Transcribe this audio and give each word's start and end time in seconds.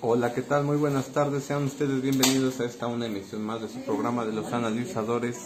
Hola, 0.00 0.34
¿qué 0.34 0.42
tal? 0.42 0.64
Muy 0.64 0.76
buenas 0.76 1.06
tardes. 1.08 1.44
Sean 1.44 1.64
ustedes 1.64 2.02
bienvenidos 2.02 2.60
a 2.60 2.64
esta 2.64 2.86
una 2.86 3.06
emisión 3.06 3.42
más 3.42 3.60
de 3.62 3.68
su 3.68 3.80
programa 3.80 4.24
de 4.24 4.32
los 4.32 4.52
analizadores. 4.52 5.36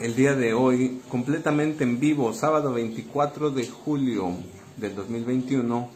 El 0.00 0.14
día 0.14 0.34
de 0.34 0.52
hoy, 0.54 1.00
completamente 1.08 1.84
en 1.84 1.98
vivo, 2.00 2.32
sábado 2.32 2.72
24 2.72 3.50
de 3.50 3.66
julio 3.68 4.32
del 4.76 4.94
2021, 4.94 5.88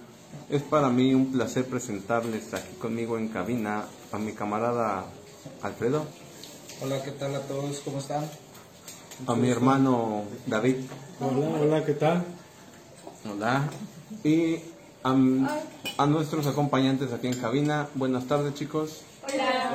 es 0.50 0.62
para 0.62 0.88
mí 0.90 1.14
un 1.14 1.32
placer 1.32 1.66
presentarles 1.66 2.54
aquí 2.54 2.74
conmigo 2.78 3.18
en 3.18 3.28
cabina 3.28 3.84
a 4.12 4.18
mi 4.18 4.32
camarada 4.32 5.06
Alfredo, 5.62 6.04
Hola, 6.82 7.02
¿qué 7.02 7.10
tal 7.12 7.34
a 7.34 7.40
todos? 7.40 7.80
¿Cómo 7.84 7.98
están? 7.98 8.28
a 9.26 9.34
mi 9.34 9.48
hermano 9.48 10.24
David, 10.46 10.76
Hola, 11.20 11.48
hola, 11.60 11.84
¿qué 11.86 11.94
tal? 11.94 12.24
hola, 13.28 13.68
y 14.22 14.58
a, 15.06 16.06
nuestros 16.06 16.46
acompañantes 16.46 17.12
aquí 17.12 17.28
en 17.28 17.34
cabina. 17.34 17.88
Buenas 17.94 18.26
tardes, 18.26 18.54
chicos. 18.54 19.02
Hola, 19.22 19.70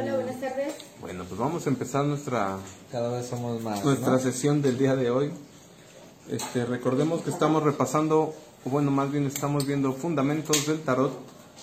hola, 0.00 0.14
buenas 0.16 0.40
tardes. 0.40 0.74
Bueno, 1.00 1.24
pues 1.24 1.38
vamos 1.38 1.66
a 1.66 1.70
empezar 1.70 2.04
nuestra 2.04 2.58
Cada 2.90 3.10
vez 3.10 3.26
somos 3.26 3.62
más. 3.62 3.84
nuestra 3.84 4.12
¿no? 4.12 4.18
sesión 4.18 4.62
del 4.62 4.78
día 4.78 4.96
de 4.96 5.10
hoy. 5.10 5.30
Este, 6.30 6.64
recordemos 6.64 7.22
que 7.22 7.30
estamos 7.30 7.62
repasando, 7.62 8.34
o 8.64 8.70
bueno, 8.70 8.90
más 8.90 9.10
bien 9.10 9.26
estamos 9.26 9.66
viendo 9.66 9.92
fundamentos 9.92 10.66
del 10.66 10.80
tarot. 10.80 11.12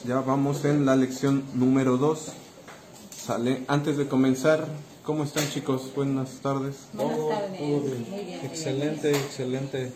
Ya 0.06 0.20
vamos 0.22 0.66
en 0.66 0.86
la 0.86 0.96
lección 0.96 1.44
número 1.54 1.98
2. 1.98 2.32
Sale. 3.16 3.64
Antes 3.68 3.98
de 3.98 4.08
comenzar, 4.08 4.68
¿cómo 5.04 5.24
están 5.24 5.48
chicos? 5.50 5.92
Buenas 5.96 6.40
tardes. 6.42 6.78
Buenas 6.94 7.30
tardes. 7.30 7.60
Muy 7.60 8.24
bien. 8.24 8.40
Excelente, 8.44 9.12
excelente. 9.12 9.92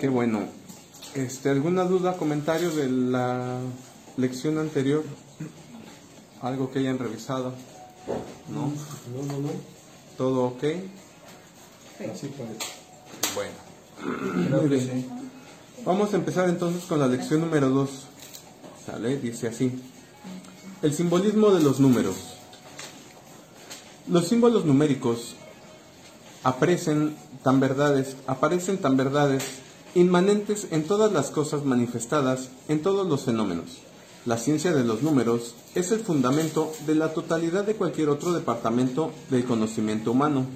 Qué 0.00 0.08
bueno. 0.08 0.48
Este, 1.14 1.48
¿Alguna 1.48 1.84
duda, 1.84 2.16
comentario 2.16 2.70
de 2.70 2.88
la 2.90 3.58
lección 4.16 4.58
anterior? 4.58 5.04
¿Algo 6.42 6.72
que 6.72 6.80
hayan 6.80 6.98
revisado? 6.98 7.54
¿No? 8.48 8.72
No, 9.14 9.32
no, 9.32 9.38
no. 9.38 9.50
¿Todo 10.18 10.44
ok? 10.46 10.64
Así 12.12 12.26
parece. 12.26 12.66
Bueno. 13.36 14.58
Muy 14.60 14.68
bien. 14.68 15.06
Vamos 15.84 16.12
a 16.12 16.16
empezar 16.16 16.48
entonces 16.48 16.82
con 16.84 16.98
la 16.98 17.06
lección 17.06 17.42
número 17.42 17.68
2. 17.68 17.90
¿Sale? 18.84 19.16
Dice 19.18 19.46
así. 19.46 19.70
El 20.82 20.92
simbolismo 20.92 21.50
de 21.52 21.62
los 21.62 21.78
números. 21.78 22.16
Los 24.08 24.26
símbolos 24.26 24.64
numéricos 24.64 25.36
aparecen 26.42 27.16
tan 27.44 27.60
verdades, 27.60 28.16
aparecen 28.26 28.78
tan 28.78 28.96
verdades 28.96 29.44
inmanentes 29.94 30.68
en 30.70 30.84
todas 30.84 31.12
las 31.12 31.30
cosas 31.30 31.64
manifestadas, 31.64 32.48
en 32.68 32.82
todos 32.82 33.06
los 33.06 33.22
fenómenos. 33.22 33.82
La 34.26 34.38
ciencia 34.38 34.72
de 34.72 34.84
los 34.84 35.02
números 35.02 35.54
es 35.74 35.92
el 35.92 36.00
fundamento 36.00 36.72
de 36.86 36.94
la 36.94 37.12
totalidad 37.12 37.64
de 37.64 37.76
cualquier 37.76 38.08
otro 38.08 38.32
departamento 38.32 39.12
del 39.30 39.44
conocimiento 39.44 40.12
humano. 40.12 40.46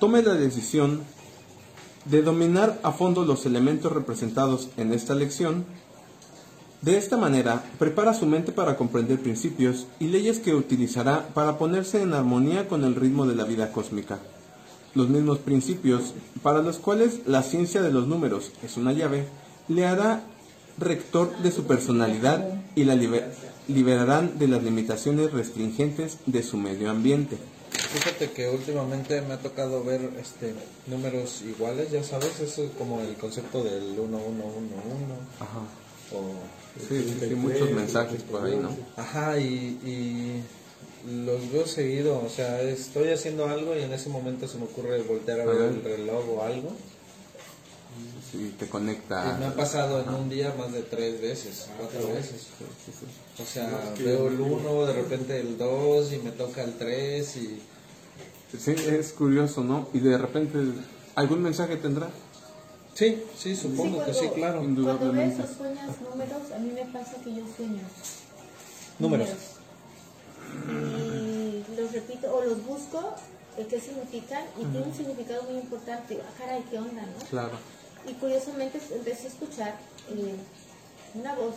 Tome 0.00 0.22
la 0.22 0.34
decisión 0.34 1.02
de 2.06 2.22
dominar 2.22 2.80
a 2.82 2.92
fondo 2.92 3.24
los 3.24 3.46
elementos 3.46 3.92
representados 3.92 4.68
en 4.76 4.92
esta 4.92 5.14
lección. 5.14 5.64
De 6.82 6.96
esta 6.96 7.16
manera, 7.16 7.64
prepara 7.78 8.14
su 8.14 8.26
mente 8.26 8.52
para 8.52 8.76
comprender 8.76 9.20
principios 9.20 9.86
y 9.98 10.06
leyes 10.06 10.38
que 10.38 10.54
utilizará 10.54 11.28
para 11.34 11.58
ponerse 11.58 12.02
en 12.02 12.14
armonía 12.14 12.68
con 12.68 12.84
el 12.84 12.94
ritmo 12.94 13.26
de 13.26 13.34
la 13.34 13.44
vida 13.44 13.72
cósmica. 13.72 14.18
Los 14.96 15.08
mismos 15.10 15.38
principios 15.38 16.14
para 16.42 16.62
los 16.62 16.78
cuales 16.78 17.20
la 17.26 17.42
ciencia 17.42 17.82
de 17.82 17.92
los 17.92 18.08
números 18.08 18.50
es 18.64 18.78
una 18.78 18.92
llave, 18.94 19.26
le 19.68 19.84
hará 19.86 20.24
rector 20.78 21.36
de 21.42 21.52
su 21.52 21.64
personalidad 21.64 22.48
y 22.74 22.84
la 22.84 22.94
liber- 22.94 23.30
liberarán 23.68 24.38
de 24.38 24.48
las 24.48 24.62
limitaciones 24.62 25.32
restringentes 25.32 26.16
de 26.24 26.42
su 26.42 26.56
medio 26.56 26.90
ambiente. 26.90 27.36
Fíjate 27.92 28.30
que 28.30 28.48
últimamente 28.48 29.20
me 29.20 29.34
ha 29.34 29.38
tocado 29.38 29.84
ver 29.84 30.00
este 30.18 30.54
números 30.86 31.42
iguales, 31.42 31.90
ya 31.90 32.02
sabes, 32.02 32.40
eso 32.40 32.64
es 32.64 32.70
como 32.78 33.00
el 33.02 33.14
concepto 33.16 33.62
del 33.62 33.82
1111 33.82 34.24
Ajá. 35.40 35.60
o 36.14 36.22
Sí, 36.88 37.04
sí, 37.20 37.26
sí, 37.28 37.34
muchos 37.34 37.70
mensajes 37.70 38.22
por 38.22 38.44
ahí, 38.46 38.58
¿no? 38.60 38.70
Ajá, 38.96 39.38
y, 39.38 39.44
y 39.84 40.42
los 41.06 41.52
veo 41.52 41.66
seguido, 41.66 42.20
o 42.24 42.28
sea, 42.28 42.60
estoy 42.62 43.10
haciendo 43.10 43.46
algo 43.48 43.76
y 43.76 43.82
en 43.82 43.92
ese 43.92 44.08
momento 44.08 44.48
se 44.48 44.58
me 44.58 44.64
ocurre 44.64 45.02
voltear 45.02 45.40
a 45.40 45.44
ver 45.44 45.56
Ajá. 45.56 45.64
el 45.68 45.82
reloj 45.82 46.24
o 46.28 46.42
algo. 46.42 46.72
Sí, 48.30 48.54
te 48.58 48.64
Y 48.64 48.68
conecta. 48.68 49.36
me 49.38 49.46
ha 49.46 49.54
pasado 49.54 50.02
en 50.02 50.08
un 50.08 50.28
día 50.28 50.52
más 50.58 50.72
de 50.72 50.82
tres 50.82 51.20
veces, 51.20 51.68
cuatro 51.78 52.08
veces. 52.12 52.48
O 53.40 53.44
sea, 53.44 53.94
veo 53.98 54.28
el 54.28 54.40
1, 54.40 54.86
de 54.86 54.92
repente 54.92 55.40
el 55.40 55.56
2 55.56 56.12
y 56.12 56.18
me 56.18 56.30
toca 56.32 56.62
el 56.62 56.74
3 56.74 57.36
y... 57.36 57.62
Sí, 58.58 58.74
es 58.88 59.12
curioso, 59.12 59.62
¿no? 59.62 59.88
Y 59.92 60.00
de 60.00 60.18
repente, 60.18 60.58
¿algún 61.14 61.42
mensaje 61.42 61.76
tendrá? 61.76 62.10
Sí, 62.94 63.22
sí, 63.38 63.54
supongo 63.54 64.04
que 64.04 64.14
sí, 64.14 64.26
claro. 64.34 64.58
Cuando 64.60 65.12
ves 65.12 65.34
o 65.38 65.56
sueñas 65.56 66.00
números, 66.00 66.50
a 66.54 66.58
mí 66.58 66.72
me 66.74 66.84
pasa 66.86 67.16
que 67.22 67.30
yo 67.34 67.42
sueño. 67.56 67.82
Números. 68.98 69.28
Y 70.68 71.64
los 71.76 71.92
repito 71.92 72.34
o 72.34 72.44
los 72.44 72.64
busco, 72.64 73.14
el 73.56 73.66
qué 73.66 73.80
significan, 73.80 74.44
y 74.58 74.64
tiene 74.66 74.86
un 74.86 74.94
significado 74.94 75.42
muy 75.44 75.58
importante. 75.60 76.20
Ah, 76.22 76.32
caray, 76.38 76.62
qué 76.70 76.78
onda, 76.78 77.02
¿no? 77.02 77.26
Claro. 77.30 77.58
Y 78.06 78.12
curiosamente 78.14 78.80
empecé 78.92 79.26
a 79.26 79.30
escuchar 79.30 79.74
eh, 80.10 80.36
una 81.14 81.34
voz, 81.34 81.54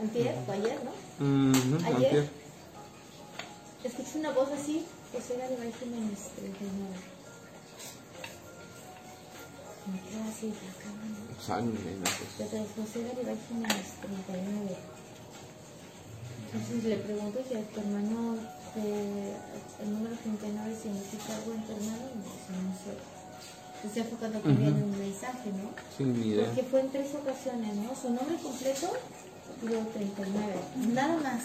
antier 0.00 0.36
o 0.46 0.52
ayer, 0.52 0.78
¿no? 0.84 0.90
Ujú, 1.24 1.76
Ayer. 1.76 1.94
antier. 1.94 2.28
Escuché 3.84 4.18
una 4.18 4.30
voz 4.30 4.48
así, 4.50 4.86
José 5.12 5.36
Garibay 5.36 5.72
Jiménez, 5.72 6.30
39. 6.36 6.94
Me 9.86 10.00
quedé 10.00 10.22
así, 10.30 10.54
acá, 10.70 10.88
¿no? 10.94 11.26
Pues, 11.34 12.14
pues. 12.18 12.38
Desde 12.38 12.66
José 12.76 13.02
Garibay 13.02 13.36
Jiménez, 13.48 13.86
39. 14.00 14.76
Entonces 16.52 16.84
le 16.84 16.96
pregunto 16.96 17.40
si 17.48 17.54
a 17.54 17.62
tu 17.62 17.80
hermano 17.80 18.36
eh, 18.76 19.32
el 19.82 19.92
número 19.92 20.14
39 20.16 20.76
significa 20.80 21.36
algo 21.36 21.52
en 21.54 21.62
tu 21.64 21.72
hermano 21.72 22.04
y 22.12 22.18
me 22.18 22.24
dice, 22.24 22.52
no 22.52 22.72
sé. 22.76 23.22
Estoy 23.86 24.02
enfocando 24.02 24.38
también 24.38 24.76
en 24.76 24.82
un 24.84 24.98
mensaje, 24.98 25.50
¿no? 25.50 25.70
Sin 25.96 26.12
ni 26.12 26.28
idea. 26.28 26.46
Porque 26.46 26.62
fue 26.62 26.80
en 26.80 26.90
tres 26.90 27.08
ocasiones, 27.14 27.74
¿no? 27.74 27.90
Su 27.96 28.10
nombre 28.10 28.36
completo 28.36 28.92
y 29.62 29.66
luego 29.66 29.86
39. 29.92 30.54
Nada 30.92 31.16
más. 31.16 31.42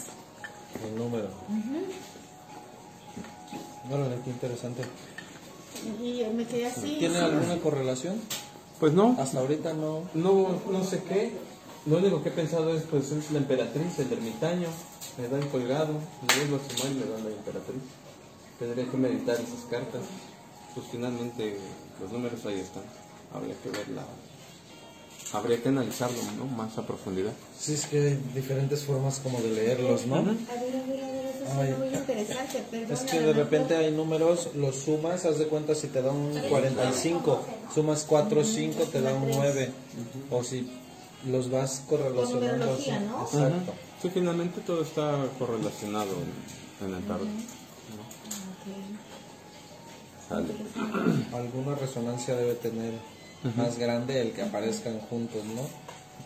El 0.86 0.98
número. 0.98 1.30
Órale, 3.90 4.18
qué 4.24 4.30
interesante. 4.30 4.84
Y 6.04 6.24
me 6.36 6.46
quedé 6.46 6.68
así. 6.68 6.98
¿Tiene 7.00 7.18
alguna 7.18 7.58
correlación? 7.58 8.22
Pues 8.80 8.94
no, 8.94 9.16
Hasta 9.20 9.40
ahorita 9.40 9.74
no. 9.74 10.04
no, 10.14 10.62
no 10.72 10.84
sé 10.84 11.02
qué. 11.04 11.32
Lo 11.88 11.98
único 11.98 12.22
que 12.22 12.30
he 12.30 12.34
pensado 12.34 12.76
es, 12.76 12.84
pues, 12.84 13.12
es 13.12 13.32
la 13.32 13.40
emperatriz, 13.40 13.98
el 13.98 14.12
ermitaño. 14.12 14.68
Me 15.18 15.28
da 15.28 15.38
el 15.40 15.48
colgado, 15.48 15.94
le 16.28 16.36
doy 16.36 16.48
los 16.50 16.62
y 16.62 16.94
me 16.94 17.06
da 17.06 17.18
la 17.20 17.36
emperatriz. 17.36 17.82
Tendría 18.60 18.86
que 18.86 18.98
meditar 18.98 19.36
esas 19.36 19.66
cartas. 19.70 20.02
Pues 20.76 20.88
finalmente, 20.92 21.58
los 22.00 22.12
números 22.12 22.46
ahí 22.46 22.60
están. 22.60 22.84
Habría 23.34 23.56
que 23.62 23.70
verla. 23.70 24.04
Habría 25.34 25.62
que 25.62 25.70
analizarlo, 25.70 26.18
¿no? 26.38 26.46
Más 26.46 26.78
a 26.78 26.86
profundidad. 26.86 27.34
Sí, 27.60 27.74
es 27.74 27.86
que 27.88 27.98
hay 28.00 28.22
diferentes 28.34 28.84
formas 28.84 29.20
como 29.20 29.42
de 29.42 29.50
leerlos, 29.50 30.06
¿no? 30.06 30.16
A 30.16 30.22
ver, 30.22 30.30
a 30.30 30.54
ver, 30.54 31.04
a 31.04 31.12
ver, 31.12 31.26
eso 31.26 31.54
suena 31.54 31.78
muy 31.78 31.88
interesante, 31.88 32.64
perdón. 32.72 32.92
Es 32.92 33.00
que 33.02 33.20
de 33.20 33.34
repente 33.34 33.76
hay 33.76 33.92
números, 33.92 34.50
los 34.56 34.76
sumas, 34.76 35.26
haz 35.26 35.40
de 35.40 35.48
cuenta 35.48 35.76
si 35.76 35.88
te 35.88 36.02
da 36.02 36.12
un 36.12 36.32
45, 36.50 37.42
sumas 37.74 38.06
4 38.08 38.40
o 38.40 38.44
5 38.44 38.84
te 38.84 39.02
da 39.02 39.14
un 39.14 39.30
9. 39.30 39.72
O 40.32 40.44
si 40.44 40.70
los 41.30 41.52
vas 41.52 41.84
correlacionando 41.90 42.74
así. 42.74 42.92
numerología, 42.92 43.00
¿no? 43.00 43.24
Exacto. 43.24 43.87
Sí, 44.02 44.10
finalmente 44.14 44.62
todo 44.62 44.84
está 44.84 45.26
correlacionado 45.40 46.12
en, 46.82 46.88
en 46.88 46.96
el 46.96 47.04
tarot. 47.08 47.28
Alguna 51.34 51.76
resonancia 51.76 52.36
debe 52.36 52.56
tener 52.56 52.94
más 53.56 53.78
grande 53.78 54.22
el 54.22 54.34
que 54.34 54.42
aparezcan 54.44 55.00
juntos, 55.00 55.44
¿no? 55.46 55.62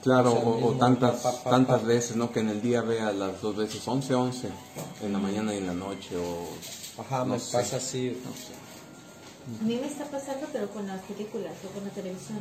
Claro, 0.02 0.32
O 0.32 0.34
sea, 0.34 0.42
el 0.42 0.48
o, 0.48 0.52
o 0.52 0.56
mismo 0.56 0.72
tantas, 0.80 1.22
pa, 1.22 1.32
pa, 1.32 1.44
pa, 1.44 1.50
tantas 1.52 1.82
pa. 1.82 1.88
veces, 1.88 2.16
¿no? 2.16 2.32
Que 2.32 2.40
en 2.40 2.50
el 2.50 2.62
día 2.62 2.82
vea 2.82 3.12
las 3.12 3.42
dos 3.42 3.56
veces, 3.56 3.88
11, 3.88 4.16
11, 4.16 4.50
en 5.04 5.14
la 5.14 5.20
mañana 5.20 5.54
y 5.54 5.58
en 5.60 5.68
la 5.68 5.74
noche, 5.74 6.18
o... 6.18 6.48
Ajá, 7.02 7.20
no 7.20 7.34
me 7.34 7.40
sé. 7.40 7.58
pasa 7.58 7.78
así. 7.78 8.18
No 8.26 8.32
sé. 8.32 8.54
A 9.60 9.64
mí 9.64 9.76
me 9.76 9.88
está 9.88 10.06
pasando, 10.06 10.48
pero 10.52 10.70
con 10.70 10.88
las 10.88 11.02
películas 11.02 11.54
o 11.66 11.74
con 11.74 11.84
la 11.84 11.90
televisión. 11.92 12.40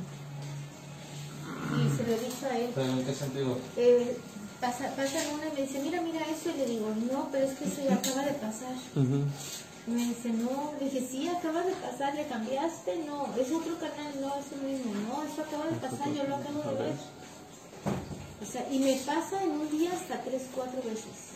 Y 1.76 1.96
se 1.96 2.02
lo 2.04 2.14
he 2.14 2.18
dicho 2.18 2.46
a 2.50 2.58
él. 2.58 2.70
¿Pero 2.74 2.90
en 2.92 3.04
qué 3.04 3.14
sentido? 3.14 3.58
Eh, 3.76 4.16
pasa, 4.60 4.94
pasa 4.94 5.18
una 5.34 5.48
y 5.48 5.52
me 5.52 5.62
dice, 5.62 5.80
mira, 5.80 6.00
mira 6.00 6.20
eso. 6.26 6.50
Y 6.50 6.58
le 6.58 6.66
digo, 6.66 6.92
no, 7.10 7.28
pero 7.32 7.46
es 7.46 7.58
que 7.58 7.64
eso 7.64 7.82
ya 7.82 7.94
acaba 7.94 8.22
de 8.22 8.34
pasar. 8.34 8.74
Me 9.86 10.04
dice, 10.04 10.28
no. 10.30 10.72
Le 10.78 10.84
dije, 10.90 11.06
sí, 11.10 11.28
acaba 11.28 11.62
de 11.62 11.72
pasar. 11.72 12.14
¿Le 12.14 12.26
cambiaste? 12.26 13.04
No. 13.06 13.34
¿Es 13.36 13.50
otro 13.50 13.78
canal? 13.78 14.12
No, 14.20 14.34
es 14.36 14.52
el 14.52 14.60
mismo. 14.60 14.92
No, 15.08 15.22
eso 15.22 15.42
acaba 15.42 15.66
de 15.66 15.76
pasar. 15.76 16.12
Yo 16.12 16.24
lo 16.24 16.36
acabo 16.36 16.62
de 16.62 16.82
ver. 16.82 16.94
O 18.42 18.46
sea, 18.46 18.66
y 18.70 18.78
me 18.78 18.96
pasa 19.04 19.42
en 19.42 19.50
un 19.50 19.70
día 19.70 19.92
hasta 19.92 20.22
tres, 20.22 20.42
cuatro 20.54 20.82
veces. 20.82 21.34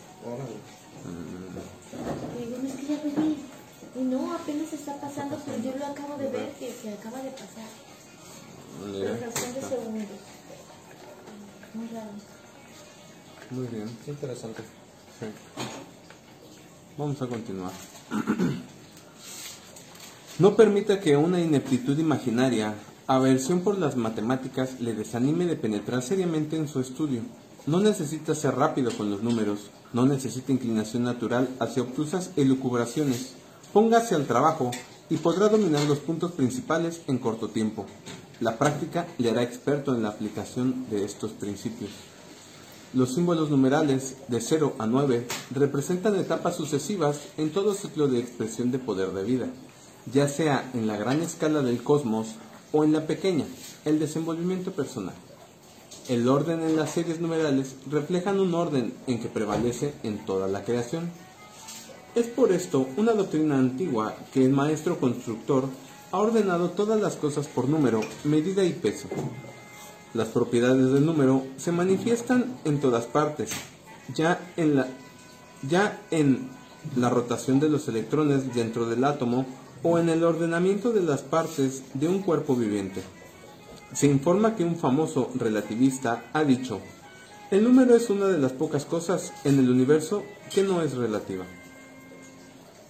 Y 2.35 2.45
digo, 2.45 2.57
no 2.61 2.67
es 2.67 2.75
que 2.75 2.85
ya 2.87 3.01
bebí. 3.03 3.37
Y 3.95 3.99
no, 3.99 4.33
apenas 4.33 4.73
está 4.73 4.99
pasando, 4.99 5.39
pero 5.45 5.57
yo 5.61 5.77
lo 5.77 5.85
acabo 5.85 6.17
de 6.17 6.27
ver 6.29 6.51
que 6.53 6.73
se 6.73 6.93
acaba 6.93 7.21
de 7.21 7.29
pasar. 7.31 7.69
En 8.83 9.17
fracción 9.17 9.53
de 9.53 9.61
segundos. 9.61 10.19
Muy 11.73 11.87
raro. 11.87 12.34
Muy 13.51 13.67
bien. 13.67 13.89
Qué 14.03 14.11
interesante. 14.11 14.61
Sí. 15.19 15.27
Vamos 16.97 17.21
a 17.21 17.27
continuar. 17.27 17.71
No 20.37 20.57
permita 20.57 20.99
que 20.99 21.15
una 21.15 21.39
ineptitud 21.39 21.97
imaginaria, 21.97 22.75
aversión 23.07 23.61
por 23.61 23.77
las 23.77 23.95
matemáticas, 23.95 24.81
le 24.81 24.93
desanime 24.93 25.45
de 25.45 25.55
penetrar 25.55 26.01
seriamente 26.01 26.57
en 26.57 26.67
su 26.67 26.81
estudio. 26.81 27.21
No 27.65 27.79
necesita 27.79 28.35
ser 28.35 28.55
rápido 28.55 28.91
con 28.97 29.09
los 29.09 29.23
números, 29.23 29.69
no 29.93 30.05
necesita 30.05 30.51
inclinación 30.51 31.03
natural 31.03 31.47
hacia 31.61 31.83
obtusas 31.83 32.31
elucubraciones. 32.35 33.35
Póngase 33.71 34.13
al 34.13 34.27
trabajo 34.27 34.71
y 35.09 35.15
podrá 35.15 35.47
dominar 35.47 35.83
los 35.85 35.99
puntos 35.99 36.33
principales 36.33 37.01
en 37.07 37.17
corto 37.17 37.47
tiempo. 37.47 37.85
La 38.41 38.57
práctica 38.57 39.07
le 39.17 39.29
hará 39.29 39.41
experto 39.41 39.95
en 39.95 40.03
la 40.03 40.09
aplicación 40.09 40.89
de 40.89 41.05
estos 41.05 41.31
principios. 41.31 41.91
Los 42.95 43.13
símbolos 43.13 43.49
numerales 43.49 44.15
de 44.29 44.39
0 44.39 44.75
a 44.79 44.85
9 44.87 45.27
representan 45.51 46.15
etapas 46.15 46.55
sucesivas 46.55 47.19
en 47.37 47.49
todo 47.49 47.73
ciclo 47.73 48.07
de 48.07 48.19
expresión 48.19 48.71
de 48.71 48.79
poder 48.79 49.11
de 49.11 49.25
vida, 49.25 49.47
ya 50.13 50.29
sea 50.29 50.71
en 50.73 50.87
la 50.87 50.95
gran 50.95 51.21
escala 51.21 51.61
del 51.61 51.83
cosmos 51.83 52.35
o 52.71 52.85
en 52.85 52.93
la 52.93 53.05
pequeña, 53.05 53.43
el 53.83 53.99
desenvolvimiento 53.99 54.71
personal. 54.71 55.13
El 56.07 56.29
orden 56.29 56.61
en 56.61 56.77
las 56.77 56.91
series 56.91 57.19
numerales 57.19 57.75
reflejan 57.91 58.39
un 58.39 58.53
orden 58.53 58.93
en 59.07 59.19
que 59.19 59.27
prevalece 59.27 59.93
en 60.03 60.25
toda 60.25 60.47
la 60.47 60.63
creación. 60.63 61.11
Es 62.15 62.27
por 62.27 62.53
esto 62.53 62.87
una 62.95 63.11
doctrina 63.11 63.57
antigua 63.57 64.15
que 64.33 64.45
el 64.45 64.53
maestro 64.53 65.01
constructor 65.01 65.65
ha 66.13 66.19
ordenado 66.19 66.69
todas 66.69 67.01
las 67.01 67.17
cosas 67.17 67.47
por 67.47 67.67
número, 67.67 67.99
medida 68.23 68.63
y 68.63 68.71
peso. 68.71 69.09
Las 70.15 70.29
propiedades 70.29 70.93
del 70.93 71.05
número 71.05 71.43
se 71.57 71.73
manifiestan 71.73 72.45
en 72.63 72.79
todas 72.79 73.05
partes, 73.05 73.51
ya 74.15 74.39
en 74.55 74.77
la, 74.77 74.87
ya 75.67 76.01
en 76.09 76.47
la 76.95 77.09
rotación 77.09 77.59
de 77.59 77.67
los 77.67 77.89
electrones 77.89 78.55
dentro 78.55 78.85
del 78.85 79.03
átomo 79.03 79.45
o 79.83 79.99
en 79.99 80.07
el 80.07 80.23
ordenamiento 80.23 80.93
de 80.93 81.01
las 81.01 81.21
partes 81.21 81.83
de 81.93 82.07
un 82.07 82.21
cuerpo 82.21 82.55
viviente. 82.55 83.01
Se 83.91 84.07
informa 84.07 84.55
que 84.55 84.63
un 84.63 84.77
famoso 84.77 85.31
relativista 85.35 86.23
ha 86.31 86.45
dicho, 86.45 86.79
el 87.51 87.65
número 87.65 87.93
es 87.93 88.09
una 88.09 88.27
de 88.27 88.37
las 88.37 88.53
pocas 88.53 88.85
cosas 88.85 89.33
en 89.43 89.59
el 89.59 89.69
universo 89.69 90.23
que 90.49 90.63
no 90.63 90.81
es 90.81 90.95
relativa. 90.95 91.43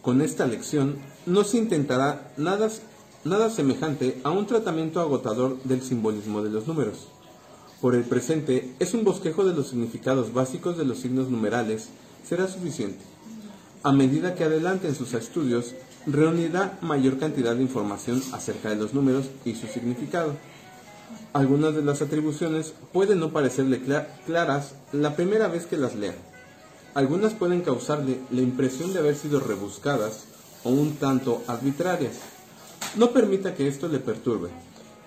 Con 0.03 0.21
esta 0.21 0.45
lección 0.45 0.97
no 1.25 1.43
se 1.43 1.57
intentará 1.57 2.31
nada, 2.37 2.69
nada 3.23 3.49
semejante 3.49 4.21
a 4.23 4.29
un 4.29 4.45
tratamiento 4.45 5.01
agotador 5.01 5.57
del 5.63 5.81
simbolismo 5.81 6.43
de 6.43 6.51
los 6.51 6.67
números. 6.67 7.07
Por 7.81 7.95
el 7.95 8.03
presente 8.03 8.73
es 8.79 8.93
un 8.93 9.03
bosquejo 9.03 9.43
de 9.45 9.53
los 9.53 9.67
significados 9.69 10.33
básicos 10.33 10.77
de 10.77 10.85
los 10.85 10.99
signos 10.99 11.29
numerales, 11.29 11.89
será 12.27 12.47
suficiente. 12.47 13.03
A 13.83 13.91
medida 13.91 14.33
que 14.35 14.43
adelante 14.43 14.87
en 14.87 14.95
sus 14.95 15.13
estudios, 15.13 15.75
reunirá 16.07 16.77
mayor 16.81 17.17
cantidad 17.19 17.55
de 17.55 17.61
información 17.61 18.21
acerca 18.31 18.69
de 18.69 18.75
los 18.77 18.93
números 18.93 19.25
y 19.43 19.55
su 19.55 19.67
significado. 19.67 20.33
Algunas 21.33 21.75
de 21.75 21.83
las 21.83 22.01
atribuciones 22.01 22.73
pueden 22.93 23.19
no 23.19 23.31
parecerle 23.31 23.81
cla- 23.83 24.07
claras 24.25 24.73
la 24.91 25.15
primera 25.15 25.47
vez 25.47 25.65
que 25.65 25.77
las 25.77 25.95
lea. 25.95 26.15
Algunas 26.93 27.33
pueden 27.33 27.61
causarle 27.61 28.19
la 28.31 28.41
impresión 28.41 28.93
de 28.93 28.99
haber 28.99 29.15
sido 29.15 29.39
rebuscadas 29.39 30.23
o 30.63 30.69
un 30.69 30.95
tanto 30.95 31.43
arbitrarias. 31.47 32.13
No 32.95 33.11
permita 33.11 33.53
que 33.53 33.67
esto 33.67 33.87
le 33.89 33.99
perturbe. 33.99 34.49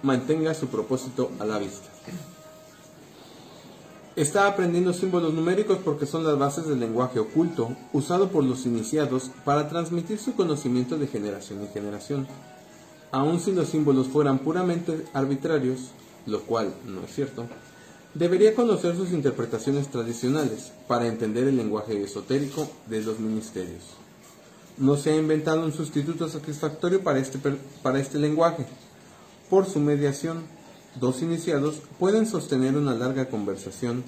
Mantenga 0.03 0.53
su 0.55 0.67
propósito 0.69 1.33
a 1.41 1.45
la 1.45 1.59
vista. 1.59 1.89
Está 4.19 4.49
aprendiendo 4.49 4.93
símbolos 4.93 5.33
numéricos 5.33 5.79
porque 5.85 6.05
son 6.05 6.25
las 6.25 6.37
bases 6.37 6.67
del 6.67 6.81
lenguaje 6.81 7.21
oculto 7.21 7.77
usado 7.93 8.31
por 8.31 8.43
los 8.43 8.67
iniciados 8.67 9.31
para 9.45 9.69
transmitir 9.69 10.19
su 10.19 10.35
conocimiento 10.35 10.99
de 10.99 11.07
generación 11.07 11.61
en 11.61 11.69
generación. 11.69 12.27
Aun 13.13 13.39
si 13.39 13.53
los 13.53 13.69
símbolos 13.69 14.09
fueran 14.09 14.41
puramente 14.41 15.05
arbitrarios, 15.13 15.93
lo 16.27 16.41
cual 16.41 16.75
no 16.85 17.03
es 17.05 17.15
cierto, 17.15 17.47
debería 18.13 18.57
conocer 18.57 18.97
sus 18.97 19.13
interpretaciones 19.13 19.87
tradicionales 19.87 20.73
para 20.89 21.07
entender 21.07 21.47
el 21.47 21.57
lenguaje 21.57 22.03
esotérico 22.03 22.69
de 22.87 23.03
los 23.03 23.21
ministerios. 23.21 23.85
No 24.79 24.97
se 24.97 25.13
ha 25.13 25.17
inventado 25.17 25.65
un 25.65 25.73
sustituto 25.73 26.29
satisfactorio 26.29 27.05
para 27.05 27.21
este, 27.21 27.39
para 27.85 28.01
este 28.01 28.19
lenguaje. 28.19 28.67
Por 29.49 29.65
su 29.67 29.79
mediación, 29.79 30.43
dos 31.01 31.23
iniciados 31.23 31.77
pueden 31.99 32.27
sostener 32.27 32.77
una 32.77 32.95
larga 32.95 33.29
conversación, 33.29 34.05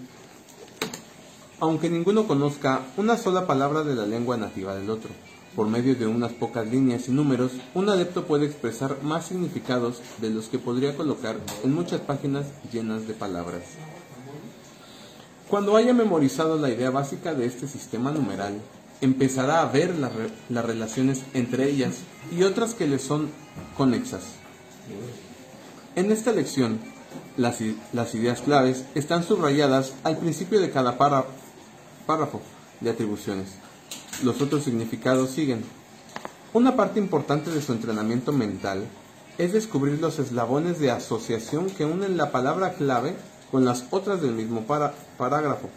aunque 1.61 1.91
ninguno 1.91 2.27
conozca 2.27 2.81
una 2.97 3.17
sola 3.17 3.47
palabra 3.47 3.83
de 3.83 3.95
la 3.95 4.07
lengua 4.07 4.37
nativa 4.37 4.75
del 4.75 4.91
otro. 4.91 5.11
Por 5.57 5.67
medio 5.67 5.97
de 5.97 6.07
unas 6.07 6.33
pocas 6.33 6.67
líneas 6.67 7.09
y 7.09 7.11
números, 7.13 7.51
un 7.75 7.89
adepto 7.89 8.25
puede 8.25 8.47
expresar 8.47 9.03
más 9.03 9.27
significados 9.27 10.01
de 10.19 10.31
los 10.31 10.47
que 10.47 10.61
podría 10.61 10.97
colocar 10.97 11.37
en 11.65 11.75
muchas 11.75 12.01
páginas 12.01 12.47
llenas 12.73 13.09
de 13.09 13.15
palabras. 13.15 13.63
Cuando 15.49 15.77
haya 15.77 15.93
memorizado 15.93 16.57
la 16.57 16.71
idea 16.71 16.91
básica 16.91 17.35
de 17.35 17.47
este 17.47 17.67
sistema 17.67 18.13
numeral, 18.13 18.61
empezará 19.01 19.63
a 19.63 19.67
ver 19.67 19.97
las 19.99 20.15
re- 20.15 20.31
las 20.49 20.65
relaciones 20.65 21.23
entre 21.35 21.69
ellas 21.69 21.97
y 22.31 22.45
otras 22.45 22.75
que 22.75 22.87
le 22.87 23.01
son 23.01 23.29
conexas. 23.77 24.23
En 25.97 26.11
esta 26.13 26.33
lección, 26.33 26.79
las, 27.37 27.61
ideas 27.61 28.41
claves 28.41 28.85
están 28.95 29.25
subrayadas 29.25 29.95
al 30.05 30.19
principio 30.19 30.61
de 30.61 30.71
cada 30.71 30.97
párrafo 30.99 32.41
de 32.81 32.91
atribuciones. 32.91 33.49
Los 34.23 34.41
otros 34.41 34.65
significados 34.65 35.31
siguen. 35.31 35.65
Una 36.53 36.77
parte 36.77 36.99
importante 37.01 37.51
de 37.51 37.63
su 37.63 37.73
entrenamiento 37.73 38.33
mental 38.33 38.85
es 39.39 39.53
descubrir 39.53 40.01
los 40.01 40.19
eslabones 40.19 40.79
de 40.79 40.91
asociación 40.91 41.71
que 41.71 41.85
unen 41.85 42.17
la 42.17 42.31
palabra 42.31 42.75
clave 42.75 43.15
con 43.51 43.65
las 43.65 43.85
otras 43.91 44.21
del 44.21 44.33
mismo 44.33 44.63
para- 44.63 44.95
parágrafo. 45.19 45.69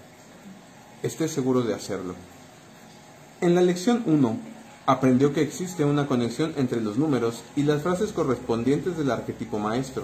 Esté 1.02 1.28
seguro 1.28 1.62
de 1.62 1.74
hacerlo. 1.74 2.16
En 3.42 3.56
la 3.56 3.62
lección 3.62 4.04
1, 4.06 4.38
aprendió 4.86 5.34
que 5.34 5.42
existe 5.42 5.86
una 5.86 6.08
conexión 6.08 6.54
entre 6.58 6.82
los 6.82 6.98
números 6.98 7.44
y 7.56 7.64
las 7.64 7.82
frases 7.82 8.12
correspondientes 8.12 8.98
del 8.98 9.12
arquetipo 9.12 9.60
maestro. 9.60 10.04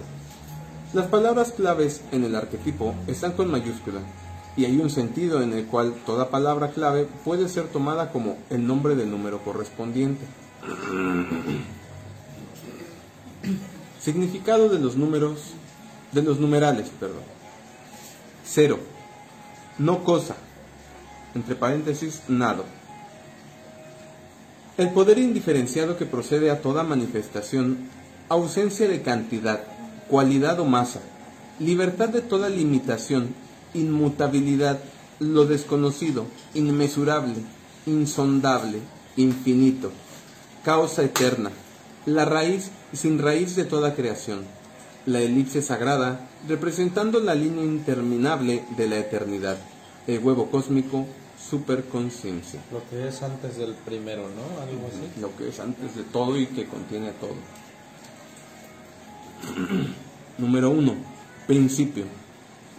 Las 0.94 1.08
palabras 1.08 1.52
claves 1.52 2.02
en 2.12 2.24
el 2.24 2.36
arquetipo 2.36 2.96
están 3.08 3.34
con 3.34 3.52
mayúscula 3.52 4.00
y 4.56 4.66
hay 4.66 4.80
un 4.80 4.90
sentido 4.90 5.42
en 5.42 5.54
el 5.54 5.66
cual 5.66 5.94
toda 6.06 6.30
palabra 6.30 6.72
clave 6.72 7.08
puede 7.24 7.50
ser 7.50 7.68
tomada 7.68 8.12
como 8.12 8.38
el 8.50 8.66
nombre 8.66 8.96
del 8.96 9.12
número 9.12 9.44
correspondiente. 9.44 10.26
Significado 14.00 14.70
de 14.70 14.80
los 14.80 14.96
números, 14.96 15.52
de 16.12 16.24
los 16.24 16.40
numerales, 16.40 16.90
perdón. 17.00 17.22
Cero, 18.44 18.80
no 19.78 20.04
cosa, 20.04 20.36
entre 21.36 21.56
paréntesis, 21.56 22.24
nado. 22.28 22.79
El 24.80 24.92
poder 24.92 25.20
indiferenciado 25.20 25.98
que 25.98 26.06
procede 26.06 26.50
a 26.50 26.62
toda 26.62 26.84
manifestación, 26.84 27.80
ausencia 28.30 28.88
de 28.88 29.02
cantidad, 29.02 29.62
cualidad 30.08 30.58
o 30.62 30.64
masa, 30.64 31.02
libertad 31.60 32.08
de 32.08 32.22
toda 32.22 32.48
limitación, 32.48 33.36
inmutabilidad, 33.74 34.80
lo 35.20 35.44
desconocido, 35.44 36.28
inmesurable, 36.54 37.36
insondable, 37.88 38.80
infinito, 39.18 39.92
causa 40.64 41.04
eterna, 41.04 41.52
la 42.06 42.24
raíz 42.24 42.72
sin 42.94 43.20
raíz 43.20 43.58
de 43.58 43.66
toda 43.66 43.96
creación, 43.96 44.46
la 45.06 45.20
elipse 45.20 45.62
sagrada 45.62 46.30
representando 46.48 47.20
la 47.20 47.36
línea 47.36 47.66
interminable 47.66 48.64
de 48.78 48.88
la 48.88 48.98
eternidad, 48.98 49.58
el 50.08 50.20
huevo 50.20 50.50
cósmico, 50.50 51.06
superconciencia, 51.50 52.62
Lo 52.72 52.88
que 52.90 53.08
es 53.08 53.24
antes 53.24 53.58
del 53.58 53.74
primero, 53.74 54.24
¿no? 54.24 54.62
Algo 54.62 54.88
así. 54.88 55.20
lo 55.20 55.36
que 55.36 55.50
es 55.50 55.60
antes 55.60 55.96
de 55.96 56.04
todo 56.04 56.38
y 56.38 56.46
que 56.46 56.68
contiene 56.68 57.12
todo. 57.14 57.34
Número 60.38 60.70
1. 60.70 60.94
Principio. 61.48 62.06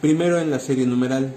Primero 0.00 0.38
en 0.38 0.50
la 0.50 0.60
serie 0.60 0.86
numeral, 0.86 1.32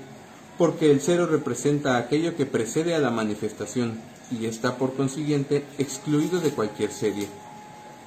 porque 0.58 0.92
el 0.92 1.02
cero 1.02 1.25
representa 1.25 1.98
aquello 1.98 2.36
que 2.36 2.46
precede 2.46 2.94
a 2.94 3.00
la 3.00 3.10
manifestación 3.10 4.00
y 4.32 4.46
está 4.46 4.78
por 4.78 4.94
consiguiente 4.94 5.66
excluido 5.78 6.40
de 6.40 6.52
cualquier 6.52 6.92
serie. 6.92 7.28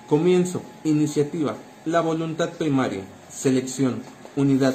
Comienzo, 0.09 0.62
iniciativa, 0.85 1.56
la 1.85 2.00
voluntad 2.00 2.50
primaria, 2.50 3.02
selección, 3.28 4.02
unidad, 4.37 4.75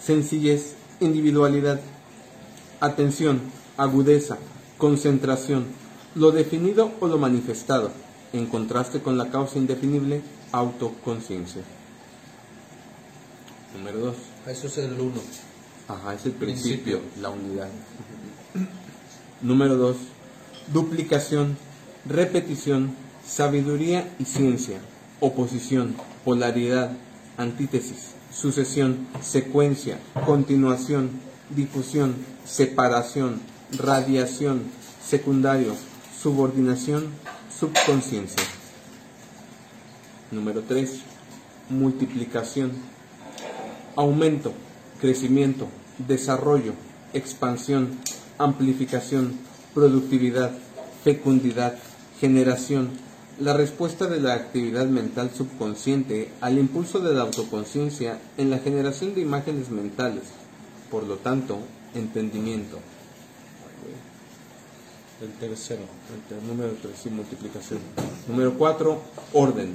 sencillez, 0.00 0.76
individualidad, 1.00 1.80
atención, 2.80 3.40
agudeza, 3.80 4.36
concentración, 4.76 5.64
lo 6.14 6.32
definido 6.32 6.92
o 7.00 7.06
lo 7.06 7.16
manifestado, 7.16 7.90
en 8.34 8.44
contraste 8.46 9.00
con 9.00 9.16
la 9.16 9.30
causa 9.30 9.58
indefinible, 9.58 10.20
autoconciencia. 10.52 11.62
Número 13.74 13.98
2. 14.00 14.16
Eso 14.48 14.66
es 14.66 14.78
el 14.78 15.00
1. 15.00 15.12
Ajá, 15.88 16.14
es 16.14 16.26
el 16.26 16.32
principio, 16.32 17.00
la 17.22 17.30
unidad. 17.30 17.68
Número 19.40 19.76
2. 19.76 19.96
Duplicación, 20.74 21.56
repetición, 22.04 22.94
sabiduría 23.26 24.14
y 24.18 24.26
ciencia, 24.26 24.78
oposición, 25.20 25.94
polaridad, 26.24 26.92
antítesis, 27.38 28.10
sucesión, 28.30 29.06
secuencia, 29.22 29.98
continuación, 30.26 31.10
difusión, 31.48 32.14
separación, 32.44 33.40
radiación, 33.78 34.62
secundario, 35.04 35.74
subordinación, 36.20 37.08
subconsciencia. 37.56 38.42
Número 40.30 40.62
3. 40.62 41.00
Multiplicación, 41.70 42.72
aumento, 43.96 44.52
crecimiento, 45.00 45.68
desarrollo, 45.98 46.72
expansión, 47.12 47.90
amplificación, 48.38 49.34
productividad, 49.74 50.52
fecundidad, 51.04 51.76
generación, 52.20 52.90
la 53.38 53.54
respuesta 53.54 54.06
de 54.06 54.20
la 54.20 54.34
actividad 54.34 54.86
mental 54.86 55.30
subconsciente 55.34 56.30
al 56.40 56.58
impulso 56.58 56.98
de 56.98 57.14
la 57.14 57.22
autoconciencia 57.22 58.18
en 58.36 58.50
la 58.50 58.58
generación 58.58 59.14
de 59.14 59.22
imágenes 59.22 59.70
mentales, 59.70 60.24
por 60.90 61.04
lo 61.04 61.16
tanto, 61.16 61.58
entendimiento. 61.94 62.78
El 65.20 65.32
tercero. 65.32 65.82
El 66.30 66.48
número 66.48 66.72
3, 66.80 66.94
sí, 66.96 67.10
multiplicación. 67.10 67.80
Número 68.26 68.54
4, 68.56 69.02
orden, 69.34 69.74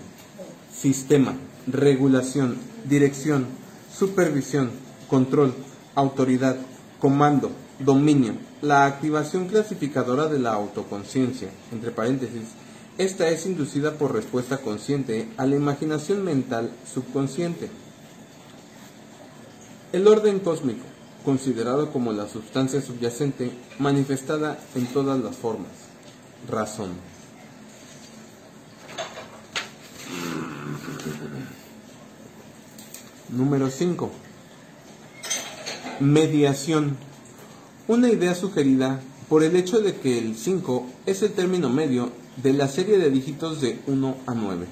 sistema, 0.73 1.35
regulación, 1.67 2.57
dirección, 2.85 3.45
supervisión, 3.93 4.71
control, 5.07 5.53
autoridad, 5.93 6.57
comando, 6.99 7.51
dominio, 7.79 8.33
la 8.63 8.85
activación 8.85 9.47
clasificadora 9.47 10.27
de 10.27 10.39
la 10.39 10.53
autoconciencia, 10.53 11.49
entre 11.71 11.91
paréntesis, 11.91 12.49
esta 12.97 13.29
es 13.29 13.45
inducida 13.45 13.99
por 13.99 14.13
respuesta 14.13 14.57
consciente 14.57 15.29
a 15.37 15.45
la 15.45 15.57
imaginación 15.57 16.23
mental 16.23 16.71
subconsciente. 16.91 17.69
El 19.91 20.07
orden 20.07 20.39
cósmico, 20.39 20.85
considerado 21.25 21.91
como 21.91 22.13
la 22.13 22.29
sustancia 22.29 22.81
subyacente 22.81 23.51
manifestada 23.79 24.59
en 24.75 24.85
todas 24.85 25.19
las 25.19 25.35
formas. 25.35 25.71
Razón. 26.47 26.91
Número 33.29 33.69
5. 33.69 34.11
Mediación. 35.99 36.95
Una 37.87 38.09
idea 38.09 38.35
sugerida 38.35 39.01
por 39.27 39.43
el 39.43 39.55
hecho 39.55 39.79
de 39.79 39.95
que 39.95 40.17
el 40.17 40.37
5 40.37 40.85
es 41.05 41.23
el 41.23 41.33
término 41.33 41.69
medio 41.69 42.11
de 42.37 42.53
la 42.53 42.67
serie 42.67 42.97
de 42.97 43.09
dígitos 43.09 43.61
de 43.61 43.79
1 43.87 44.15
a 44.27 44.33
9. 44.33 44.67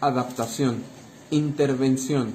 Adaptación, 0.00 0.82
intervención, 1.30 2.32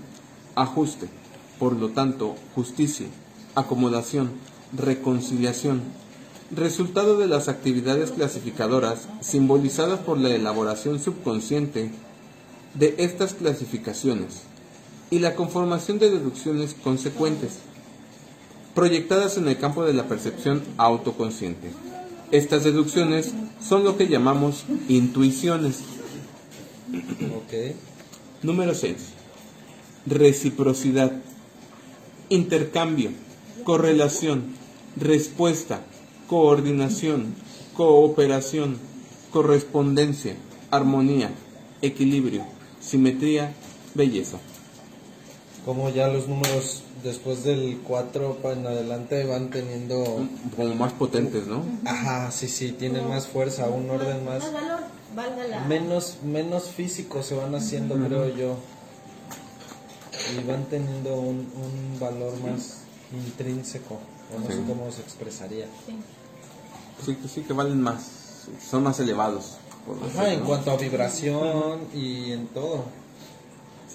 ajuste, 0.56 1.10
por 1.60 1.74
lo 1.74 1.90
tanto, 1.90 2.36
justicia, 2.56 3.08
acomodación, 3.56 4.32
reconciliación, 4.76 5.82
resultado 6.52 7.18
de 7.18 7.28
las 7.28 7.48
actividades 7.48 8.12
clasificadoras 8.12 9.08
simbolizadas 9.22 10.00
por 10.00 10.18
la 10.18 10.30
elaboración 10.30 11.00
subconsciente 11.00 11.92
de 12.74 12.96
estas 12.98 13.34
clasificaciones 13.34 14.42
y 15.12 15.20
la 15.20 15.36
conformación 15.36 16.00
de 16.00 16.10
deducciones 16.10 16.76
consecuentes, 16.84 17.60
proyectadas 18.76 19.38
en 19.38 19.48
el 19.48 19.58
campo 19.58 19.84
de 19.84 19.94
la 19.94 20.08
percepción 20.08 20.64
autoconsciente. 20.78 21.72
Estas 22.32 22.64
deducciones 22.64 23.34
son 23.62 23.84
lo 23.84 23.98
que 23.98 24.08
llamamos 24.08 24.66
intuiciones. 24.88 25.80
Número 28.44 28.74
6. 28.76 28.96
Reciprocidad, 30.06 31.12
intercambio, 32.30 33.12
correlación, 33.64 34.56
respuesta, 34.96 35.82
coordinación, 36.28 37.34
cooperación, 37.76 38.78
correspondencia, 39.32 40.36
armonía, 40.72 41.32
equilibrio, 41.82 42.44
simetría, 42.80 43.54
belleza. 43.96 44.38
Como 45.66 45.90
ya 45.90 46.08
los 46.08 46.28
números 46.28 46.84
después 47.04 47.44
del 47.44 47.80
4 47.88 48.38
en 48.44 48.68
adelante 48.68 49.26
van 49.26 49.50
teniendo... 49.50 50.28
Como 50.56 50.76
más 50.76 50.94
potentes, 50.94 51.48
¿no? 51.48 51.64
Ajá, 51.86 52.32
sí, 52.32 52.48
sí, 52.48 52.72
tienen 52.72 53.08
más 53.08 53.28
fuerza, 53.28 53.68
un 53.70 53.90
orden 53.90 54.26
más... 54.26 54.44
Menos, 55.68 56.18
menos 56.24 56.66
físico 56.70 57.24
se 57.24 57.36
van 57.36 57.56
haciendo, 57.56 57.96
creo 57.96 58.36
yo. 58.36 58.58
Y 60.40 60.44
van 60.48 60.66
teniendo 60.66 61.16
un, 61.16 61.38
un 61.38 62.00
valor 62.00 62.34
más 62.42 62.82
intrínseco, 63.14 63.96
o 64.36 64.40
no 64.40 64.48
sé 64.48 64.54
Sí. 64.54 64.64
cómo 64.68 64.92
se 64.92 65.02
expresaría. 65.02 65.66
Sí. 65.86 65.96
Sí, 67.06 67.16
que 67.16 67.28
sí 67.28 67.42
que 67.42 67.54
valen 67.54 67.82
más, 67.82 68.48
son 68.70 68.84
más 68.84 69.00
elevados. 69.00 69.58
por 69.86 69.96
Ajá, 69.98 70.06
decirlo, 70.08 70.28
en 70.28 70.40
¿no? 70.42 70.46
cuanto 70.46 70.72
a 70.72 70.78
vibración 70.78 71.80
y 71.96 72.32
en 72.34 72.48
todo. 72.48 72.84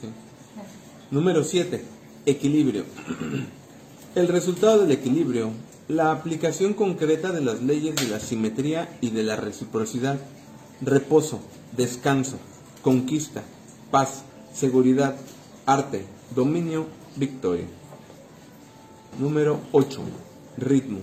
Sí. 0.00 0.08
Número 1.10 1.44
7. 1.44 1.84
Equilibrio. 2.26 2.84
El 4.14 4.28
resultado 4.28 4.80
del 4.80 4.92
equilibrio, 4.92 5.50
la 5.88 6.10
aplicación 6.12 6.72
concreta 6.74 7.30
de 7.32 7.40
las 7.42 7.60
leyes 7.62 7.96
de 7.96 8.08
la 8.08 8.20
simetría 8.20 8.88
y 9.00 9.10
de 9.10 9.22
la 9.24 9.36
reciprocidad, 9.36 10.18
reposo, 10.80 11.40
descanso, 11.76 12.36
conquista, 12.82 13.42
paz, 13.90 14.22
seguridad, 14.54 15.16
arte, 15.66 16.06
dominio, 16.34 16.86
victoria. 17.16 17.66
Número 19.18 19.60
8. 19.72 20.00
Ritmo. 20.56 21.00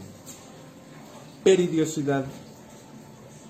Peridiosidad, 1.43 2.25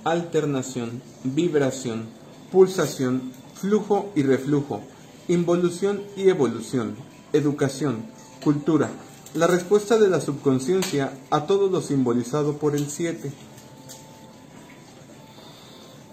alternación, 0.04 1.02
vibración, 1.24 2.06
pulsación, 2.52 3.34
flujo 3.56 4.12
y 4.16 4.24
reflujo, 4.24 4.82
involución 5.28 6.02
y 6.16 6.30
evolución, 6.30 6.96
educación, 7.34 8.06
cultura, 8.44 8.90
la 9.34 9.48
respuesta 9.48 9.98
de 9.98 10.10
la 10.10 10.22
subconsciencia 10.22 11.14
a 11.30 11.46
todo 11.46 11.70
lo 11.70 11.82
simbolizado 11.82 12.58
por 12.58 12.76
el 12.76 12.90
7. 12.90 13.32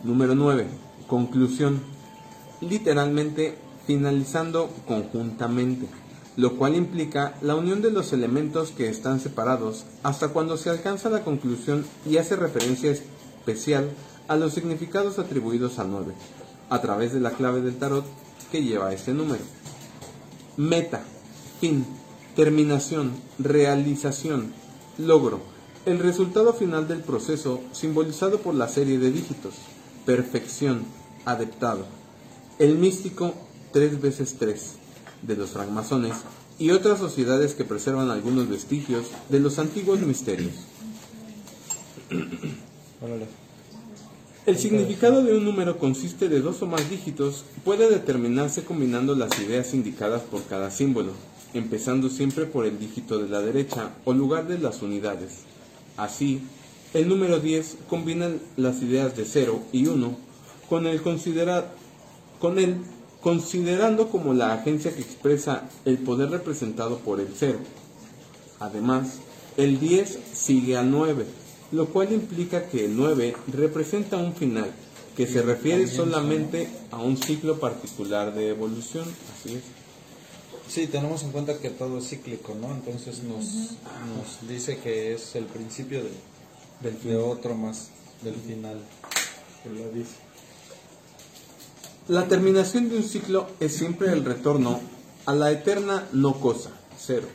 Número 0.05 0.35
9. 0.35 0.67
Conclusión. 1.07 1.81
Literalmente 2.61 3.59
finalizando 3.89 4.69
conjuntamente, 4.87 5.87
lo 6.37 6.59
cual 6.59 6.77
implica 6.77 7.39
la 7.41 7.55
unión 7.55 7.81
de 7.81 7.91
los 7.91 8.13
elementos 8.13 8.71
que 8.71 8.91
están 8.91 9.19
separados 9.19 9.87
hasta 10.03 10.29
cuando 10.29 10.59
se 10.59 10.69
alcanza 10.69 11.09
la 11.09 11.25
conclusión 11.25 11.87
y 12.05 12.19
hace 12.19 12.37
referencia 12.37 12.91
especial 12.91 13.89
a 14.29 14.37
los 14.37 14.53
significados 14.53 15.19
atribuidos 15.19 15.79
al 15.79 15.91
9, 15.91 16.13
a 16.69 16.83
través 16.83 17.15
de 17.15 17.21
la 17.21 17.31
clave 17.31 17.63
del 17.63 17.79
tarot 17.79 18.05
que 18.53 18.63
lleva 18.63 18.93
este 18.93 19.15
número. 19.15 19.43
Meta, 20.59 21.01
fin, 21.59 21.87
terminación, 22.37 23.13
realización, 23.39 24.53
logro, 24.99 25.41
el 25.87 25.99
resultado 25.99 26.53
final 26.53 26.89
del 26.89 27.01
proceso 27.01 27.63
simbolizado 27.73 28.41
por 28.41 28.55
la 28.55 28.69
serie 28.69 28.99
de 28.99 29.11
dígitos, 29.11 29.55
perfección, 30.05 30.83
adaptado, 31.25 31.87
el 32.59 32.77
místico 32.77 33.33
3 33.73 34.01
veces 34.01 34.37
3 34.39 34.73
de 35.23 35.37
los 35.37 35.51
francmasones 35.51 36.15
y 36.59 36.71
otras 36.71 36.99
sociedades 36.99 37.55
que 37.55 37.65
preservan 37.65 38.11
algunos 38.11 38.49
vestigios 38.49 39.07
de 39.29 39.41
los 39.41 39.59
antiguos 39.59 40.01
misterios. 40.01 40.53
El 44.47 44.57
significado 44.59 45.23
de 45.23 45.37
un 45.37 45.45
número 45.45 45.79
consiste 45.79 46.29
de 46.29 46.41
dos 46.41 46.63
o 46.63 46.67
más 46.67 46.89
dígitos, 46.89 47.45
puede 47.65 47.91
determinarse 47.91 48.65
combinando 48.65 49.15
las 49.15 49.39
ideas 49.41 49.75
indicadas 49.75 50.23
por 50.23 50.43
cada 50.45 50.71
símbolo, 50.71 51.13
empezando 51.53 52.09
siempre 52.09 52.47
por 52.47 52.65
el 52.65 52.79
dígito 52.79 53.19
de 53.19 53.29
la 53.29 53.41
derecha 53.43 53.91
o 54.05 54.15
lugar 54.15 54.49
de 54.49 54.59
las 54.59 54.81
unidades. 54.81 55.41
Así, 55.99 56.41
el 56.95 57.09
número 57.09 57.41
10 57.41 57.77
combina 57.91 58.31
las 58.57 58.81
ideas 58.83 59.15
de 59.17 59.27
0 59.27 59.61
y 59.73 59.87
1 59.87 60.17
con 60.71 60.87
el, 60.87 61.03
considera- 61.03 61.71
con 62.41 62.59
el 62.59 62.77
considerando 63.23 64.09
como 64.09 64.35
la 64.35 64.53
agencia 64.55 64.95
que 64.95 65.03
expresa 65.03 65.69
el 65.85 65.99
poder 65.99 66.31
representado 66.31 66.99
por 66.99 67.21
el 67.21 67.29
0. 67.37 67.59
Además, 68.61 69.19
el 69.57 69.81
10 69.81 70.19
sigue 70.33 70.77
al 70.77 70.91
9, 70.91 71.25
lo 71.73 71.87
cual 71.87 72.13
implica 72.13 72.69
que 72.69 72.85
el 72.85 72.97
9 72.97 73.35
representa 73.53 74.17
un 74.17 74.35
final, 74.35 74.71
que 75.17 75.27
se 75.27 75.43
refiere 75.43 75.87
solamente 75.89 76.69
a 76.91 76.99
un 76.99 77.17
ciclo 77.17 77.59
particular 77.59 78.35
de 78.35 78.51
evolución. 78.51 79.05
Así 79.35 79.57
es. 79.57 79.63
Sí, 80.69 80.87
tenemos 80.87 81.23
en 81.23 81.33
cuenta 81.33 81.59
que 81.59 81.71
todo 81.71 81.99
es 81.99 82.09
cíclico, 82.09 82.55
¿no? 82.55 82.71
Entonces 82.71 83.23
nos, 83.23 83.45
nos 83.45 84.49
dice 84.49 84.79
que 84.79 85.15
es 85.15 85.35
el 85.35 85.47
principio 85.47 86.03
de, 86.05 86.11
del, 86.83 87.03
de 87.03 87.17
otro 87.17 87.55
más, 87.55 87.89
del 88.23 88.35
final. 88.35 88.79
Que 89.63 89.71
lo 89.71 89.91
dice. 89.91 90.28
La 92.09 92.27
terminación 92.27 92.89
de 92.89 92.97
un 92.97 93.03
ciclo 93.05 93.47
es 93.61 93.77
siempre 93.77 94.13
el 94.13 94.25
retorno 94.25 94.81
a 95.27 95.35
la 95.35 95.51
eterna 95.51 96.09
no 96.13 96.41
cosa, 96.41 96.71
cero. 96.99 97.27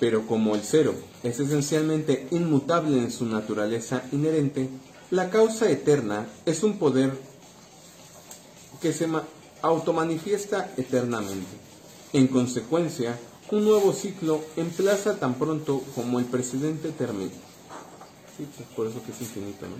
Pero 0.00 0.26
como 0.26 0.54
el 0.56 0.62
cero 0.62 0.94
es 1.22 1.38
esencialmente 1.38 2.26
inmutable 2.32 2.98
en 2.98 3.12
su 3.12 3.26
naturaleza 3.26 4.02
inherente, 4.10 4.68
la 5.10 5.30
causa 5.30 5.70
eterna 5.70 6.26
es 6.46 6.64
un 6.64 6.78
poder 6.78 7.12
que 8.80 8.92
se 8.92 9.06
ma- 9.06 9.22
automanifiesta 9.62 10.72
eternamente. 10.76 11.46
En 12.12 12.26
consecuencia, 12.26 13.16
un 13.52 13.64
nuevo 13.64 13.92
ciclo 13.92 14.40
emplaza 14.56 15.16
tan 15.20 15.34
pronto 15.34 15.80
como 15.94 16.18
el 16.18 16.24
precedente 16.24 16.90
termina. 16.90 17.30
Sí, 18.36 18.48
pues 18.56 18.68
por 18.74 18.88
eso 18.88 19.00
que 19.04 19.12
es 19.12 19.20
infinito, 19.20 19.66
¿no? 19.66 19.76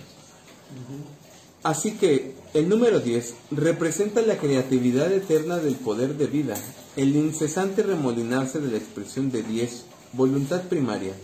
Así 1.63 1.93
que 1.93 2.35
el 2.55 2.69
número 2.69 2.99
10 2.99 3.35
representa 3.53 4.21
la 4.23 4.37
creatividad 4.37 5.13
eterna 5.13 5.59
del 5.59 5.77
poder 5.77 6.17
de 6.17 6.27
vida, 6.27 6.57
el 6.97 7.15
incesante 7.15 7.85
remolinarse 7.85 8.59
de 8.59 8.73
la 8.73 8.79
expresión 8.79 9.31
de 9.31 9.45
10, 9.45 9.85
voluntad 10.13 10.63
primaria, 10.63 11.15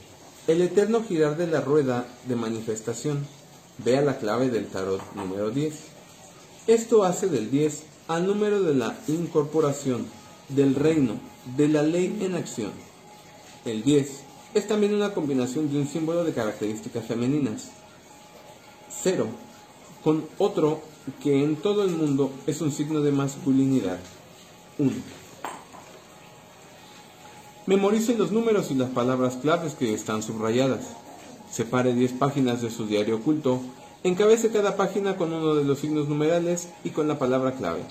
el 0.47 0.63
eterno 0.63 1.03
girar 1.03 1.37
de 1.37 1.49
la 1.49 1.61
rueda 1.61 2.07
de 2.29 2.37
manifestación. 2.37 3.27
Vea 3.85 4.01
la 4.01 4.19
clave 4.19 4.49
del 4.49 4.67
tarot 4.67 5.03
número 5.15 5.51
10. 5.51 5.75
Esto 6.69 7.05
hace 7.05 7.29
del 7.29 7.51
10 7.51 7.83
al 8.07 8.27
número 8.27 8.63
de 8.63 8.75
la 8.75 8.97
incorporación, 9.09 10.07
del 10.49 10.77
reino, 10.77 11.15
de 11.57 11.69
la 11.69 11.83
ley 11.83 12.17
en 12.21 12.35
acción. 12.35 12.71
El 13.65 13.83
10 13.83 14.09
es 14.55 14.69
también 14.69 14.95
una 14.95 15.13
combinación 15.13 15.71
de 15.71 15.79
un 15.79 15.89
símbolo 15.89 16.25
de 16.25 16.33
características 16.33 17.07
femeninas. 17.07 17.71
0 19.03 19.27
con 20.09 20.25
otro 20.39 20.81
que 21.23 21.45
en 21.45 21.57
todo 21.57 21.85
el 21.85 21.91
mundo 21.91 22.31
es 22.47 22.63
un 22.63 22.73
signo 22.73 23.03
de 23.03 23.13
masculinidad. 23.13 23.99
1. 24.79 24.91
Memorice 27.67 28.17
los 28.17 28.33
números 28.33 28.71
y 28.71 28.75
las 28.75 28.89
palabras 28.89 29.37
claves 29.37 29.75
que 29.75 29.93
están 29.93 30.23
subrayadas. 30.23 30.97
Separe 31.51 31.93
10 31.93 32.13
páginas 32.13 32.63
de 32.63 32.71
su 32.71 32.87
diario 32.87 33.17
oculto. 33.17 33.61
Encabece 34.03 34.49
cada 34.49 34.79
página 34.79 35.19
con 35.19 35.31
uno 35.31 35.55
de 35.55 35.65
los 35.65 35.81
signos 35.81 36.09
numerales 36.09 36.71
y 36.85 36.89
con 36.89 37.07
la 37.07 37.19
palabra 37.19 37.53
clave. 37.53 37.83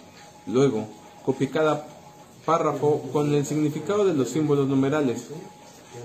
Luego, 0.47 0.87
copie 1.23 1.51
cada 1.51 1.87
párrafo 2.45 3.03
con 3.13 3.31
el 3.35 3.45
significado 3.45 4.05
de 4.05 4.15
los 4.15 4.29
símbolos 4.29 4.67
numerales. 4.67 5.27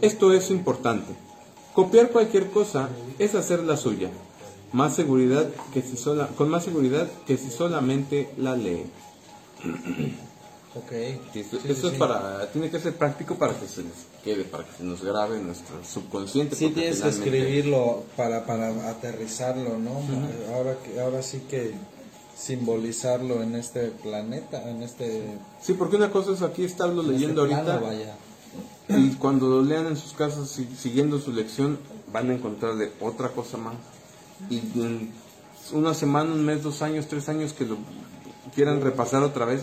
Esto 0.02 0.34
es 0.34 0.50
importante. 0.50 1.14
Copiar 1.72 2.10
cualquier 2.10 2.50
cosa 2.50 2.90
es 3.18 3.34
hacer 3.34 3.60
la 3.60 3.78
suya, 3.78 4.10
más 4.72 4.94
seguridad 4.94 5.48
que 5.74 5.82
si 5.82 5.96
sola, 5.96 6.28
con 6.28 6.48
más 6.48 6.64
seguridad 6.64 7.08
que 7.26 7.36
si 7.36 7.50
solamente 7.50 8.30
la 8.38 8.56
lee. 8.56 8.84
Ok. 10.74 10.92
Esto, 11.34 11.58
Sí, 11.60 11.68
esto 11.68 11.88
sí, 11.88 11.94
es 11.94 11.98
para, 11.98 12.50
tiene 12.50 12.70
que 12.70 12.80
ser 12.80 12.94
práctico 12.96 13.34
para 13.34 13.54
que 13.58 13.66
se 13.68 13.82
les 13.82 13.92
quede, 14.24 14.44
para 14.44 14.64
que 14.64 14.72
se 14.78 14.84
nos 14.84 15.02
grabe 15.04 15.36
en 15.36 15.46
nuestro 15.46 15.76
subconsciente. 15.84 16.56
Sí 16.56 16.70
tienes 16.70 17.00
que 17.02 17.08
escribirlo 17.10 18.04
para, 18.16 18.46
para 18.46 18.88
aterrizarlo, 18.88 19.76
¿no? 19.78 20.00
Ahora 20.54 20.76
que 20.82 20.98
ahora 21.00 21.22
sí 21.22 21.42
que 21.50 21.74
simbolizarlo 22.34 23.42
en 23.42 23.54
este 23.54 23.88
planeta, 23.88 24.68
en 24.70 24.82
este 24.82 25.36
Sí, 25.60 25.74
porque 25.74 25.96
una 25.96 26.10
cosa 26.10 26.32
es 26.32 26.40
aquí 26.42 26.64
estarlo 26.64 27.02
leyendo 27.02 27.44
este 27.44 27.54
ahorita 27.54 27.78
plano, 27.78 27.86
vaya. 27.86 28.16
y 28.88 29.10
cuando 29.16 29.48
lo 29.48 29.62
lean 29.62 29.86
en 29.86 29.96
sus 29.98 30.14
casas 30.14 30.48
si- 30.48 30.66
siguiendo 30.76 31.20
su 31.20 31.32
lección 31.32 31.78
van 32.10 32.30
a 32.30 32.34
encontrarle 32.34 32.92
otra 33.00 33.28
cosa 33.28 33.58
más. 33.58 33.74
Y 34.50 34.58
en 34.80 35.12
una 35.72 35.94
semana, 35.94 36.32
un 36.32 36.44
mes, 36.44 36.62
dos 36.62 36.82
años, 36.82 37.06
tres 37.08 37.28
años 37.28 37.52
que 37.52 37.64
lo 37.64 37.76
quieran 38.54 38.80
repasar 38.80 39.22
otra 39.22 39.44
vez, 39.44 39.62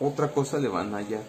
otra 0.00 0.32
cosa 0.32 0.58
le 0.58 0.68
van 0.68 0.94
a 0.94 0.98
hallar. 0.98 1.22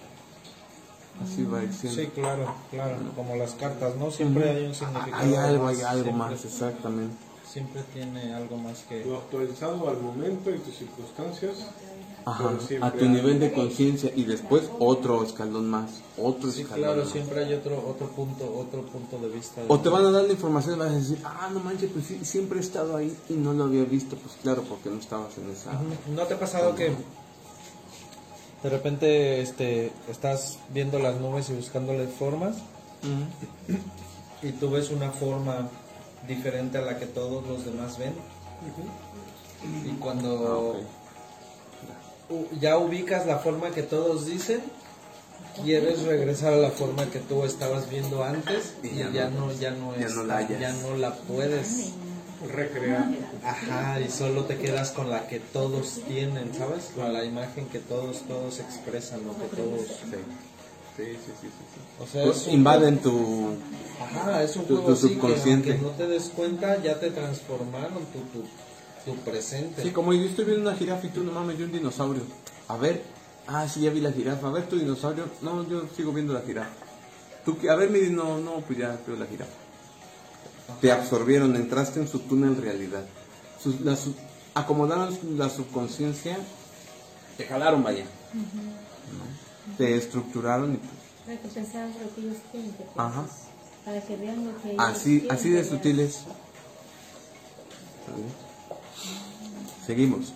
Así 1.23 1.43
va 1.45 1.61
diciendo. 1.61 1.99
Sí, 2.01 2.07
claro, 2.13 2.53
claro, 2.69 2.95
como 3.15 3.35
las 3.35 3.53
cartas, 3.53 3.95
¿no? 3.95 4.11
Siempre 4.11 4.49
hay 4.49 4.65
un 4.65 4.75
significado. 4.75 5.15
Hay 5.23 5.35
algo, 5.35 5.67
hay 5.67 5.75
más, 5.77 5.83
algo 5.85 6.03
siempre- 6.03 6.13
más, 6.29 6.45
exactamente. 6.45 7.15
Siempre 7.51 7.81
tiene 7.93 8.33
algo 8.35 8.57
más 8.57 8.79
que 8.89 9.03
Lo 9.05 9.17
actualizado 9.17 9.89
al 9.89 9.99
momento 9.99 10.51
y 10.53 10.59
tus 10.59 10.75
circunstancias. 10.77 11.65
Ajá, 12.29 12.51
a 12.81 12.91
tu 12.91 13.05
hay- 13.05 13.09
nivel 13.09 13.39
de 13.39 13.53
conciencia 13.53 14.11
y 14.15 14.25
después 14.25 14.63
otro 14.79 15.23
escalón 15.23 15.69
más, 15.69 16.01
otro 16.21 16.51
Sí, 16.51 16.61
escalón 16.63 16.83
claro, 16.83 17.01
más. 17.03 17.09
siempre 17.11 17.45
hay 17.45 17.53
otro 17.53 17.77
otro 17.87 18.07
punto, 18.09 18.43
otro 18.57 18.81
punto 18.83 19.17
de 19.19 19.29
vista. 19.29 19.61
O 19.69 19.79
te 19.79 19.87
van 19.87 20.05
a 20.05 20.11
dar 20.11 20.25
la 20.25 20.33
información 20.33 20.75
y 20.75 20.79
vas 20.79 20.89
a 20.91 20.95
decir, 20.95 21.19
ah, 21.23 21.49
no 21.53 21.59
manches, 21.61 21.89
pues 21.91 22.05
sí, 22.05 22.19
siempre 22.23 22.57
he 22.59 22.61
estado 22.61 22.97
ahí 22.97 23.15
y 23.29 23.33
no 23.33 23.53
lo 23.53 23.63
había 23.63 23.85
visto. 23.85 24.17
Pues 24.17 24.35
claro, 24.43 24.63
porque 24.67 24.89
no 24.89 24.99
estabas 24.99 25.37
en 25.37 25.49
esa... 25.51 25.71
¿No 26.13 26.23
te 26.23 26.33
ha 26.33 26.39
pasado 26.39 26.75
que 26.75 26.91
de 28.63 28.69
repente 28.69 29.41
este 29.41 29.91
estás 30.09 30.57
viendo 30.73 30.99
las 30.99 31.21
nubes 31.21 31.49
y 31.49 31.53
buscándole 31.53 32.07
formas 32.07 32.57
y 34.43 34.51
tú 34.51 34.69
ves 34.71 34.89
una 34.91 35.11
forma 35.11 35.69
diferente 36.27 36.77
a 36.77 36.81
la 36.81 36.97
que 36.99 37.05
todos 37.05 37.47
los 37.47 37.63
demás 37.63 37.97
ven? 37.97 38.13
Y 39.85 39.91
cuando 39.99 40.75
Ah. 40.77 41.06
Ya 42.59 42.77
ubicas 42.77 43.25
la 43.25 43.39
forma 43.39 43.71
que 43.71 43.83
todos 43.83 44.25
dicen, 44.25 44.61
quieres 45.63 46.03
regresar 46.03 46.53
a 46.53 46.57
la 46.57 46.71
forma 46.71 47.05
que 47.07 47.19
tú 47.19 47.43
estabas 47.43 47.89
viendo 47.89 48.23
antes 48.23 48.73
y 48.83 48.87
Y 48.87 48.97
ya 48.97 49.09
ya, 49.11 49.29
no- 49.29 49.51
ya 49.53 49.71
no 49.71 49.95
ya 49.97 50.05
es- 50.07 50.13
no 50.15 50.23
la 50.23 50.47
ya 50.47 50.71
no 50.73 50.95
la 50.97 51.13
puedes 51.15 51.91
Recrear. 52.53 53.03
Ajá, 53.43 53.99
y 53.99 54.11
solo 54.11 54.43
te 54.43 54.57
quedas 54.57 54.91
con 54.91 55.09
la 55.09 55.27
que 55.27 55.39
todos 55.39 56.01
tienen, 56.07 56.53
¿sabes? 56.53 56.91
Con 56.95 57.11
la 57.11 57.25
imagen 57.25 57.65
que 57.65 57.79
todos, 57.79 58.21
todos 58.27 58.59
expresan, 58.59 59.21
lo 59.25 59.33
que 59.33 59.55
todos... 59.55 59.87
Sí. 59.87 60.17
Sí, 60.95 61.03
sí, 61.13 61.17
sí, 61.25 61.33
sí, 61.41 61.49
sí. 61.49 62.03
O 62.03 62.05
sea, 62.05 62.23
Pues 62.25 62.47
invaden 62.47 62.99
tu... 62.99 63.55
Ajá, 63.99 64.43
es 64.43 64.55
un 64.55 64.65
tu- 64.65 64.75
juego 64.75 64.87
tu 64.89 64.93
así 64.93 65.07
que 65.07 65.13
subconsciente. 65.15 65.71
aunque 65.71 65.83
no 65.87 65.89
te 65.93 66.05
des 66.07 66.23
cuenta, 66.29 66.79
ya 66.83 66.99
te 66.99 67.09
transformaron 67.09 68.05
tu, 68.13 68.19
tu, 68.31 68.45
tu 69.07 69.15
presente. 69.21 69.81
Sí, 69.83 69.91
como 69.91 70.13
yo 70.13 70.23
estoy 70.23 70.45
viendo 70.45 70.69
una 70.69 70.77
jirafa 70.77 71.07
y 71.07 71.09
tú 71.09 71.23
no 71.23 71.31
mames, 71.31 71.57
yo 71.57 71.65
un 71.65 71.71
dinosaurio. 71.71 72.23
A 72.67 72.77
ver, 72.77 73.01
ah, 73.47 73.67
sí, 73.67 73.81
ya 73.81 73.89
vi 73.91 74.01
la 74.01 74.11
jirafa. 74.11 74.47
A 74.47 74.51
ver, 74.51 74.67
tu 74.67 74.77
dinosaurio. 74.77 75.25
No, 75.41 75.67
yo 75.67 75.83
sigo 75.95 76.11
viendo 76.11 76.33
la 76.33 76.41
jirafa. 76.41 76.69
Tú, 77.45 77.57
que- 77.57 77.69
a 77.69 77.75
ver, 77.75 77.89
mi 77.89 77.99
dino, 77.99 78.37
no, 78.37 78.61
pues 78.61 78.77
ya 78.79 78.97
veo 79.07 79.15
la 79.15 79.25
jirafa. 79.25 79.51
Te 80.81 80.91
absorbieron, 80.91 81.55
entraste 81.55 81.99
en 82.01 82.07
su 82.07 82.19
túnel 82.19 82.57
realidad. 82.61 83.05
Sus- 83.61 83.79
la 83.81 83.95
su- 83.95 84.13
acomodaron 84.53 85.17
la 85.37 85.49
subconsciencia, 85.49 86.37
te 87.37 87.45
jalaron, 87.45 87.83
vaya. 87.83 88.03
¿no? 88.33 89.77
Te 89.77 89.95
estructuraron 89.95 90.73
y 90.73 90.79
Para 91.25 91.39
que 91.41 91.47
pensaran 91.49 91.89
lo 91.91 92.13
que 92.15 92.21
ellos 92.21 92.37
quieren 92.51 92.71
que 92.71 92.77
pienses. 92.77 92.97
Ajá. 92.97 93.25
Para 93.85 94.01
que 94.01 94.15
vean 94.17 94.45
lo 94.45 94.61
que 94.61 94.71
ellos 94.71 94.83
así, 94.83 95.27
así 95.29 95.49
de 95.49 95.61
veas. 95.61 96.23
Seguimos. 99.87 100.33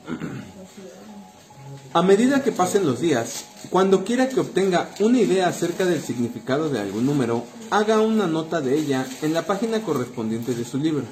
A 1.94 2.02
medida 2.02 2.42
que 2.42 2.54
pasen 2.54 2.86
los 2.86 3.02
días, 3.02 3.44
cuando 3.70 4.06
quiera 4.06 4.30
que 4.30 4.40
obtenga 4.40 4.90
una 5.02 5.20
idea 5.20 5.50
acerca 5.50 5.86
del 5.86 6.02
significado 6.02 6.70
de 6.70 6.80
algún 6.80 7.06
número, 7.06 7.44
haga 7.70 8.00
una 8.00 8.28
nota 8.28 8.62
de 8.62 8.80
ella 8.80 9.06
en 9.22 9.34
la 9.34 9.46
página 9.46 9.82
correspondiente 9.82 10.56
de 10.56 10.64
su 10.64 10.78
libro. 10.78 11.04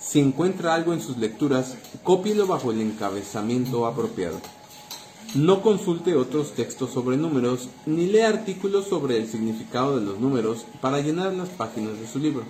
Si 0.00 0.20
encuentra 0.20 0.74
algo 0.74 0.94
en 0.94 1.02
sus 1.02 1.18
lecturas, 1.18 1.76
cópielo 2.02 2.46
bajo 2.46 2.72
el 2.72 2.80
encabezamiento 2.80 3.84
apropiado. 3.86 4.40
No 5.34 5.60
consulte 5.60 6.16
otros 6.16 6.52
textos 6.52 6.92
sobre 6.92 7.18
números 7.18 7.68
ni 7.84 8.06
lea 8.06 8.30
artículos 8.30 8.86
sobre 8.86 9.18
el 9.18 9.28
significado 9.28 9.98
de 9.98 10.06
los 10.06 10.18
números 10.18 10.64
para 10.80 11.00
llenar 11.00 11.34
las 11.34 11.50
páginas 11.50 12.00
de 12.00 12.08
su 12.08 12.18
libro. 12.18 12.44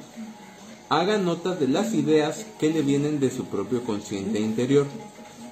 Haga 0.89 1.19
notas 1.19 1.59
de 1.59 1.69
las 1.69 1.95
ideas 1.95 2.47
que 2.61 2.71
le 2.71 2.83
vienen 2.83 3.19
de 3.19 3.31
su 3.31 3.47
propio 3.47 3.83
consciente 3.83 4.39
interior, 4.39 4.87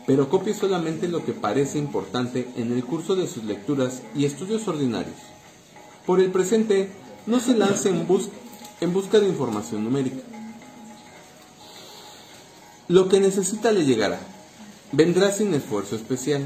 pero 0.07 0.29
copie 0.29 0.55
solamente 0.55 1.09
lo 1.09 1.25
que 1.25 1.33
parece 1.33 1.79
importante 1.79 2.49
en 2.57 2.73
el 2.73 2.85
curso 2.85 3.15
de 3.17 3.27
sus 3.27 3.45
lecturas 3.45 4.03
y 4.15 4.25
estudios 4.25 4.67
ordinarios. 4.67 5.17
Por 6.07 6.21
el 6.21 6.31
presente, 6.31 6.91
no 7.27 7.39
se 7.41 7.55
lance 7.57 7.91
en, 7.91 8.07
bus- 8.07 8.31
en 8.81 8.93
busca 8.93 9.21
de 9.21 9.29
información 9.29 9.85
numérica. 9.85 10.23
Lo 12.89 13.09
que 13.09 13.21
necesita 13.21 13.71
le 13.73 13.85
llegará. 13.85 14.19
Vendrá 14.93 15.31
sin 15.31 15.55
esfuerzo 15.55 15.95
especial. 15.95 16.43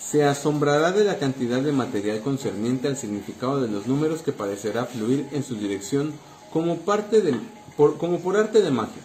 Se 0.00 0.24
asombrará 0.24 0.92
de 0.92 1.04
la 1.04 1.18
cantidad 1.18 1.60
de 1.60 1.72
material 1.72 2.20
concerniente 2.20 2.88
al 2.88 2.96
significado 2.96 3.60
de 3.60 3.68
los 3.68 3.86
números 3.86 4.22
que 4.22 4.32
parecerá 4.32 4.84
fluir 4.86 5.26
en 5.32 5.42
su 5.42 5.56
dirección 5.56 6.12
como, 6.52 6.76
parte 6.78 7.20
de, 7.20 7.34
por, 7.76 7.98
como 7.98 8.20
por 8.20 8.36
arte 8.36 8.62
de 8.62 8.70
magia. 8.70 9.02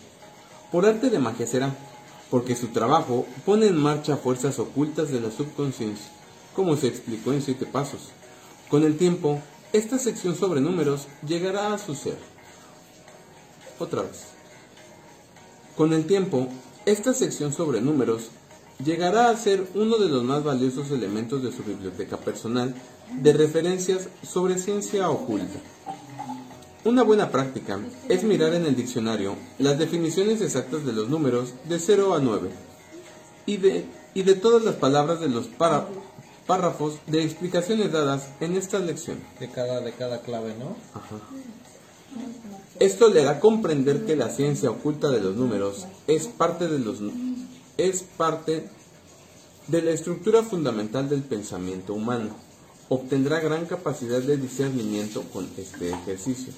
Por 0.71 0.85
arte 0.85 1.09
de 1.09 1.19
magia 1.19 1.47
será, 1.47 1.75
porque 2.29 2.55
su 2.55 2.67
trabajo 2.67 3.25
pone 3.45 3.67
en 3.67 3.77
marcha 3.77 4.17
fuerzas 4.17 4.59
ocultas 4.59 5.11
de 5.11 5.21
la 5.21 5.31
subconsciencia, 5.31 6.09
como 6.55 6.75
se 6.77 6.87
explicó 6.87 7.33
en 7.33 7.41
siete 7.41 7.65
pasos. 7.65 8.09
Con 8.69 8.83
el 8.83 8.97
tiempo, 8.97 9.41
esta 9.73 9.97
sección 9.97 10.35
sobre 10.35 10.61
números 10.61 11.07
llegará 11.27 11.73
a 11.73 11.77
su 11.77 11.95
ser. 11.95 12.17
Otra 13.79 14.03
vez. 14.03 14.25
Con 15.75 15.93
el 15.93 16.05
tiempo, 16.05 16.47
esta 16.85 17.13
sección 17.13 17.53
sobre 17.53 17.81
números 17.81 18.29
llegará 18.83 19.29
a 19.29 19.37
ser 19.37 19.67
uno 19.75 19.97
de 19.97 20.09
los 20.09 20.23
más 20.23 20.43
valiosos 20.43 20.91
elementos 20.91 21.43
de 21.43 21.51
su 21.51 21.63
biblioteca 21.63 22.17
personal 22.17 22.75
de 23.13 23.33
referencias 23.33 24.09
sobre 24.23 24.57
ciencia 24.57 25.09
oculta. 25.09 25.59
Una 26.85 27.03
buena 27.03 27.29
práctica 27.29 27.79
es 28.07 28.23
mirar 28.23 28.53
en 28.53 28.65
el 28.65 28.75
diccionario 28.75 29.35
las 29.57 29.77
definiciones 29.77 30.41
exactas 30.41 30.85
de 30.85 30.93
los 30.93 31.09
números 31.09 31.53
de 31.67 31.77
0 31.79 32.13
a 32.15 32.19
9 32.19 32.49
y 33.45 33.57
de, 33.57 33.85
y 34.13 34.23
de 34.23 34.35
todas 34.35 34.63
las 34.63 34.75
palabras 34.75 35.19
de 35.19 35.27
los 35.27 35.47
para- 35.47 35.87
párrafos 36.47 36.95
de 37.05 37.23
explicaciones 37.23 37.91
dadas 37.91 38.29
en 38.39 38.55
esta 38.55 38.79
lección. 38.79 39.19
De 39.39 39.49
cada, 39.49 39.81
de 39.81 39.91
cada 39.91 40.21
clave, 40.21 40.55
¿no? 40.57 40.75
Esto 42.79 43.09
le 43.09 43.21
hará 43.21 43.39
comprender 43.39 44.05
que 44.05 44.15
la 44.15 44.29
ciencia 44.29 44.71
oculta 44.71 45.09
de 45.11 45.21
los 45.21 45.35
números 45.35 45.85
es 46.07 46.27
parte 46.27 46.67
de 46.67 46.79
los 46.79 46.99
es 47.77 48.01
parte 48.17 48.67
de 49.67 49.81
la 49.83 49.91
estructura 49.91 50.41
fundamental 50.43 51.07
del 51.07 51.21
pensamiento 51.21 51.93
humano. 51.93 52.35
Obtendrá 52.89 53.39
gran 53.39 53.65
capacidad 53.65 54.19
de 54.19 54.37
discernimiento 54.37 55.23
con 55.31 55.47
este 55.57 55.89
ejercicio. 55.89 56.51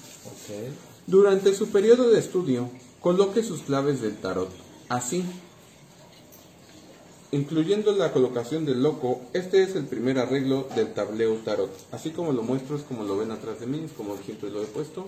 Durante 1.06 1.54
su 1.54 1.68
periodo 1.68 2.10
de 2.10 2.18
estudio, 2.18 2.70
coloque 3.00 3.42
sus 3.42 3.62
claves 3.62 4.00
del 4.00 4.16
tarot 4.16 4.50
así. 4.88 5.24
Incluyendo 7.32 7.92
la 7.92 8.12
colocación 8.12 8.66
del 8.66 8.82
loco, 8.82 9.22
este 9.32 9.62
es 9.62 9.74
el 9.74 9.86
primer 9.86 10.18
arreglo 10.18 10.68
del 10.76 10.92
tableo 10.92 11.36
tarot. 11.36 11.70
Así 11.90 12.10
como 12.10 12.32
lo 12.32 12.42
muestro, 12.42 12.76
es 12.76 12.82
como 12.82 13.04
lo 13.04 13.16
ven 13.16 13.30
atrás 13.30 13.60
de 13.60 13.66
mí, 13.66 13.82
es 13.84 13.92
como 13.92 14.18
siempre 14.18 14.50
lo 14.50 14.62
he 14.62 14.66
puesto. 14.66 15.06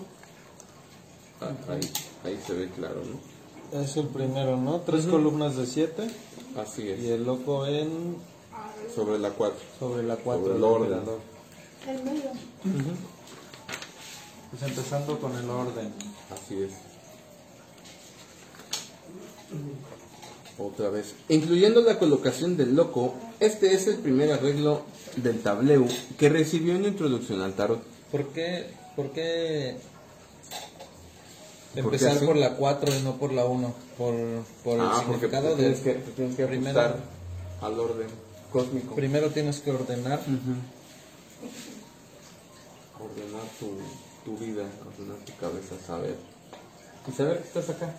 Ah, 1.39 1.51
ahí, 1.69 1.81
ahí 2.23 2.39
se 2.45 2.53
ve 2.53 2.69
claro, 2.75 3.01
¿no? 3.03 3.79
Es 3.79 3.97
el 3.97 4.07
primero, 4.07 4.57
¿no? 4.57 4.81
Tres 4.81 5.05
columnas 5.05 5.55
de 5.57 5.65
siete 5.65 6.07
Así 6.57 6.83
y 6.83 6.89
es, 6.89 7.03
el 7.05 7.25
loco 7.25 7.67
en 7.67 8.15
sobre 8.93 9.19
la 9.19 9.29
4. 9.31 9.57
sobre 9.79 10.03
la 10.03 10.15
cuatro. 10.17 10.43
Sobre 10.43 10.55
el 10.55 10.61
del 10.61 10.63
orden. 10.71 10.99
El 11.87 12.03
medio. 12.03 12.31
Pues 14.51 14.63
empezando 14.63 15.19
con 15.19 15.35
el 15.37 15.49
orden. 15.49 15.93
Así 16.31 16.63
es. 16.63 16.71
Otra 20.57 20.89
vez. 20.89 21.13
Incluyendo 21.29 21.81
la 21.81 21.99
colocación 21.99 22.55
del 22.57 22.75
loco, 22.75 23.13
este 23.39 23.73
es 23.73 23.87
el 23.87 23.97
primer 23.97 24.31
arreglo 24.31 24.83
del 25.17 25.41
tableo 25.41 25.85
que 26.17 26.29
recibió 26.29 26.75
una 26.75 26.87
introducción 26.87 27.41
al 27.41 27.53
tarot. 27.53 27.81
¿Por 28.11 28.27
qué, 28.29 28.67
por 28.95 29.11
qué 29.11 29.77
qué 31.73 31.79
empezar 31.81 32.19
por 32.25 32.37
la 32.37 32.55
4 32.55 32.95
y 32.95 33.01
no 33.01 33.17
por 33.17 33.33
la 33.33 33.43
1? 33.45 33.73
Por, 33.97 34.13
por 34.63 34.75
el 34.75 34.81
Ah, 34.81 35.03
porque 35.05 35.27
significado 35.27 35.47
del... 35.49 35.57
tienes 35.57 35.79
que, 35.81 35.93
te 35.95 36.11
tienes 36.11 36.35
que 36.37 36.45
primero- 36.47 36.79
ajustar 36.79 37.03
al 37.61 37.79
orden 37.79 38.07
cósmico. 38.55 38.95
Primero 38.95 39.29
tienes 39.31 39.59
que 39.59 39.71
ordenar. 39.71 40.21
Ordenar 42.99 43.43
tu, 43.59 43.67
tu 44.23 44.37
vida, 44.37 44.63
ordenar 44.87 45.17
tu 45.25 45.35
cabeza, 45.37 45.75
saber. 45.85 46.15
Y 47.07 47.11
saber 47.11 47.39
que 47.41 47.47
estás 47.47 47.69
acá. 47.69 47.93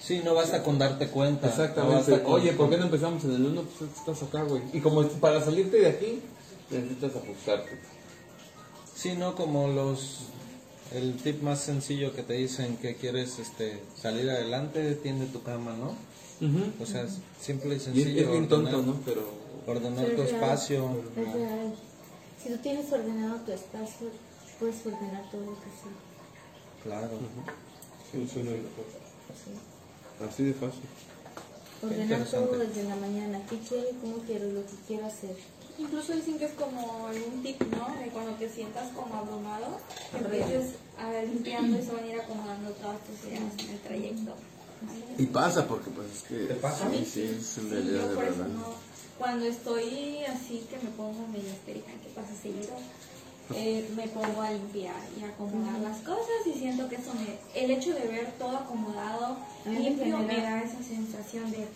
Sí, 0.00 0.22
no 0.24 0.32
basta 0.34 0.62
con 0.62 0.78
darte 0.78 1.08
cuenta. 1.08 1.48
Exactamente. 1.48 2.22
con- 2.22 2.32
Oye, 2.32 2.52
¿por 2.54 2.70
qué 2.70 2.78
no 2.78 2.84
empezamos 2.84 3.22
en 3.24 3.34
el 3.34 3.44
1? 3.44 3.62
Pues 3.62 3.90
estás 3.90 4.22
acá, 4.22 4.44
güey. 4.44 4.62
Y 4.72 4.80
como 4.80 5.02
para 5.20 5.44
salirte 5.44 5.76
de 5.78 5.88
aquí, 5.88 6.22
necesitas 6.70 7.16
ajustarte. 7.16 7.78
Sí, 8.94 9.12
no 9.14 9.34
como 9.34 9.68
los... 9.68 10.20
El 10.94 11.16
tip 11.18 11.42
más 11.42 11.60
sencillo 11.60 12.14
que 12.14 12.22
te 12.22 12.32
dicen 12.32 12.78
que 12.78 12.96
quieres 12.96 13.38
este, 13.38 13.78
salir 14.00 14.30
adelante, 14.30 14.94
tiende 14.94 15.26
tu 15.26 15.42
cama, 15.42 15.74
¿no? 15.74 15.94
O 16.80 16.86
sea, 16.86 17.02
es 17.02 17.18
simple 17.40 17.70
y 17.70 17.72
Y 17.72 17.76
es, 17.76 17.82
sencillo. 17.82 18.08
es 18.08 18.14
bien 18.14 18.28
ordenar, 18.28 18.48
tonto, 18.48 18.82
¿no? 18.82 19.00
Pero 19.04 19.22
ordenar 19.66 20.04
Pero 20.04 20.16
tu 20.16 20.22
real, 20.22 20.34
espacio. 20.34 21.02
Es 21.16 21.32
real. 21.34 21.74
Si 22.42 22.48
tú 22.50 22.56
tienes 22.58 22.92
ordenado 22.92 23.36
tu 23.40 23.52
espacio, 23.52 24.08
puedes 24.60 24.86
ordenar 24.86 25.30
todo 25.30 25.40
lo 25.40 25.54
que 25.54 25.70
sea. 25.80 26.84
Claro. 26.84 27.10
Funciona 28.12 28.50
mejor. 28.50 28.86
Sí. 29.34 30.24
así 30.28 30.42
de 30.44 30.54
fácil. 30.54 30.82
Ordenar 31.82 32.24
todo 32.26 32.58
desde 32.58 32.84
la 32.84 32.96
mañana. 32.96 33.40
¿Qué 33.50 33.58
quiero 33.58 33.90
y 33.90 33.94
cómo 33.94 34.16
quiero? 34.26 34.46
Lo 34.52 34.62
que 34.62 34.74
quiero 34.86 35.06
hacer. 35.06 35.36
Incluso 35.78 36.12
dicen 36.12 36.38
que 36.38 36.46
es 36.46 36.52
como 36.52 37.04
un 37.06 37.42
tip, 37.42 37.60
¿no? 37.70 37.86
De 38.00 38.10
cuando 38.10 38.32
te 38.32 38.48
sientas 38.48 38.90
como 38.92 39.14
abrumado, 39.14 39.78
empieces 40.12 40.74
a 40.98 41.08
ver 41.10 41.28
limpiando 41.28 41.78
y 41.78 41.82
se 41.84 41.92
van 41.92 42.02
a 42.02 42.06
ir 42.06 42.20
acomodando 42.20 42.70
todas 42.72 42.98
tus 43.04 43.28
ideas 43.30 43.52
en 43.58 43.70
el 43.70 43.78
trayecto. 43.80 44.34
Y 45.18 45.26
pasa, 45.26 45.66
porque 45.66 45.90
pues 45.90 46.06
es 46.12 46.22
que... 46.22 46.36
¿Te 46.46 46.54
pasa? 46.54 46.88
Sí, 46.90 47.04
sí, 47.04 47.22
es 47.22 47.58
en 47.58 47.64
Sí, 47.64 47.70
realidad 47.70 48.02
yo 48.02 48.08
de 48.10 48.14
verdad. 48.16 48.46
no. 48.46 48.74
Cuando 49.18 49.44
estoy 49.46 50.24
así 50.24 50.64
que 50.70 50.76
me 50.76 50.90
pongo 50.96 51.26
medio 51.26 51.50
histérica, 51.50 51.90
que 52.02 52.08
pasa 52.14 52.28
seguido, 52.40 52.74
eh, 53.54 53.88
me 53.96 54.06
pongo 54.08 54.42
a 54.42 54.52
limpiar 54.52 54.94
y 55.18 55.24
a 55.24 55.28
acomodar 55.28 55.80
las 55.80 55.98
cosas 56.02 56.46
y 56.46 56.52
siento 56.56 56.88
que 56.88 56.96
eso 56.96 57.12
me, 57.14 57.60
el 57.60 57.70
hecho 57.72 57.94
de 57.94 58.06
ver 58.06 58.32
todo 58.38 58.56
acomodado, 58.58 59.38
limpio, 59.66 60.18
me 60.18 60.36
da 60.40 60.62
esa 60.62 60.80
sensación 60.82 61.50
de 61.50 61.66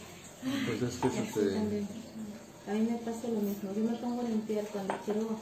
Pues 0.66 0.82
es 0.82 1.00
que 1.00 1.08
eso 1.08 1.40
te... 1.40 1.84
A 2.70 2.74
mí 2.74 2.80
me 2.88 2.96
pasa 2.98 3.26
lo 3.26 3.40
mismo. 3.40 3.72
Yo 3.74 3.82
me 3.90 3.96
pongo 3.98 4.20
a 4.20 4.24
limpiar 4.24 4.64
cuando 4.66 4.94
quiero. 5.04 5.36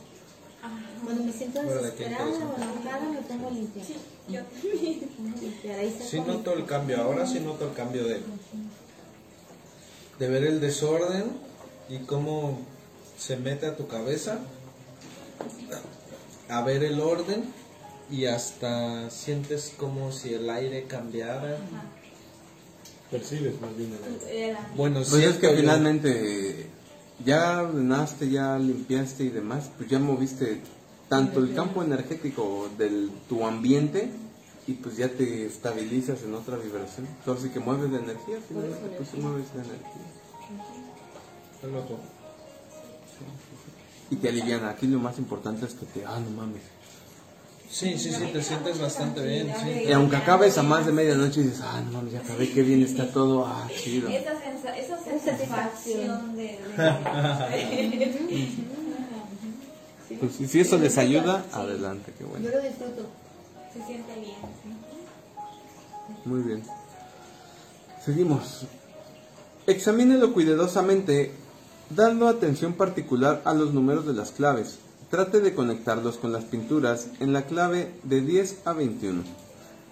Cuando 1.04 1.24
me 1.24 1.32
siento 1.32 1.62
desesperada 1.62 2.24
o 2.26 2.30
enojada, 2.56 3.08
me 3.10 3.22
pongo 3.22 3.48
a 3.48 3.50
limpiar. 3.50 3.86
sí, 3.86 3.96
yo. 4.28 4.40
Sí 6.10 6.20
noto 6.20 6.52
el 6.54 6.66
cambio, 6.66 7.00
ahora 7.02 7.26
sí 7.26 7.40
noto 7.40 7.68
el 7.68 7.74
cambio 7.74 8.04
de, 8.04 8.20
de 10.18 10.28
ver 10.28 10.44
el 10.44 10.60
desorden 10.60 11.24
y 11.88 11.98
cómo 11.98 12.58
se 13.18 13.36
mete 13.36 13.66
a 13.66 13.76
tu 13.76 13.86
cabeza, 13.86 14.38
a 16.48 16.62
ver 16.62 16.84
el 16.84 17.00
orden 17.00 17.44
y 18.10 18.26
hasta 18.26 19.08
sientes 19.10 19.72
como 19.76 20.12
si 20.12 20.34
el 20.34 20.48
aire 20.50 20.84
cambiara. 20.84 21.56
Percibes 23.10 23.60
más 23.60 23.76
bien 23.76 23.92
el 23.92 24.04
aire. 24.14 24.48
era 24.50 24.70
Bueno, 24.76 25.00
Pues 25.08 25.24
es 25.24 25.36
que 25.36 25.50
yo- 25.50 25.56
finalmente 25.56 26.66
ya 27.24 27.62
ordenaste, 27.62 28.30
ya 28.30 28.58
limpiaste 28.58 29.24
y 29.24 29.28
demás, 29.30 29.70
pues 29.76 29.88
ya 29.88 29.98
moviste 29.98 30.60
tanto 31.08 31.40
el 31.40 31.54
campo 31.54 31.82
energético 31.82 32.68
de 32.78 33.08
tu 33.28 33.44
ambiente 33.44 34.10
y 34.66 34.74
pues 34.74 34.96
ya 34.96 35.08
te 35.08 35.46
estabilizas 35.46 36.22
en 36.22 36.34
otra 36.34 36.56
vibración. 36.56 37.06
Entonces 37.06 37.50
que 37.50 37.60
mueves 37.60 37.90
la 37.90 37.98
energía, 37.98 38.38
finalmente 38.46 38.88
pues 38.96 39.08
sí 39.08 39.16
mueves 39.18 39.46
la 39.54 39.64
energía. 39.64 40.20
Y 44.10 44.16
te 44.16 44.28
aliviana. 44.28 44.70
Aquí 44.70 44.86
lo 44.86 44.98
más 44.98 45.18
importante 45.18 45.66
es 45.66 45.74
que 45.74 45.86
te, 45.86 46.04
ah, 46.04 46.18
no 46.20 46.30
mames. 46.30 46.62
Sí, 47.70 47.96
sí, 47.98 48.10
sí, 48.12 48.24
te 48.32 48.42
sientes 48.42 48.80
bastante 48.80 49.24
bien. 49.24 49.52
Sí. 49.62 49.84
Y 49.88 49.92
aunque 49.92 50.16
acabes 50.16 50.58
a 50.58 50.62
más 50.64 50.86
de 50.86 50.92
medianoche 50.92 51.40
y 51.40 51.44
dices, 51.44 51.60
ah, 51.62 51.80
no 51.86 51.92
mames, 51.92 52.14
ya 52.14 52.18
acabé, 52.20 52.50
qué 52.50 52.62
bien 52.62 52.82
está 52.82 53.08
todo, 53.12 53.46
ah, 53.46 53.68
chido. 53.80 54.08
esa, 54.08 54.32
sensa- 54.40 54.76
esa 54.76 54.98
satisfacción 54.98 56.34
de, 56.36 56.42
de- 56.42 56.58
Pues 60.18 60.32
si- 60.32 60.48
si 60.48 60.58
eso 60.60 60.76
les 60.78 60.98
ayuda, 60.98 61.44
adelante, 61.52 62.12
qué 62.18 62.24
bueno. 62.24 62.44
Yo 62.44 62.50
lo 62.56 62.60
disfruto. 62.62 63.06
se 63.72 63.86
siente 63.86 64.12
bien. 64.20 64.34
Muy 66.24 66.42
bien. 66.42 66.62
Seguimos. 68.04 68.62
Examínelo 69.68 70.32
cuidadosamente, 70.32 71.30
dando 71.90 72.26
atención 72.28 72.72
particular 72.74 73.40
a 73.44 73.54
los 73.54 73.72
números 73.72 74.04
de 74.06 74.14
las 74.14 74.32
claves. 74.32 74.78
Trate 75.10 75.40
de 75.40 75.56
conectarlos 75.56 76.18
con 76.18 76.30
las 76.30 76.44
pinturas 76.44 77.08
en 77.18 77.32
la 77.32 77.42
clave 77.42 77.92
de 78.04 78.20
10 78.20 78.60
a 78.64 78.74
21. 78.74 79.24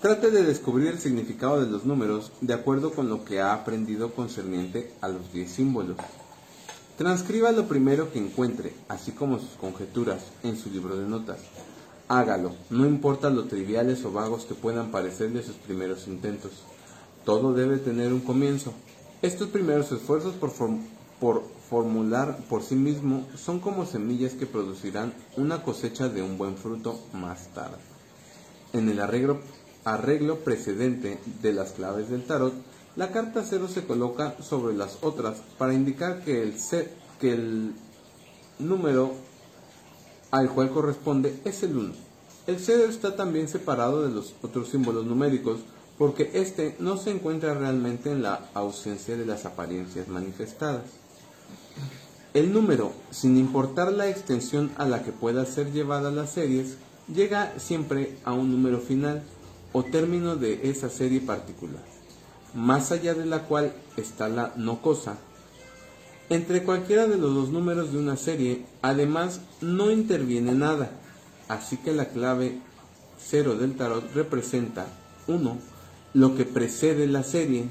Trate 0.01 0.31
de 0.31 0.45
descubrir 0.45 0.91
el 0.91 1.01
significado 1.01 1.61
de 1.61 1.69
los 1.69 1.85
números 1.85 2.31
de 2.41 2.55
acuerdo 2.55 2.93
con 2.93 3.09
lo 3.09 3.25
que 3.25 3.41
ha 3.41 3.53
aprendido 3.53 4.13
concerniente 4.13 4.93
a 5.01 5.09
los 5.09 5.33
10 5.33 5.51
símbolos. 5.51 5.97
Transcriba 6.97 7.51
lo 7.51 7.67
primero 7.67 8.13
que 8.13 8.21
encuentre, 8.21 8.73
así 8.87 9.11
como 9.11 9.41
sus 9.41 9.57
conjeturas, 9.61 10.23
en 10.45 10.57
su 10.57 10.71
libro 10.71 10.97
de 10.97 11.09
notas. 11.09 11.41
Hágalo, 12.07 12.53
no 12.71 12.87
importa 12.87 13.29
lo 13.29 13.47
triviales 13.47 14.05
o 14.05 14.13
vagos 14.13 14.45
que 14.45 14.55
puedan 14.55 14.93
parecerle 14.93 15.43
sus 15.43 15.57
primeros 15.57 16.07
intentos. 16.07 16.53
Todo 17.25 17.55
debe 17.55 17.79
tener 17.79 18.13
un 18.13 18.21
comienzo. 18.21 18.73
Estos 19.21 19.49
primeros 19.49 19.91
esfuerzos 19.91 20.35
por, 20.35 20.53
por 21.21 21.43
formular 21.69 22.39
por 22.49 22.63
sí 22.63 22.75
mismo 22.75 23.27
son 23.37 23.61
como 23.61 23.87
semillas 23.87 24.33
que 24.33 24.47
producirán 24.47 25.13
una 25.37 25.63
cosecha 25.63 26.09
de 26.09 26.23
un 26.23 26.39
buen 26.39 26.57
fruto 26.57 27.01
más 27.13 27.49
tarde. 27.55 27.79
en 28.73 28.89
el 28.89 29.01
arreglo, 29.01 29.41
precedente 30.45 31.19
de 31.43 31.53
las 31.53 31.73
claves 31.73 32.11
del 32.11 32.25
tarot, 32.25 32.53
la 32.97 33.11
carta 33.11 33.45
0 33.49 33.69
se 33.69 33.85
coloca 33.85 34.37
sobre 34.43 34.75
las 34.77 34.99
otras 35.03 35.39
para 35.57 35.73
indicar 35.73 36.25
que 36.25 36.43
el, 36.43 36.55
que 37.21 37.33
el 37.33 37.73
número 38.59 39.13
al 40.31 40.51
cual 40.51 40.71
corresponde 40.71 41.41
es 41.45 41.63
el 41.63 41.77
1. 41.77 41.95
El 42.47 42.59
0 42.59 42.85
está 42.89 43.15
también 43.15 43.49
separado 43.49 44.07
de 44.07 44.13
los 44.13 44.35
otros 44.43 44.69
símbolos 44.69 45.07
numéricos 45.07 45.61
porque 45.97 46.31
este 46.35 46.77
no 46.79 46.97
se 46.97 47.11
encuentra 47.11 47.55
realmente 47.55 48.11
en 48.11 48.23
la 48.23 48.49
ausencia 48.55 49.17
de 49.17 49.27
las 49.27 49.45
apariencias 49.45 50.09
manifestadas. 50.09 50.85
El 52.35 52.53
número, 52.53 52.93
sin 53.11 53.39
importar 53.39 53.93
la 53.93 54.09
extensión 54.09 54.71
a 54.77 54.87
la 54.87 55.03
que 55.03 55.13
pueda 55.13 55.47
ser 55.47 55.73
llevada 55.73 56.11
las 56.11 56.33
series, 56.33 56.77
llega 57.13 57.59
siempre 57.59 58.17
a 58.25 58.33
un 58.33 58.51
número 58.53 58.81
final 58.81 59.23
o 59.73 59.83
término 59.83 60.37
de 60.37 60.69
esa 60.71 60.91
serie 60.91 61.21
particular, 61.21 61.83
más 62.55 62.93
allá 62.93 63.15
de 63.15 63.27
la 63.27 63.45
cual 63.45 63.73
está 63.97 64.29
la 64.29 64.53
no 64.57 64.83
cosa. 64.83 65.17
Entre 66.31 66.63
cualquiera 66.63 67.07
de 67.07 67.17
los 67.17 67.35
dos 67.35 67.49
números 67.49 67.93
de 67.93 67.99
una 67.99 68.17
serie, 68.17 68.67
además, 68.83 69.41
no 69.63 69.91
interviene 69.91 70.53
nada, 70.53 70.91
así 71.49 71.79
que 71.79 71.93
la 71.93 72.11
clave 72.11 72.61
0 73.19 73.57
del 73.57 73.77
tarot 73.77 74.13
representa 74.15 74.87
1. 75.27 75.59
Lo 76.15 76.35
que 76.35 76.45
precede 76.45 77.07
la 77.07 77.23
serie, 77.23 77.69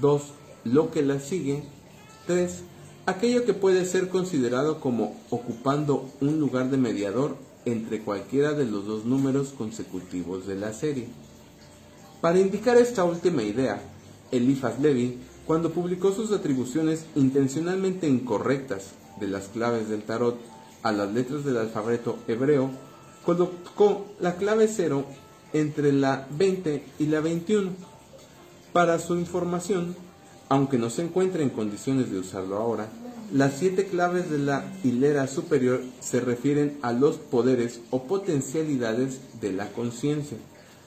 2. 0.00 0.22
Lo 0.64 0.90
que 0.90 1.02
la 1.02 1.18
sigue, 1.20 1.64
3. 2.26 2.62
Aquello 3.10 3.44
que 3.44 3.54
puede 3.54 3.86
ser 3.86 4.08
considerado 4.08 4.78
como 4.78 5.16
ocupando 5.30 6.08
un 6.20 6.38
lugar 6.38 6.70
de 6.70 6.76
mediador 6.76 7.36
entre 7.64 8.02
cualquiera 8.02 8.52
de 8.52 8.66
los 8.66 8.86
dos 8.86 9.04
números 9.04 9.48
consecutivos 9.48 10.46
de 10.46 10.54
la 10.54 10.72
serie. 10.72 11.08
Para 12.20 12.38
indicar 12.38 12.76
esta 12.76 13.02
última 13.02 13.42
idea, 13.42 13.82
Eliphas 14.30 14.78
Levi, 14.78 15.18
cuando 15.44 15.72
publicó 15.72 16.12
sus 16.12 16.30
atribuciones 16.30 17.04
intencionalmente 17.16 18.06
incorrectas 18.06 18.92
de 19.18 19.26
las 19.26 19.48
claves 19.48 19.88
del 19.88 20.04
tarot 20.04 20.38
a 20.84 20.92
las 20.92 21.12
letras 21.12 21.44
del 21.44 21.56
alfabeto 21.56 22.16
hebreo, 22.28 22.70
colocó 23.26 24.06
la 24.20 24.36
clave 24.36 24.68
0 24.68 25.04
entre 25.52 25.92
la 25.92 26.28
20 26.30 26.84
y 27.00 27.06
la 27.06 27.18
21. 27.18 27.72
Para 28.72 29.00
su 29.00 29.16
información, 29.16 29.96
aunque 30.50 30.78
no 30.78 30.90
se 30.90 31.02
encuentre 31.02 31.44
en 31.44 31.50
condiciones 31.50 32.10
de 32.10 32.18
usarlo 32.18 32.56
ahora, 32.56 32.88
las 33.32 33.58
siete 33.58 33.86
claves 33.86 34.28
de 34.30 34.38
la 34.38 34.64
hilera 34.82 35.26
superior 35.28 35.82
se 36.00 36.20
refieren 36.20 36.78
a 36.82 36.92
los 36.92 37.16
poderes 37.16 37.80
o 37.90 38.04
potencialidades 38.04 39.20
de 39.40 39.52
la 39.52 39.68
conciencia. 39.68 40.38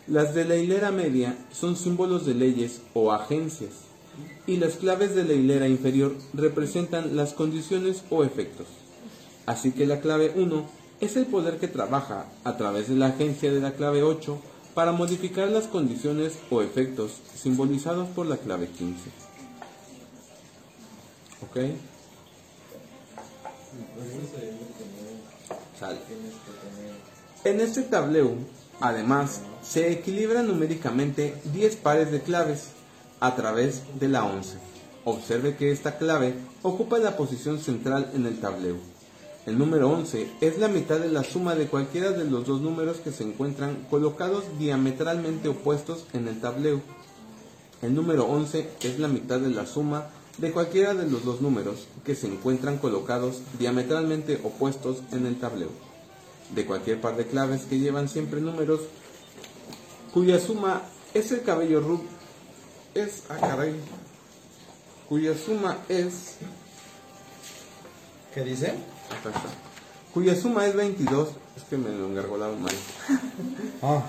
Las 0.08 0.36
de 0.36 0.44
la 0.44 0.58
hilera 0.58 0.92
media 0.92 1.38
son 1.52 1.78
símbolos 1.78 2.26
de 2.26 2.34
leyes 2.34 2.82
o 2.94 3.14
agencias, 3.14 3.72
y 4.46 4.58
las 4.58 4.74
claves 4.76 5.16
de 5.16 5.24
la 5.24 5.34
hilera 5.34 5.68
inferior 5.70 6.16
representan 6.34 7.16
las 7.16 7.34
condiciones 7.34 8.04
o 8.10 8.24
efectos. 8.26 8.68
Así 9.46 9.72
que 9.72 9.86
la 9.86 10.02
clave 10.02 10.34
1 10.36 10.66
es 11.00 11.16
el 11.16 11.26
poder 11.26 11.58
que 11.58 11.68
trabaja 11.68 12.26
a 12.44 12.58
través 12.58 12.90
de 12.90 12.96
la 12.96 13.08
agencia 13.08 13.54
de 13.54 13.62
la 13.62 13.74
clave 13.74 14.04
8 14.04 14.38
para 14.74 14.92
modificar 14.92 15.50
las 15.50 15.68
condiciones 15.68 16.34
o 16.50 16.62
efectos 16.62 17.22
simbolizados 17.36 18.10
por 18.10 18.26
la 18.26 18.38
clave 18.38 18.68
15. 18.68 19.10
¿Ok? 21.44 21.93
En 27.44 27.60
este 27.60 27.82
tablero, 27.84 28.32
además, 28.80 29.42
se 29.62 29.92
equilibran 29.92 30.48
numéricamente 30.48 31.36
10 31.54 31.76
pares 31.78 32.12
de 32.12 32.22
claves 32.22 32.70
a 33.20 33.36
través 33.36 33.82
de 34.00 34.08
la 34.08 34.26
11. 34.26 34.58
Observe 35.06 35.56
que 35.56 35.72
esta 35.72 35.98
clave 35.98 36.36
ocupa 36.62 37.00
la 37.00 37.18
posición 37.18 37.60
central 37.60 38.12
en 38.14 38.26
el 38.26 38.40
tablero. 38.40 38.78
El 39.46 39.58
número 39.58 39.90
11 39.90 40.30
es 40.40 40.58
la 40.58 40.70
mitad 40.70 41.00
de 41.00 41.10
la 41.10 41.24
suma 41.24 41.56
de 41.56 41.68
cualquiera 41.68 42.12
de 42.12 42.24
los 42.24 42.48
dos 42.48 42.62
números 42.62 42.98
que 42.98 43.12
se 43.12 43.24
encuentran 43.24 43.86
colocados 43.90 44.46
diametralmente 44.58 45.50
opuestos 45.50 46.06
en 46.14 46.30
el 46.30 46.40
tablero. 46.40 46.82
El 47.82 47.94
número 47.94 48.26
11 48.26 48.70
es 48.82 49.00
la 49.00 49.10
mitad 49.10 49.42
de 49.42 49.50
la 49.50 49.66
suma 49.66 50.08
de 50.38 50.52
cualquiera 50.52 50.94
de 50.94 51.10
los 51.10 51.24
dos 51.26 51.42
números 51.42 51.88
que 52.06 52.16
se 52.16 52.28
encuentran 52.28 52.78
colocados 52.78 53.42
diametralmente 53.60 54.40
opuestos 54.44 55.02
en 55.12 55.26
el 55.26 55.40
tablero. 55.40 55.72
De 56.56 56.66
cualquier 56.66 57.02
par 57.02 57.16
de 57.16 57.28
claves 57.28 57.64
que 57.64 57.80
llevan 57.80 58.10
siempre 58.10 58.42
números 58.42 58.82
cuya 60.14 60.40
suma 60.40 60.84
es 61.14 61.32
el 61.32 61.42
cabello 61.44 61.82
rubio. 61.82 62.10
Es, 62.94 63.24
ah 63.30 63.38
caray, 63.40 63.76
cuya 65.10 65.36
suma 65.36 65.78
es 65.90 66.38
¿Qué 68.34 68.44
dice? 68.44 68.70
Acá 69.10 69.30
está. 69.30 69.50
Cuya 70.12 70.36
suma 70.36 70.66
es 70.66 70.76
22. 70.76 71.30
Es 71.56 71.64
que 71.70 71.78
me 71.78 71.90
lo 71.90 72.08
engargolaron 72.08 72.62
mal. 72.62 72.74
Ah. 73.84 74.02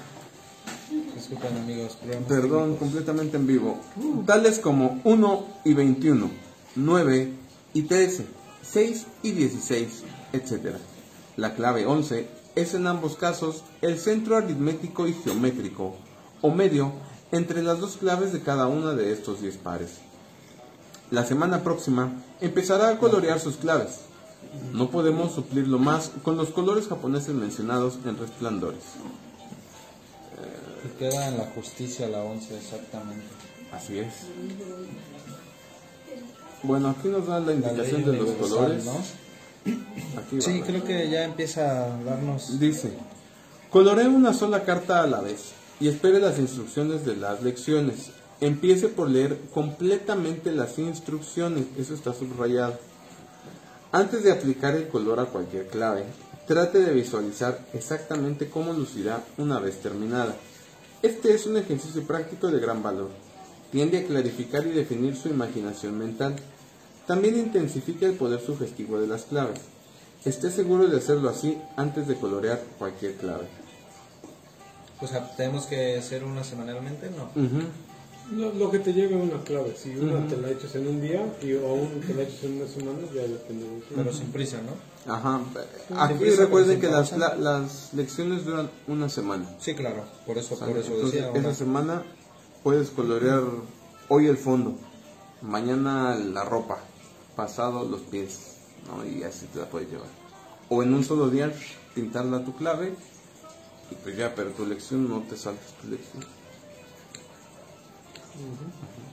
Disculpen 1.35 1.63
amigos. 1.63 1.99
Perdón, 2.29 2.77
completamente 2.77 3.37
en 3.37 3.47
vivo. 3.47 3.81
Tales 4.25 4.61
como 4.61 5.01
1 5.03 5.47
y 5.65 5.75
21, 5.75 6.31
9 6.77 7.33
y 7.73 7.83
13, 7.83 8.27
6 8.63 9.07
y 9.23 9.33
16, 9.33 10.03
etc. 10.33 10.77
La 11.37 11.55
clave 11.55 11.87
11 11.87 12.29
es 12.55 12.75
en 12.75 12.87
ambos 12.87 13.17
casos 13.17 13.65
el 13.83 13.99
centro 13.99 14.37
aritmético 14.37 15.09
y 15.09 15.15
geométrico, 15.15 15.97
o 16.41 16.51
medio, 16.53 16.93
entre 17.33 17.63
las 17.63 17.81
dos 17.81 17.97
claves 17.97 18.33
de 18.33 18.43
cada 18.43 18.69
una 18.69 18.93
de 18.93 19.13
estos 19.13 19.41
10 19.41 19.57
pares. 19.57 19.99
La 21.11 21.25
semana 21.25 21.65
próxima 21.65 22.13
empezará 22.41 22.91
a 22.91 22.99
colorear 22.99 23.41
sus 23.41 23.57
claves. 23.57 24.03
No 24.73 24.91
podemos 24.91 25.33
suplirlo 25.33 25.81
más 25.81 26.13
con 26.23 26.37
los 26.37 26.51
colores 26.51 26.87
japoneses 26.87 27.35
mencionados 27.35 27.99
en 28.05 28.19
resplandores. 28.19 28.83
Y 30.85 30.99
queda 30.99 31.29
en 31.29 31.39
la 31.39 31.45
justicia 31.47 32.09
la 32.09 32.23
11 32.23 32.57
exactamente. 32.57 33.25
Así 33.73 33.99
es. 33.99 34.13
Bueno, 36.63 36.91
aquí 36.91 37.09
nos 37.09 37.27
da 37.27 37.41
la 37.41 37.53
indicación 37.53 38.05
de 38.05 38.13
los 38.17 38.31
colores. 38.31 38.85
¿no? 38.85 38.93
Aquí 40.19 40.37
va. 40.37 40.43
Sí, 40.43 40.63
creo 40.65 40.85
que 40.85 41.09
ya 41.11 41.25
empieza 41.25 41.85
a 41.85 42.05
darnos. 42.05 42.59
Dice, 42.59 42.93
coloree 43.71 44.09
una 44.09 44.33
sola 44.33 44.65
carta 44.65 45.03
a 45.03 45.07
la 45.07 45.21
vez 45.21 45.53
y 45.81 45.89
espere 45.89 46.21
las 46.21 46.39
instrucciones 46.39 47.05
de 47.05 47.17
las 47.17 47.43
lecciones. 47.43 48.11
Empiece 48.41 48.89
por 48.89 49.09
leer 49.09 49.39
completamente 49.53 50.53
las 50.53 50.79
instrucciones, 50.79 51.67
eso 51.79 51.95
está 51.95 52.13
subrayado. 52.13 52.79
Antes 53.93 54.25
de 54.25 54.33
aplicar 54.33 54.75
el 54.75 54.89
color 54.89 55.21
a 55.21 55.27
cualquier 55.27 55.69
clave, 55.69 56.05
trate 56.47 56.81
de 56.81 56.93
visualizar 56.93 57.59
exactamente 57.73 58.49
cómo 58.51 58.73
lucirá 58.73 59.23
una 59.39 59.61
vez 59.61 59.81
terminada. 59.81 60.35
Este 61.05 61.35
es 61.35 61.45
un 61.45 61.59
ejercicio 61.59 62.03
práctico 62.05 62.51
de 62.51 62.59
gran 62.59 62.83
valor. 62.83 63.11
Tiende 63.71 63.99
a 63.99 64.07
clarificar 64.07 64.67
y 64.67 64.71
definir 64.71 65.15
su 65.15 65.29
imaginación 65.29 65.99
mental. 65.99 66.35
También 67.07 67.37
intensifica 67.37 68.07
el 68.07 68.15
poder 68.15 68.41
sugestivo 68.41 68.99
de 68.99 69.07
las 69.07 69.25
claves. 69.25 69.61
Esté 70.25 70.51
seguro 70.51 70.87
de 70.87 70.97
hacerlo 70.97 71.29
así 71.29 71.59
antes 71.77 72.09
de 72.09 72.15
colorear 72.15 72.59
cualquier 72.79 73.17
clave. 73.17 73.47
O 75.03 75.07
sea, 75.07 75.37
tenemos 75.37 75.67
que 75.67 75.99
hacer 75.99 76.25
una 76.25 76.43
semanalmente, 76.43 77.11
¿no? 77.11 77.25
Ujú. 77.39 77.61
Lo, 78.35 78.55
lo 78.55 78.71
que 78.71 78.79
te 78.79 78.95
lleve 78.95 79.15
una 79.15 79.43
clave, 79.45 79.75
si 79.77 79.91
una 79.91 80.27
te 80.27 80.39
la 80.39 80.53
echas 80.53 80.75
en 80.75 80.87
un 80.87 81.03
día 81.03 81.21
y, 81.43 81.53
o 81.53 81.75
una 81.75 82.07
te 82.07 82.15
la 82.15 82.23
echas 82.23 82.45
en 82.45 82.63
una 82.63 82.67
semana, 82.67 83.01
ya 83.15 83.21
depende. 83.21 83.67
Pero 83.95 84.11
sin 84.11 84.29
prisa, 84.29 84.57
¿no? 84.63 84.73
Ajá. 85.07 85.41
Aquí 85.99 86.25
recuerden 86.31 86.81
que 86.81 86.89
las, 86.89 87.13
la- 87.13 87.35
las 87.35 87.93
lecciones 87.93 88.45
duran 88.47 88.71
una 88.89 89.09
semana. 89.09 89.47
Sí, 89.61 89.75
claro. 89.75 90.05
Por 90.27 90.39
eso, 90.39 90.59
por 90.59 90.71
eso 90.71 90.93
Entonces, 90.95 91.13
decía. 91.13 91.31
esa 91.31 91.39
una- 91.41 91.55
semana 91.55 92.03
puedes 92.63 92.89
colorear 92.91 93.43
hoy 94.09 94.27
el 94.29 94.39
fondo, 94.39 94.77
mañana 95.43 96.15
la 96.17 96.45
ropa, 96.45 96.79
pasado 97.37 97.85
los 97.85 98.01
pies, 98.03 98.57
¿no? 98.87 99.05
Y 99.07 99.23
así 99.25 99.47
te 99.47 99.59
la 99.59 99.67
puedes 99.69 99.91
llevar. 99.91 100.09
O 100.71 100.83
en 100.83 100.95
un 100.95 101.05
solo 101.05 101.29
día 101.29 101.53
pintarla 101.95 102.43
tu 102.45 102.55
clave 102.57 102.95
y 103.91 103.95
pues 103.97 104.17
ya, 104.17 104.35
pero 104.35 104.51
tu 104.53 104.65
lección 104.65 105.07
no 105.09 105.21
te 105.29 105.37
saltes 105.37 105.73
tu 105.83 105.89
lección. 105.89 106.25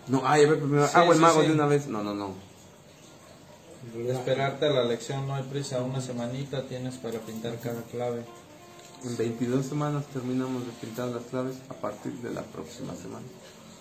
No, 0.08 0.22
ay, 0.26 0.46
a 0.46 0.50
ver, 0.50 0.60
primero 0.60 0.88
Sí, 0.88 0.94
hago 0.96 1.12
el 1.12 1.18
sí, 1.18 1.22
mago 1.22 1.42
sí. 1.42 1.48
de 1.48 1.54
una 1.54 1.66
vez. 1.68 1.88
No, 1.88 2.02
no, 2.04 2.14
no. 2.14 2.34
Esperarte 4.08 4.68
a 4.68 4.70
la 4.70 4.84
lección, 4.84 5.28
no 5.28 5.36
hay 5.36 5.44
prisa. 5.44 5.82
Una 5.82 6.02
semanita 6.02 6.64
tienes 6.68 6.96
para 6.98 7.20
pintar 7.20 7.58
cada 7.60 7.82
clave. 7.84 8.24
En 9.04 9.18
22 9.18 9.66
semanas 9.66 10.06
terminamos 10.14 10.66
de 10.66 10.72
pintar 10.74 11.08
las 11.08 11.24
claves 11.24 11.56
a 11.70 11.74
partir 11.74 12.14
de 12.14 12.32
la 12.32 12.44
próxima 12.44 12.94
semana. 12.96 13.26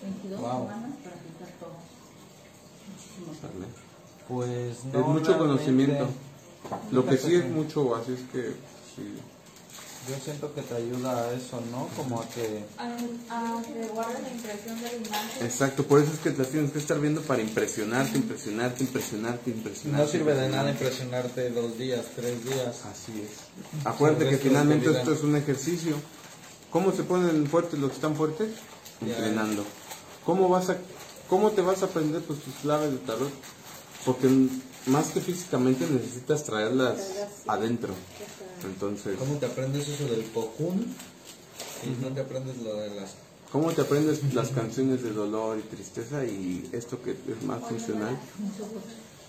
22 0.01 0.39
Wow. 0.41 0.61
semanas 0.67 0.91
para 1.03 1.15
pintar 1.17 1.47
todo. 1.59 1.91
Pues 4.27 4.77
es 4.79 5.05
mucho 5.07 5.37
conocimiento. 5.37 6.07
Lo 6.91 7.05
que 7.05 7.17
sí 7.17 7.35
es 7.35 7.45
mucho, 7.49 7.95
así 7.95 8.13
es 8.13 8.21
que 8.31 8.53
sí. 8.95 9.17
Yo 10.09 10.15
siento 10.23 10.53
que 10.55 10.61
te 10.63 10.75
ayuda 10.75 11.25
a 11.25 11.33
eso, 11.33 11.61
¿no? 11.71 11.87
Como 11.95 12.21
a 12.21 12.27
que... 12.29 12.63
A, 12.77 12.85
a 12.87 13.61
que 13.61 13.87
guarde 13.93 14.21
la 14.21 14.31
impresión 14.31 14.81
de 14.81 14.83
la 14.83 14.93
imagen. 14.95 15.45
Exacto, 15.45 15.83
por 15.83 16.01
eso 16.01 16.11
es 16.11 16.19
que 16.19 16.31
las 16.31 16.49
tienes 16.49 16.71
que 16.71 16.79
estar 16.79 16.99
viendo 16.99 17.21
para 17.21 17.41
impresionarte, 17.41 18.17
impresionarte, 18.17 18.83
impresionarte, 18.83 19.51
impresionarte. 19.51 20.03
No 20.03 20.11
sirve 20.11 20.33
de 20.33 20.49
nada 20.49 20.71
impresionarte 20.71 21.51
dos 21.51 21.77
días, 21.77 22.05
tres 22.15 22.43
días. 22.43 22.83
Así 22.85 23.21
es. 23.21 23.85
Acuérdate 23.85 24.27
que 24.27 24.37
finalmente 24.37 24.89
esto 24.89 25.13
es 25.13 25.21
un 25.21 25.35
ejercicio. 25.35 25.95
¿Cómo 26.71 26.91
se 26.91 27.03
ponen 27.03 27.45
fuertes 27.47 27.79
los 27.79 27.91
que 27.91 27.95
están 27.95 28.15
fuertes? 28.15 28.49
Ya. 29.01 29.15
Entrenando. 29.15 29.63
¿Cómo 30.25 30.49
vas 30.49 30.69
a, 30.71 30.77
cómo 31.29 31.51
te 31.51 31.61
vas 31.61 31.83
a 31.83 31.85
aprender 31.85 32.21
pues, 32.23 32.39
tus 32.39 32.55
claves 32.55 32.91
de 32.91 32.97
tarot? 32.97 33.31
Porque 34.05 34.27
más 34.87 35.07
que 35.09 35.21
físicamente 35.21 35.85
necesitas 35.89 36.43
traerlas 36.43 36.99
adentro. 37.47 37.93
Entonces, 38.63 39.17
¿Cómo 39.17 39.35
te 39.35 39.45
aprendes 39.45 39.87
eso 39.87 40.05
del 40.05 40.23
cocoon? 40.31 40.85
Y 41.83 42.03
no 42.03 42.09
te 42.09 42.21
aprendes 42.21 42.57
lo 42.57 42.75
de 42.75 42.89
las... 42.95 43.15
¿cómo 43.51 43.71
te 43.71 43.81
aprendes 43.81 44.33
las 44.33 44.49
canciones 44.49 45.03
de 45.03 45.11
dolor 45.11 45.59
y 45.59 45.61
tristeza 45.63 46.23
y 46.23 46.69
esto 46.71 47.01
que 47.01 47.11
es 47.11 47.43
más 47.43 47.61
funcional? 47.61 48.17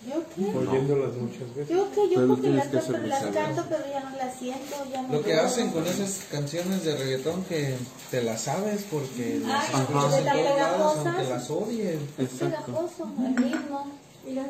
Oyéndolas 0.05 1.15
muchas 1.15 1.55
veces. 1.55 1.69
Yo 1.69 1.91
que 1.93 2.09
yo 2.09 2.15
Pero 2.17 2.29
porque 2.29 2.43
tienes 2.43 2.73
las, 2.73 2.85
que 2.85 3.07
las 3.07 3.23
canto, 3.23 3.65
pero 3.69 3.85
ya 3.89 4.01
no 4.01 4.17
las 4.17 4.37
siento, 4.37 4.77
ya 4.93 5.03
no 5.03 5.13
Lo 5.13 5.23
que 5.23 5.35
hacen 5.35 5.71
con 5.71 5.87
esas 5.87 6.25
canciones 6.31 6.85
de 6.85 6.97
reggaetón 6.97 7.45
que 7.45 7.77
te 8.11 8.23
las 8.23 8.41
sabes 8.43 8.85
porque 8.91 9.41
las 9.47 9.69
escuchas 9.69 10.11
de 10.11 10.19
en 10.19 10.25
todos 10.25 10.59
lados 10.59 10.97
aunque 11.07 11.25
las 11.25 11.51
odies. 11.51 11.99
Es 12.19 12.33
Exacto. 12.33 12.73
pegajoso, 12.73 13.09
el 13.27 13.37
ritmo. 13.37 13.87
Y 14.27 14.35
las 14.35 14.47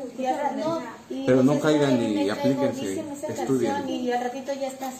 no, 0.55 0.81
y 1.09 1.25
Pero 1.25 1.43
no 1.43 1.59
caigan 1.59 1.97
"Ay, 1.99 2.23
y 2.25 2.29
aplíquense, 2.29 3.03
estudien. 3.29 3.71
canción", 3.73 3.89
Y 3.89 4.11
al 4.11 4.23
ratito 4.23 4.53
ya 4.53 4.67
estás. 4.67 4.93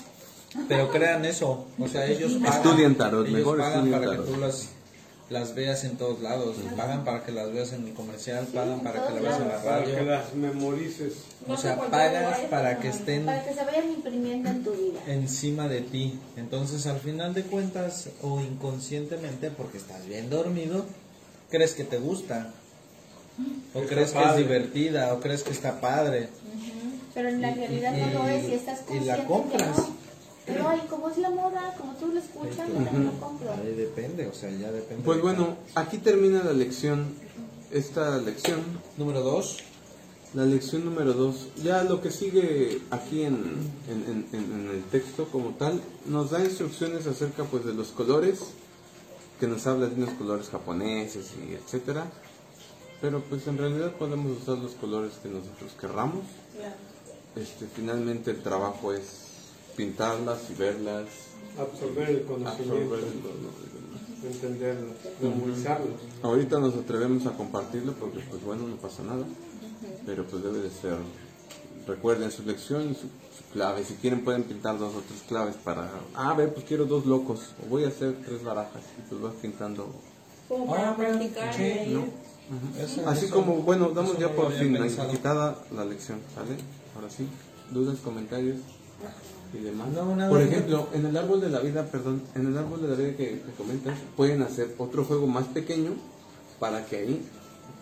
Pero 0.68 0.90
crean 0.92 1.26
eso, 1.26 1.66
o 1.80 1.88
sea, 1.88 2.06
ellos 2.06 2.32
pagan, 2.44 2.54
Estudien 2.58 2.96
tarot, 2.96 3.26
ellos 3.28 3.38
mejor 3.40 3.58
pagan 3.60 3.74
estudien 3.88 4.00
para 4.00 4.12
tarot. 4.12 4.26
que 4.26 4.32
tú 4.34 4.40
las, 4.40 4.70
las 5.30 5.56
veas 5.56 5.84
en 5.84 5.98
todos 5.98 6.22
lados, 6.22 6.56
pagan 6.78 7.04
para 7.06 7.24
que 7.24 7.32
las 7.32 7.52
veas 7.52 7.74
en 7.74 7.88
el 7.88 7.94
comercial, 7.94 8.46
pagan 8.54 8.74
en 8.74 8.80
para 8.82 8.94
que 8.94 9.00
todos 9.10 9.14
la 9.16 9.22
veas 9.30 9.42
en 9.42 9.48
la. 9.48 9.64
Para 9.64 9.84
que 9.86 9.92
radio, 9.96 10.06
las 10.12 10.34
memorices. 10.36 11.14
o 11.48 11.58
sea, 11.58 11.76
pagas 11.80 12.40
para 12.50 12.80
que 12.80 12.90
estén 12.90 13.26
Para 13.26 13.44
que 13.44 13.54
se 13.54 13.64
vayan 13.66 13.92
imprimiendo 13.92 14.50
en 14.50 14.64
tu 14.64 14.72
vida. 14.72 15.00
encima 15.08 15.68
de 15.68 15.82
ti. 15.82 16.20
Entonces, 16.36 16.86
al 16.88 17.00
final 17.00 17.34
de 17.34 17.44
cuentas, 17.44 18.10
o 18.22 18.40
inconscientemente, 18.40 19.50
porque 19.52 19.78
estás 19.78 20.06
bien 20.08 20.30
dormido, 20.30 20.86
crees 21.50 21.74
que 21.74 21.84
te 21.84 21.98
gusta. 22.00 22.52
O 23.74 23.80
Está 23.80 23.90
crees 23.96 24.12
que 24.12 24.24
es 24.24 24.38
divertida, 24.38 25.14
o 25.14 25.20
crees 25.20 25.44
que 25.44 25.52
está 25.52 25.82
padre. 25.82 26.30
Pero 27.14 27.30
en 27.30 27.42
la 27.42 27.52
Y- 27.52 27.56
realidad 27.56 27.94
y- 27.98 28.14
no 28.14 28.24
lo 28.24 28.28
es 28.30 28.48
y 28.50 28.54
estás 28.54 28.80
y 28.82 28.84
consciente 28.86 29.08
la 29.08 29.16
que 29.18 29.26
compras. 29.28 29.78
no. 29.78 30.04
Pero 30.46 30.68
ay, 30.68 30.82
como 30.90 31.10
es 31.10 31.18
la 31.18 31.30
moda, 31.30 31.74
como 31.78 31.94
tú 31.96 32.08
lo 32.08 32.20
escuchas, 32.20 32.68
yo 32.68 32.74
también 32.74 33.06
lo 33.06 33.12
compro. 33.20 33.52
Ahí 33.54 33.74
depende, 33.76 34.28
o 34.28 34.34
sea, 34.34 34.50
ya 34.52 34.72
depende. 34.72 35.04
Pues 35.04 35.18
de 35.18 35.24
bueno, 35.24 35.56
aquí 35.76 35.98
termina 36.00 36.44
la 36.44 36.52
lección, 36.54 37.14
esta 37.72 38.18
lección, 38.18 38.62
Número 38.98 39.22
dos. 39.22 39.60
la 40.34 40.46
lección 40.46 40.84
número 40.84 41.14
2. 41.14 41.50
Ya 41.64 41.84
lo 41.84 42.02
que 42.02 42.10
sigue 42.12 42.82
aquí 42.92 43.22
en, 43.24 43.36
en- 43.88 44.04
en- 44.12 44.28
en- 44.34 44.52
en 44.62 44.70
el 44.76 44.84
texto 44.86 45.26
como 45.32 45.52
tal, 45.52 45.80
nos 46.08 46.32
da 46.32 46.44
instrucciones 46.44 47.06
acerca 47.08 47.44
pues 47.46 47.64
de 47.66 47.74
los 47.74 47.90
colores, 47.90 48.40
que 49.40 49.48
nos 49.48 49.66
habla 49.68 49.88
de 49.88 49.96
unos 49.96 50.14
colores 50.16 50.50
japoneses 50.50 51.32
y 51.48 51.54
etcétera. 51.54 52.06
Pero 53.04 53.20
pues 53.20 53.46
en 53.48 53.58
realidad 53.58 53.92
podemos 54.00 54.42
usar 54.42 54.58
los 54.60 54.76
colores 54.76 55.12
que 55.22 55.28
nosotros 55.28 55.74
querramos. 55.78 56.24
Este, 57.36 57.66
finalmente 57.68 58.32
el 58.32 58.42
trabajo 58.42 58.94
es 58.94 59.04
pintarlas 59.76 60.40
y 60.50 60.54
verlas, 60.54 61.08
Absorber 61.60 62.10
el 62.10 62.24
conocimiento, 62.24 62.74
absorber 62.76 63.00
lo- 63.02 64.30
lo- 64.30 64.32
entenderlo, 64.32 64.94
memorizarlo. 65.22 65.88
Ahorita 66.22 66.60
nos 66.60 66.76
atrevemos 66.76 67.26
a 67.26 67.32
compartirlo 67.36 67.92
porque 67.94 68.20
pues 68.22 68.42
bueno, 68.42 68.68
no 68.70 68.78
pasa 68.78 69.04
nada, 69.04 69.26
pero 70.06 70.26
pues 70.26 70.42
debe 70.42 70.60
de 70.60 70.70
ser, 70.72 70.96
recuerden 71.86 72.32
su 72.32 72.44
lección 72.44 72.84
y 72.92 72.94
su, 72.94 73.02
su 73.02 73.44
clave, 73.52 73.84
si 73.84 73.96
quieren 73.96 74.24
pueden 74.24 74.44
pintar 74.46 74.80
dos 74.80 74.96
o 74.96 75.02
tres 75.02 75.24
claves 75.28 75.56
para, 75.58 75.92
ah, 76.16 76.30
a 76.32 76.34
ver, 76.36 76.54
pues 76.54 76.66
quiero 76.66 76.86
dos 76.86 77.06
locos, 77.06 77.50
o 77.66 77.68
voy 77.70 77.84
a 77.84 77.90
hacer 77.90 78.16
tres 78.26 78.42
barajas, 78.46 78.82
y 78.98 79.10
pues 79.10 79.22
vas 79.22 79.34
pintando, 79.42 79.92
Como 80.48 80.68
para 80.68 80.92
Ah, 80.92 80.96
practicar. 80.96 81.54
sí, 81.54 81.74
¿no? 81.88 82.06
Eso- 82.80 83.08
Así 83.08 83.26
eso- 83.26 83.36
como, 83.36 83.56
bueno, 83.58 83.90
damos 83.90 84.18
ya 84.20 84.28
no 84.28 84.36
por 84.36 84.48
había 84.48 84.60
fin 84.60 84.74
pensado. 84.78 85.10
quitada 85.12 85.58
la 85.76 85.86
lección, 85.86 86.20
¿sale? 86.36 86.58
Ahora 86.96 87.10
sí, 87.10 87.28
dudas, 87.72 87.98
comentarios 88.04 88.58
y 89.54 89.58
demás. 89.58 89.88
No, 89.90 90.02
por 90.06 90.18
no. 90.18 90.40
ejemplo, 90.40 90.88
en 90.94 91.06
el 91.06 91.16
árbol 91.18 91.42
de 91.42 91.50
la 91.50 91.60
vida, 91.60 91.86
perdón, 91.86 92.22
en 92.36 92.48
el 92.48 92.58
árbol 92.58 92.82
de 92.82 92.88
la 92.90 92.96
vida 92.96 93.16
que, 93.16 93.42
que 93.42 93.52
comentas, 93.58 93.98
pueden 94.18 94.42
hacer 94.42 94.76
otro 94.78 95.04
juego 95.06 95.26
más 95.28 95.46
pequeño 95.48 95.92
para 96.60 96.86
que 96.86 96.98
ahí 96.98 97.22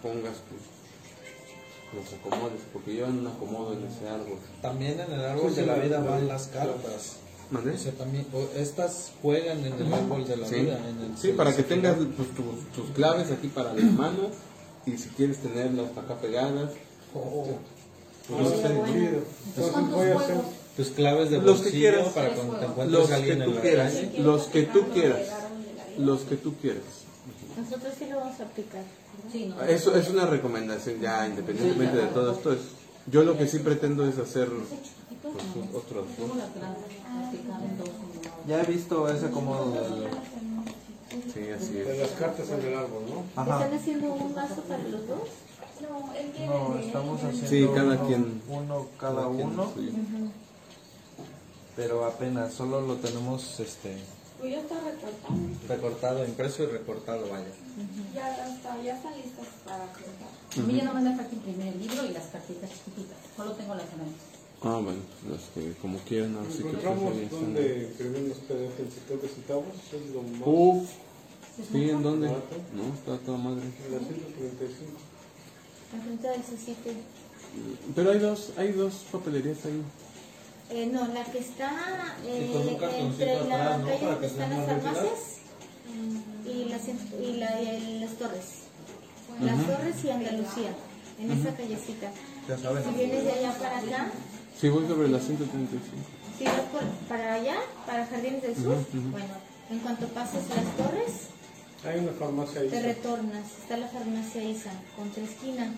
pongas 0.02 0.36
tus, 0.48 2.00
los 2.00 2.14
acomodes, 2.20 2.62
porque 2.72 2.94
llevan 2.94 3.20
un 3.20 3.28
acomodo 3.28 3.74
en 3.74 3.86
ese 3.86 4.08
árbol. 4.08 4.38
También 4.62 5.00
en 5.00 5.12
el 5.12 5.26
árbol 5.26 5.54
de 5.54 5.66
la 5.66 5.76
vida 5.76 6.00
van 6.00 6.28
las 6.28 6.48
cartas. 6.48 7.18
¿Mandé? 7.52 7.72
O 7.72 7.78
sea, 7.78 7.92
también, 7.92 8.26
o 8.32 8.48
estas 8.58 9.12
juegan 9.22 9.60
en 9.66 9.74
el 9.74 9.94
árbol 9.94 10.26
de 10.26 10.38
la 10.38 10.48
Sí, 10.48 10.56
vida. 10.56 10.80
En 10.88 11.12
el 11.12 11.18
sí 11.18 11.34
para 11.34 11.54
que 11.54 11.64
tengas 11.64 11.96
pues, 11.98 12.30
tus, 12.30 12.72
tus 12.74 12.92
claves 12.96 13.30
aquí 13.30 13.48
para 13.50 13.74
la 13.74 13.84
mano 13.84 14.30
y 14.86 14.98
si 14.98 15.10
quieres 15.10 15.38
tenerlas 15.40 15.96
acá 15.98 16.16
pegadas. 16.20 16.72
Oh, 17.14 17.46
pues, 18.28 18.42
no 18.42 18.50
sé, 18.50 18.92
Chido. 18.92 19.22
Entonces 19.48 19.92
voy 19.92 20.08
a 20.10 20.16
hacer 20.20 20.38
tus 20.78 20.88
claves 20.90 21.30
de 21.30 21.38
Los 21.42 21.58
que 21.60 21.64
bolsillo 21.64 21.90
quieras. 21.92 22.08
para 22.14 22.30
cuando 22.34 22.56
te 22.58 22.66
encuentres 22.66 23.00
los 23.00 23.06
a 23.06 23.08
que 23.10 23.16
alguien 23.16 23.42
en 23.42 23.48
tú 23.50 23.56
la 23.56 23.62
quieras, 23.62 23.94
calle. 23.94 24.20
los 24.20 24.44
que 24.48 24.64
tú 24.64 24.90
quieras, 24.94 25.28
los 25.98 26.22
que 26.22 26.36
tú 26.38 26.56
quieras. 26.62 26.84
Nosotros 27.58 27.94
sí 28.00 28.06
lo 28.10 28.18
vamos 28.18 28.40
a 28.40 28.44
aplicar. 28.44 28.84
Sí, 29.32 29.46
no. 29.46 29.62
Eso 29.64 29.96
es 29.96 30.10
una 30.10 30.26
recomendación 30.26 31.00
ya 31.02 31.28
independientemente 31.28 31.98
de 31.98 32.08
todo 32.08 32.32
esto. 32.32 32.54
Es, 32.54 32.60
yo 33.08 33.24
lo 33.24 33.38
que 33.38 33.48
sí 33.48 33.60
pretendo 33.60 34.08
es 34.08 34.18
hacer 34.18 34.48
pues, 35.22 35.36
otros. 35.74 36.06
Uno. 36.18 36.34
Ya 38.48 38.62
he 38.62 38.66
visto 38.66 39.08
ese 39.10 39.26
acomodo 39.28 39.72
del... 39.72 40.08
Sí, 41.34 41.50
así 41.50 41.74
de 41.74 41.98
las 41.98 42.12
cartas 42.12 42.50
en 42.50 42.62
el 42.62 42.78
árbol, 42.78 43.04
¿no? 43.10 43.42
Ajá. 43.42 43.64
¿Están 43.64 43.78
haciendo 43.80 44.14
un 44.14 44.34
vaso 44.34 44.62
para 44.62 44.84
los 44.84 45.08
dos? 45.08 45.20
No, 45.82 46.14
él 46.14 46.32
tiene 46.32 46.48
No, 46.48 46.74
de- 46.76 46.86
estamos 46.86 47.24
haciendo 47.24 47.48
Sí, 47.50 47.68
cada 47.76 47.96
uno, 47.96 48.08
quien- 48.08 48.42
uno 48.48 48.88
cada 49.00 49.30
quien 49.32 49.48
uno, 49.48 49.72
pero 51.76 52.06
apenas 52.06 52.54
solo 52.54 52.82
lo 52.82 52.96
tenemos 52.96 53.60
este 53.60 53.98
Pues 54.40 54.52
ya 54.54 54.60
está 54.62 54.76
recortado. 54.80 55.36
recortado, 55.68 56.26
impreso 56.26 56.64
y 56.64 56.66
recortado, 56.68 57.30
vaya. 57.30 57.46
Ya 58.14 58.48
está, 58.48 58.82
ya 58.82 58.96
están 58.96 59.14
listas 59.18 59.48
para 59.66 59.86
cortar. 59.88 60.32
A 60.58 60.62
mí 60.68 60.76
ya 60.78 60.84
no 60.84 60.94
me 60.94 61.00
hace 61.10 61.18
falta 61.18 61.36
imprimir 61.36 61.68
el 61.74 61.80
libro 61.80 62.06
y 62.06 62.10
las 62.10 62.26
cartitas 62.28 62.70
chiquititas. 62.70 63.18
Solo 63.36 63.52
tengo 63.54 63.76
las 63.76 63.86
grandes. 63.88 64.31
Ah, 64.64 64.80
bueno, 64.84 65.00
los 65.28 65.42
que 65.56 65.74
como 65.82 65.98
quieran, 66.00 66.38
así 66.48 66.62
que 66.62 66.70
Encontramos 66.70 67.14
ahí 67.14 67.24
están. 67.24 67.42
donde 67.46 67.84
imprimir 67.90 68.30
los 68.30 68.38
PDF 68.38 68.80
en 68.80 68.92
70 68.92 69.28
centavos, 69.28 69.66
es 69.92 70.14
lo 70.14 70.22
más. 70.22 70.42
Uf, 70.46 70.90
sí, 71.72 71.90
¿en 71.90 72.04
dónde? 72.04 72.28
barato. 72.28 72.56
No, 72.76 72.94
está 72.94 73.18
toda 73.26 73.38
madre. 73.40 73.64
En 73.64 73.92
la 73.94 74.00
135. 74.00 74.92
Enfrente 75.96 76.28
del 76.28 76.44
Susite. 76.44 76.94
Pero 77.96 78.12
hay 78.12 78.20
dos, 78.20 78.52
hay 78.56 78.72
dos 78.74 78.94
papelerías 79.12 79.66
ahí. 79.66 79.82
Eh, 80.70 80.86
no, 80.94 81.08
la 81.08 81.24
que 81.26 81.40
está 81.40 82.16
eh, 82.24 82.48
Y 82.50 82.54
con 82.54 82.68
un 82.68 82.76
cartoncito 82.76 83.24
entre 83.24 83.50
la 83.50 83.76
atrás, 83.76 83.80
¿no? 83.80 83.86
calle 83.88 84.00
Para 84.00 84.12
donde 84.14 84.28
que 84.28 84.34
sea 84.34 84.46
están 84.46 84.50
las 84.52 84.60
más 84.60 84.84
farmacias 84.84 85.20
y, 86.46 86.70
las, 86.70 86.82
y, 86.88 87.34
la, 87.40 87.62
y 87.62 88.00
las 88.00 88.12
torres. 88.12 88.46
Las 89.42 89.66
torres 89.68 89.96
y 90.06 90.10
Andalucía, 90.12 90.72
en 91.20 91.32
esa 91.32 91.56
callecita. 91.56 92.12
Ya 92.48 92.58
saben. 92.58 92.84
Si 92.84 92.90
vienes 92.92 93.24
de 93.26 93.32
allá 93.32 93.58
para 93.58 93.80
acá, 93.80 94.12
Sí, 94.62 94.70
voy 94.70 94.88
sobre 94.88 95.08
la 95.10 95.20
135. 95.20 95.80
si 96.38 96.44
vas 96.46 96.54
por, 96.72 96.84
para 97.10 97.34
allá, 97.34 97.56
para 97.88 98.06
Jardines 98.06 98.44
del 98.44 98.56
Sur, 98.56 98.76
bueno, 98.94 99.26
en 99.72 99.80
cuanto 99.80 100.06
pases 100.10 100.44
las 100.50 100.78
torres, 100.78 101.14
Hay 101.84 102.00
una 102.00 102.12
farmacia 102.12 102.62
ahí. 102.62 102.70
te 102.70 102.80
retornas. 102.82 103.44
Está 103.64 103.78
la 103.78 103.88
farmacia 103.88 104.44
ISA, 104.44 104.70
contra 104.96 105.24
esquina. 105.24 105.74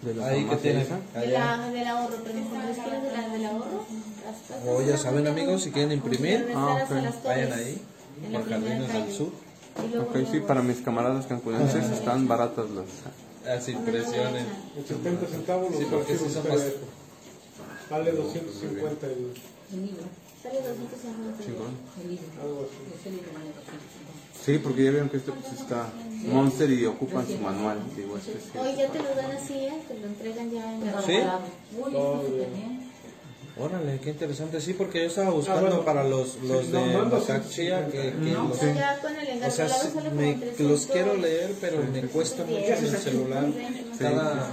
¿De 0.00 0.14
la 0.14 0.26
Ahí 0.28 0.40
que 0.44 0.46
farmacia 0.46 0.62
tiene. 0.62 0.82
esa? 0.82 1.20
De 1.20 1.26
la, 1.28 1.68
del 1.70 1.86
ahorro, 1.86 2.16
perdón, 2.24 2.44
contra 2.44 2.70
esquina 2.70 3.00
de 3.00 3.12
la, 3.12 3.28
del 3.28 3.44
ahorro. 3.46 3.84
O 4.66 4.82
ya 4.82 4.96
saben 4.96 5.26
amigos, 5.26 5.62
si 5.64 5.70
quieren 5.70 5.92
imprimir, 5.92 6.50
Ah, 6.56 6.78
las 6.78 6.88
torres, 6.88 7.14
vayan 7.24 7.52
ahí, 7.52 7.82
por 8.32 8.48
Jardines 8.48 8.90
del. 8.92 9.12
Sur. 9.12 9.32
Luego, 9.92 10.08
Ok, 10.10 10.16
sí, 10.32 10.40
para 10.40 10.62
mis 10.62 10.78
camaradas 10.80 11.26
cancunenses 11.26 11.84
están 11.90 12.26
baratas 12.26 12.66
las... 12.70 12.86
Las 13.44 13.68
impresiones. 13.68 14.44
En 14.76 14.86
70 14.86 15.26
centavos 15.26 15.70
los 15.70 15.78
Sí, 15.80 15.86
porque 15.90 16.12
archivos 16.12 16.32
sí 16.32 16.34
son 16.34 16.48
más- 16.48 16.60
PDF. 16.62 16.76
Vale 17.90 18.12
250 18.12 19.06
el, 19.06 19.12
El 19.72 19.86
libro. 19.86 20.04
Sale 20.42 20.60
250 20.62 21.44
Chingón. 21.44 21.72
El 22.02 22.08
libro. 22.10 22.26
vale 22.36 22.50
250. 22.50 23.60
Sí, 24.44 24.58
porque 24.58 24.84
ya 24.84 24.90
vieron 24.92 25.08
que 25.10 25.16
este 25.18 25.32
pues 25.32 25.52
está 25.60 25.90
Monster 26.26 26.70
y 26.70 26.86
ocupan 26.86 27.26
su 27.26 27.36
manual. 27.38 27.78
Digo, 27.96 28.16
este 28.16 28.32
sí. 28.40 28.58
Hoy 28.58 28.74
ya 28.76 28.88
te 28.88 28.98
lo 28.98 29.14
dan 29.14 29.32
así, 29.32 29.54
¿eh? 29.54 29.82
te 29.88 29.98
lo 29.98 30.06
entregan 30.06 30.50
ya 30.50 30.74
en 30.74 30.80
Pero 30.80 31.02
¿Sí? 31.02 31.12
bien. 31.12 32.54
bien. 32.54 32.88
Órale, 33.60 33.98
qué 33.98 34.10
interesante. 34.10 34.60
Sí, 34.60 34.72
porque 34.74 35.00
yo 35.00 35.06
estaba 35.08 35.30
buscando 35.30 35.62
bueno. 35.66 35.84
para 35.84 36.04
los, 36.04 36.36
los 36.44 36.64
Sí, 36.66 36.70
de 36.72 36.78
no, 36.92 37.04
no, 37.06 37.20
sí, 37.20 37.26
Bacachia 37.26 37.86
sí, 37.86 37.90
que, 37.92 38.02
sí. 38.02 38.08
que 38.24 38.30
No, 38.30 38.48
los- 38.48 38.58
pues 38.58 38.76
O 39.46 39.50
sea, 39.50 39.68
sí, 39.68 39.88
me- 40.14 40.34
300. 40.34 40.60
los 40.60 40.86
quiero 40.86 41.16
leer, 41.16 41.54
pero 41.60 41.82
me 41.92 42.02
cuesta 42.02 42.44
mucho 42.44 42.56
en 42.58 42.84
el 42.84 42.96
celular. 42.96 43.46
Cada, 43.98 44.50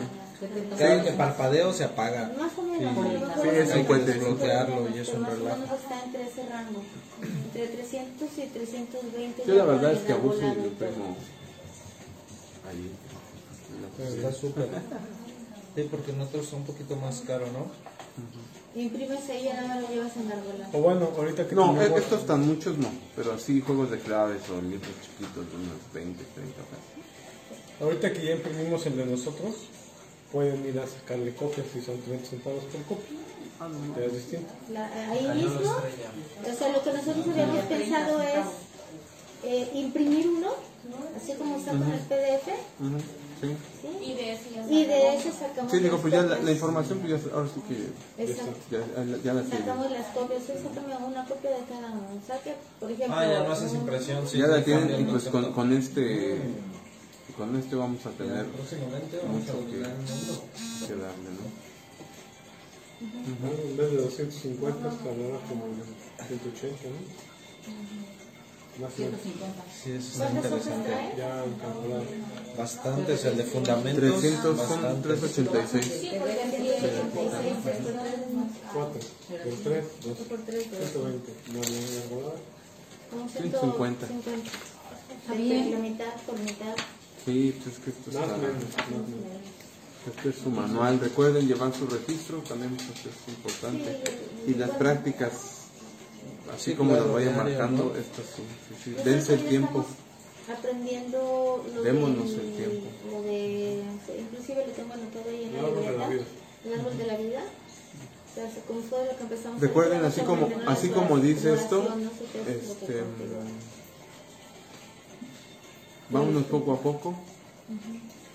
cada 0.77 1.03
que 1.03 1.11
parpadeo 1.11 1.73
se 1.73 1.83
apaga. 1.85 2.31
Más 2.37 2.51
o 2.57 2.63
menos, 2.63 2.93
Sí. 3.41 3.49
es 3.49 3.75
un 3.75 4.05
desbloquearlo 4.05 4.87
y 4.95 4.99
es 4.99 5.09
un 5.09 5.21
más 5.21 5.31
o 5.31 5.35
relajo. 5.35 5.57
menos 5.61 5.79
está 5.79 6.03
entre 6.03 6.23
ese 6.23 6.49
rango. 6.49 6.81
Entre 7.21 7.67
300 7.67 8.29
y 8.37 8.41
320. 8.47 9.43
Yo 9.47 9.53
ya 9.55 9.63
la 9.65 9.65
verdad 9.65 9.93
es 9.93 9.99
que 9.99 10.13
abuso 10.13 10.39
y 10.41 10.41
lo 10.55 10.69
tengo 10.71 11.15
ahí. 12.67 12.91
Está 14.17 14.31
súper. 14.33 14.67
Sí, 15.75 15.87
porque 15.91 16.11
en 16.11 16.21
otros 16.21 16.45
son 16.47 16.59
un 16.61 16.65
poquito 16.65 16.95
más 16.95 17.21
caro, 17.21 17.45
¿no? 17.51 17.67
Imprimes 18.79 19.29
ahí 19.29 19.47
y 19.49 19.67
más 19.67 19.81
lo 19.81 19.87
llevas 19.89 20.15
engargolado. 20.17 20.77
O 20.77 20.81
bueno, 20.81 21.09
ahorita 21.17 21.47
que 21.47 21.55
No, 21.55 21.73
tenemos- 21.73 21.99
estos 21.99 22.25
tan 22.25 22.45
muchos 22.45 22.77
no, 22.77 22.89
pero 23.15 23.33
así 23.33 23.61
juegos 23.61 23.91
de 23.91 23.99
claves 23.99 24.41
o 24.49 24.61
libros 24.61 24.91
chiquitos 25.01 25.49
de 25.49 25.55
unos 25.55 25.77
20, 25.93 26.23
30 26.33 26.55
pesos. 26.55 27.81
Ahorita 27.81 28.13
que 28.13 28.25
ya 28.25 28.31
imprimimos 28.33 28.85
el 28.85 28.97
de 28.97 29.05
nosotros, 29.05 29.55
pueden 30.31 30.65
ir 30.65 30.79
a 30.79 30.87
sacarle 30.87 31.33
copias 31.35 31.67
si 31.73 31.81
son 31.81 31.99
30 32.01 32.25
centavos 32.25 32.63
por 32.65 32.81
copia. 32.83 33.17
Ya 33.97 34.05
es 34.05 34.13
distinto. 34.13 34.51
La- 34.71 35.11
ahí 35.11 35.27
mismo, 35.35 35.59
o 35.61 36.55
sea, 36.57 36.69
lo 36.73 36.83
que 36.83 36.91
nosotros 36.93 37.25
habíamos 37.29 37.63
pensado 37.65 38.21
es 38.21 38.45
eh, 39.43 39.69
imprimir 39.75 40.27
uno, 40.27 40.49
así 41.15 41.33
como 41.33 41.55
está 41.57 41.71
con 41.71 41.83
el 41.91 41.99
PDF, 41.99 42.47
Ujú, 42.79 42.99
Sí, 43.41 43.47
¿sí? 43.81 44.11
Y 44.11 44.13
de 44.15 44.31
eso 44.33 44.43
ya 44.55 44.65
y 44.71 44.85
de 44.85 44.95
sacamos. 45.01 45.19
ese 45.25 45.31
sacamos 45.39 45.71
sí, 45.71 45.79
digo, 45.79 45.97
pues 45.99 46.13
ya 46.13 46.21
la, 46.23 46.39
la 46.39 46.51
información, 46.51 46.99
pues 46.99 47.11
ya, 47.23 47.33
ahora 47.35 47.49
sí 47.53 47.61
que 47.67 48.23
Exacto. 48.23 48.53
ya, 48.71 49.03
ya, 49.03 49.17
ya 49.23 49.33
la. 49.33 49.43
Sacamos 49.43 49.91
las 49.91 50.05
copias, 50.07 50.39
sí, 50.47 50.53
sácame 50.63 50.95
una 51.05 51.25
copia 51.25 51.49
de 51.51 51.57
cada 51.69 51.91
uno. 51.91 52.07
Saque, 52.27 52.53
por 52.79 52.91
ejemplo. 52.91 53.15
Ah, 53.17 53.25
ya 53.25 53.43
no 53.43 53.51
haces 53.51 53.73
impresión. 53.73 54.27
Sí, 54.27 54.37
ya 54.39 54.47
la 54.47 54.63
tienen 54.63 54.99
y 55.01 55.03
pues 55.03 55.25
con, 55.25 55.51
con 55.53 55.71
este 55.73 56.39
con 57.33 57.55
este 57.55 57.75
vamos 57.75 58.05
a 58.05 58.11
tener 58.11 58.45
Próximamente 58.47 59.17
vamos 59.17 59.49
a 59.49 59.53
mucho 59.53 59.67
que, 59.67 59.77
que 60.87 60.93
darle, 60.95 61.29
¿no? 61.31 61.75
Ah, 63.01 63.49
En 63.67 63.77
vez 63.77 63.91
de 63.91 63.97
250, 63.97 64.89
estará 64.89 65.39
como 65.49 65.65
en 65.65 65.83
180, 66.27 66.89
¿no? 66.89 67.25
Más 68.81 68.91
o 68.93 69.01
menos. 69.01 69.21
150. 69.21 69.63
Sí, 69.71 69.91
eso 69.91 70.17
¿Cuántas 70.17 70.51
hojas 70.51 70.67
interesante. 70.67 71.15
Ya 71.17 71.43
calculado. 71.61 72.03
Bastantes, 72.57 73.25
el 73.25 73.37
de 73.37 73.43
fundamentos. 73.43 74.21
300 74.21 74.43
son 74.43 74.57
bastantes. 74.57 75.19
386. 75.21 75.85
Sí, 75.85 76.11
porque 76.19 76.41
así 76.41 76.55
Sí, 76.55 76.71
86, 76.71 76.93
después 76.95 77.31
tres 77.95 78.33
más. 78.35 78.51
4 78.73 78.99
por 79.43 79.53
3, 79.63 79.85
2, 80.03 80.17
Por 80.17 80.39
tres, 80.45 80.71
dos. 80.71 80.89
120. 80.91 81.31
Más 81.55 81.69
la 81.69 81.77
engargolada. 81.79 82.39
Como 83.11 83.29
150. 83.29 84.07
150. 84.07 84.51
Está 85.15 85.33
bien. 85.33 85.71
La 85.71 85.79
mitad 85.79 86.13
por 86.25 86.39
mitad. 86.39 86.75
Sí, 87.25 87.59
pues 87.63 87.75
es 87.75 87.83
que 87.83 87.89
esto 87.89 88.11
Más 88.13 88.23
está, 88.23 88.37
menos. 88.37 88.63
Más 88.63 88.89
menos. 88.89 89.09
este 90.15 90.29
es 90.29 90.35
su 90.35 90.49
manual. 90.49 90.99
Recuerden 90.99 91.47
llevar 91.47 91.73
su 91.73 91.87
registro, 91.87 92.37
también 92.39 92.75
pues, 92.75 92.99
es 92.99 93.27
importante. 93.33 93.99
Y 94.47 94.53
las 94.53 94.69
prácticas, 94.71 95.31
así 96.53 96.71
Sí, 96.71 96.75
como 96.77 96.91
claro, 96.91 97.05
las 97.05 97.13
vayan 97.15 97.33
diario, 97.33 97.51
marcando, 97.59 97.83
¿no? 97.85 97.95
esto 97.99 98.21
sí, 98.21 98.43
sí, 98.69 98.75
sí. 98.83 98.89
Nosotros 98.91 99.05
Dense 99.05 99.33
el 99.33 99.45
tiempo. 99.45 99.85
Aprendiendo 100.55 101.65
lo 101.73 101.81
Démonos 101.81 102.29
del- 102.31 102.39
el 102.41 102.55
tiempo. 102.55 102.87
Lo 103.11 103.21
de, 103.23 103.81
inclusive 104.19 104.67
lo 104.67 104.73
tengo 104.73 104.93
anotado 104.93 105.25
ahí 105.27 105.43
en 105.45 105.55
El 105.55 105.61
la 105.63 105.67
árbol 105.67 105.75
de 105.75 105.85
la 105.85 105.91
libreta. 105.91 106.09
vida. 106.09 106.23
El 106.65 106.73
árbol 106.79 106.97
de 106.99 107.05
la 107.07 107.17
vida. 107.17 107.41
O 107.41 108.35
sea, 108.35 108.51
se- 108.53 108.59
como 108.67 108.81
fue 108.81 109.05
lo 109.05 109.17
que 109.17 109.23
empezamos 109.23 109.57
a 109.57 109.65
Recuerden, 109.65 110.05
hacer, 110.05 110.09
así 110.11 110.21
como, 110.21 110.49
así 110.67 110.89
como 110.89 111.17
dice 111.17 111.53
esto, 111.55 111.87
este. 112.47 113.03
Vámonos 116.09 116.43
poco 116.43 116.73
a 116.73 116.79
poco. 116.79 117.15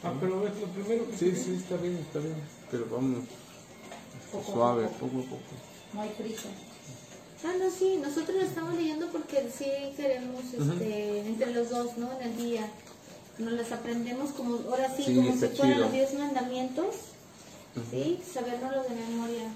Ah, 0.03 0.12
pero 0.18 0.47
es 0.47 0.61
lo 0.61 0.66
primero 0.68 1.07
que 1.11 1.16
Sí, 1.16 1.33
sí, 1.37 1.55
está 1.62 1.77
bien, 1.77 1.97
está 1.97 2.18
bien. 2.21 2.35
Pero 2.71 2.87
vámonos 2.91 3.25
Poco 4.33 4.53
suave, 4.53 4.85
poco. 4.85 5.07
poco 5.07 5.18
a 5.18 5.25
poco. 5.31 5.55
No 5.95 6.01
hay 6.03 6.11
prisa. 6.11 6.49
Ah, 7.45 7.53
no, 7.59 7.71
sí, 7.71 7.99
nosotros 8.03 8.37
lo 8.37 8.43
estamos 8.43 8.75
leyendo 8.75 9.07
porque 9.11 9.49
sí 9.57 9.66
queremos, 9.97 10.45
este, 10.53 11.21
entre 11.21 11.53
los 11.55 11.71
dos, 11.71 11.97
¿no? 11.97 12.11
En 12.21 12.31
el 12.31 12.37
día. 12.37 12.68
Nos 13.39 13.53
las 13.55 13.73
aprendemos 13.73 14.31
como, 14.33 14.57
ahora 14.71 14.95
sí, 14.95 15.05
Sí, 15.05 15.14
como 15.16 15.33
si 15.33 15.47
fueran 15.49 15.81
los 15.81 15.93
diez 15.93 16.12
mandamientos, 16.14 16.95
¿sí? 17.91 18.21
Sabernos 18.33 18.87
de 18.89 18.95
memoria. 18.95 19.49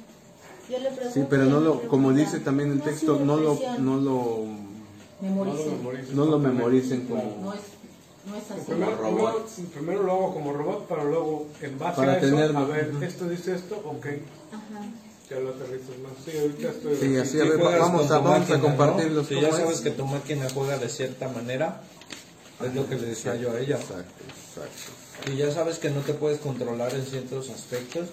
Yo 0.71 0.79
le 0.79 0.91
pregunto. 0.91 1.12
Sí, 1.21 1.27
pero 1.29 1.45
no 1.45 1.61
lo, 1.61 1.83
como 1.89 2.12
dice 2.12 2.41
también 2.41 2.71
el 2.73 2.79
No, 2.79 2.85
texto, 2.85 3.21
no 3.23 3.37
lo, 3.37 3.59
no 3.79 3.97
lo, 3.99 4.45
Memoricen. 5.21 6.17
no 6.17 6.25
lo 6.25 6.39
memoricen 6.39 7.07
No 7.09 7.15
como, 7.17 7.53
es, 7.53 7.61
no 8.27 8.37
es 8.37 8.51
así. 8.51 8.61
Primero, 8.66 8.97
robot. 8.97 9.47
primero, 9.47 9.70
primero 9.75 10.03
lo 10.03 10.12
hago 10.12 10.35
como 10.35 10.53
robot, 10.53 10.87
para 10.89 11.05
luego, 11.05 11.47
en 11.61 11.79
base 11.79 11.97
Para 11.97 12.12
a 12.12 12.18
eso, 12.18 12.27
tenerlo. 12.27 12.59
a 12.59 12.64
ver, 12.66 12.93
esto 13.03 13.29
dice 13.29 13.55
esto, 13.55 13.77
ok, 13.85 14.07
Ajá. 14.07 14.85
ya 15.31 15.39
lo 15.41 15.51
aterrizas 15.51 15.99
más. 16.03 16.12
Sí, 16.25 16.39
ahorita 16.39 16.68
estoy... 16.68 16.97
Sí, 16.97 17.16
así, 17.16 17.41
a 17.41 17.45
ver, 17.45 17.59
vamos 17.59 18.11
a, 18.11 18.18
vamos 18.18 18.37
a 18.37 18.39
máquina, 18.41 18.61
compartirlos. 18.61 19.22
¿no? 19.25 19.29
Si 19.29 19.35
ya 19.41 19.49
¿cómo 19.51 19.61
sabes 19.62 19.77
es? 19.77 19.83
que 19.83 19.91
tu 19.91 20.07
máquina 20.07 20.47
juega 20.53 20.79
de 20.79 20.89
cierta 20.89 21.29
manera, 21.29 21.83
es 22.64 22.75
lo 22.75 22.89
que 22.89 22.97
le 22.97 23.07
decía 23.09 23.35
yo 23.37 23.51
a 23.53 23.61
ella. 23.61 23.77
Exacto, 23.77 24.25
exacto. 24.29 25.31
Y 25.33 25.37
ya 25.37 25.51
sabes 25.53 25.79
que 25.79 25.91
no 25.91 26.01
te 26.01 26.14
puedes 26.14 26.39
controlar 26.41 26.93
en 26.95 27.05
ciertos 27.05 27.51
aspectos. 27.51 28.09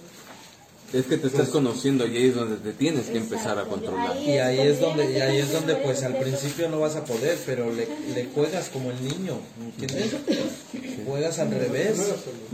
Es 0.92 1.06
que 1.06 1.16
te 1.16 1.26
estás 1.28 1.48
conociendo 1.48 2.06
y 2.06 2.16
ahí 2.16 2.26
es 2.26 2.34
donde 2.34 2.56
te 2.56 2.72
tienes 2.72 3.06
que 3.06 3.16
empezar 3.16 3.58
a 3.58 3.64
controlar. 3.64 4.16
Y 4.18 4.38
ahí 4.38 4.60
es 4.60 4.78
donde, 4.80 5.10
y 5.10 5.20
ahí 5.20 5.38
es 5.38 5.52
donde 5.52 5.76
pues 5.76 6.02
al 6.02 6.18
principio 6.18 6.68
no 6.68 6.80
vas 6.80 6.96
a 6.96 7.04
poder, 7.04 7.38
pero 7.46 7.72
le, 7.72 7.88
le 8.14 8.26
juegas 8.34 8.68
como 8.68 8.90
el 8.90 9.02
niño, 9.02 9.38
¿entiendes? 9.60 10.12
Juegas 11.06 11.38
al 11.38 11.50
revés, 11.50 11.98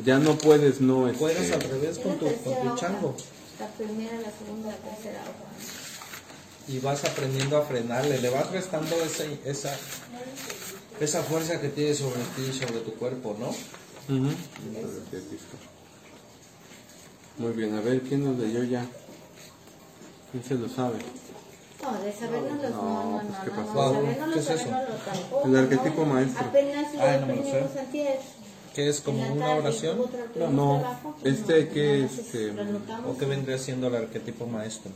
Ya 0.05 0.19
no 0.19 0.39
puedes, 0.39 0.81
no 0.81 1.09
es. 1.09 1.17
juegas 1.17 1.51
al 1.51 1.63
revés 1.63 1.99
con 1.99 2.19
tu, 2.19 2.27
con 2.43 2.55
tu 2.63 2.77
chango. 2.77 3.17
La 3.59 3.67
primera, 3.73 4.15
la 4.21 4.31
segunda, 4.31 4.69
la 4.71 4.77
tercera 4.77 5.23
y 6.69 6.79
vas 6.81 7.03
aprendiendo 7.05 7.57
a 7.57 7.63
frenarle, 7.63 8.21
le 8.21 8.29
vas 8.29 8.51
restando 8.51 8.95
esa, 9.03 9.25
esa, 9.47 9.75
esa 11.01 11.23
fuerza 11.23 11.61
que 11.61 11.69
tiene 11.71 11.95
sobre 11.95 12.21
ti, 12.37 12.53
sobre 12.53 12.81
tu 12.81 12.93
cuerpo, 12.95 13.35
¿no? 13.41 13.55
Muy 17.39 17.53
bien, 17.53 17.75
a 17.77 17.81
ver, 17.81 18.01
¿quién 18.03 18.25
nos 18.25 18.37
leyó 18.39 18.63
ya? 18.65 18.85
¿Quién 20.33 20.45
se 20.45 20.55
lo 20.55 20.69
sabe? 20.69 20.99
No, 21.83 21.93
de 22.03 22.13
sabernos 22.13 22.61
los 22.63 22.71
no, 22.73 22.83
no, 22.83 23.23
no, 23.23 23.29
pues, 23.29 23.39
¿qué 23.45 23.51
no, 23.51 23.57
pasó? 23.57 23.75
no, 23.75 23.93
sabernos 23.95 24.29
¿qué 24.31 24.37
los 24.37 24.51
es 24.51 24.61
eso? 24.61 24.69
los 24.71 25.47
El 25.47 25.57
arquetipo 25.57 26.01
no. 26.05 26.15
maestro. 26.15 26.47
Apenas 26.47 26.95
lo 26.95 27.01
Ah, 27.03 27.17
no 27.21 27.27
me 27.27 27.37
lo 27.37 27.43
sé. 27.45 27.79
antier. 27.79 28.19
¿Qué 28.75 28.89
es 28.89 29.01
como 29.01 29.33
una 29.33 29.51
oración? 29.55 29.99
No, 30.53 30.77
abajo, 30.77 31.17
pues 31.21 31.35
este 31.39 31.65
no, 31.65 31.73
que, 31.73 32.03
más 32.03 32.19
este. 32.19 32.51
¿O 33.09 33.17
qué 33.19 33.27
vendría 33.27 33.59
siendo 33.59 33.87
el 33.89 33.95
arquetipo 33.97 34.47
maestro? 34.47 34.91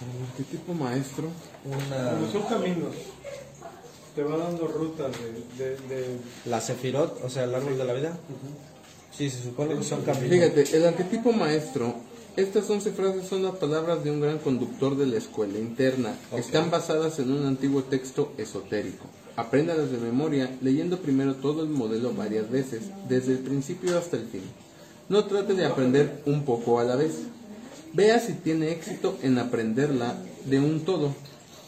El 0.00 0.26
arquetipo 0.30 0.72
maestro. 0.74 1.28
Una, 1.64 2.10
Como 2.12 2.32
son 2.32 2.42
caminos, 2.42 2.94
te 4.14 4.22
va 4.22 4.36
dando 4.38 4.66
rutas 4.66 5.12
de... 5.58 5.64
de, 5.64 5.76
de 5.88 6.18
la 6.46 6.60
Sefirot, 6.60 7.22
o 7.24 7.28
sea, 7.28 7.44
el 7.44 7.54
árbol 7.54 7.76
de 7.76 7.84
la 7.84 7.92
vida. 7.92 8.16
Sí, 9.20 9.28
se 9.28 9.42
supone 9.42 9.74
que 9.76 9.82
son 9.84 10.00
caminos. 10.02 10.30
Fíjate, 10.30 10.76
el 10.76 10.86
arquetipo 10.86 11.32
maestro, 11.32 11.94
estas 12.36 12.70
11 12.70 12.92
frases 12.92 13.26
son 13.28 13.42
las 13.42 13.56
palabras 13.56 14.02
de 14.02 14.10
un 14.10 14.20
gran 14.20 14.38
conductor 14.38 14.96
de 14.96 15.06
la 15.06 15.18
escuela 15.18 15.58
interna. 15.58 16.14
Están 16.34 16.70
basadas 16.70 17.18
en 17.18 17.30
un 17.30 17.44
antiguo 17.46 17.82
texto 17.82 18.32
esotérico. 18.38 19.04
Apréndalas 19.36 19.90
de 19.90 19.98
memoria 19.98 20.56
leyendo 20.62 20.98
primero 21.00 21.34
todo 21.34 21.62
el 21.62 21.68
modelo 21.68 22.14
varias 22.14 22.50
veces, 22.50 22.84
desde 23.10 23.32
el 23.32 23.38
principio 23.40 23.98
hasta 23.98 24.16
el 24.16 24.24
fin. 24.26 24.42
No 25.10 25.24
trate 25.26 25.52
de 25.54 25.66
aprender 25.66 26.22
un 26.24 26.44
poco 26.46 26.80
a 26.80 26.84
la 26.84 26.96
vez. 26.96 27.12
Vea 27.92 28.18
si 28.20 28.32
tiene 28.32 28.70
éxito 28.70 29.18
en 29.22 29.38
aprenderla 29.38 30.16
de 30.46 30.60
un 30.60 30.80
todo. 30.86 31.14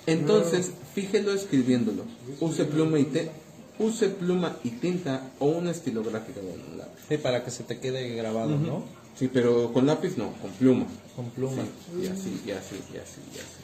Entonces, 0.06 0.70
fíjelo 0.94 1.32
escribiéndolo. 1.34 2.04
Use 2.40 2.64
pluma 2.64 2.98
y 2.98 3.04
te- 3.04 3.30
use 3.78 4.08
pluma 4.08 4.56
y 4.64 4.70
tinta 4.70 5.30
o 5.38 5.46
una 5.46 5.70
estilográfica 5.70 6.40
de 6.40 6.46
un 6.46 6.58
lápiz. 6.58 6.71
Sí, 7.16 7.18
para 7.18 7.44
que 7.44 7.50
se 7.50 7.64
te 7.64 7.78
quede 7.78 8.14
grabado, 8.14 8.56
¿no? 8.56 8.82
Sí, 9.18 9.28
pero 9.32 9.72
con 9.72 9.86
lápiz 9.86 10.16
no, 10.16 10.32
con 10.40 10.50
pluma. 10.52 10.86
Con 11.14 11.30
pluma. 11.30 11.62
Sí, 11.62 12.02
y 12.02 12.06
así, 12.06 12.42
y 12.46 12.50
así, 12.52 12.76
y 12.92 12.96
así, 12.98 13.20
y 13.34 13.38
así. 13.38 13.62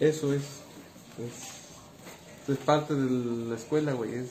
Eso 0.00 0.32
es. 0.32 0.42
Es, 1.18 2.48
es 2.52 2.58
parte 2.58 2.94
de 2.94 3.46
la 3.50 3.56
escuela, 3.56 3.92
güey. 3.92 4.14
Es, 4.14 4.28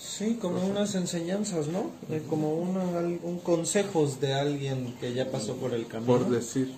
Sí, 0.00 0.36
como 0.40 0.64
unas 0.66 0.94
enseñanzas, 0.94 1.68
¿no? 1.68 1.90
Como 2.28 2.54
una, 2.54 2.82
un 3.22 3.38
consejos 3.38 4.20
de 4.20 4.34
alguien 4.34 4.94
que 5.00 5.14
ya 5.14 5.30
pasó 5.30 5.56
por 5.56 5.72
el 5.72 5.86
camino. 5.86 6.18
por 6.18 6.28
decir. 6.28 6.70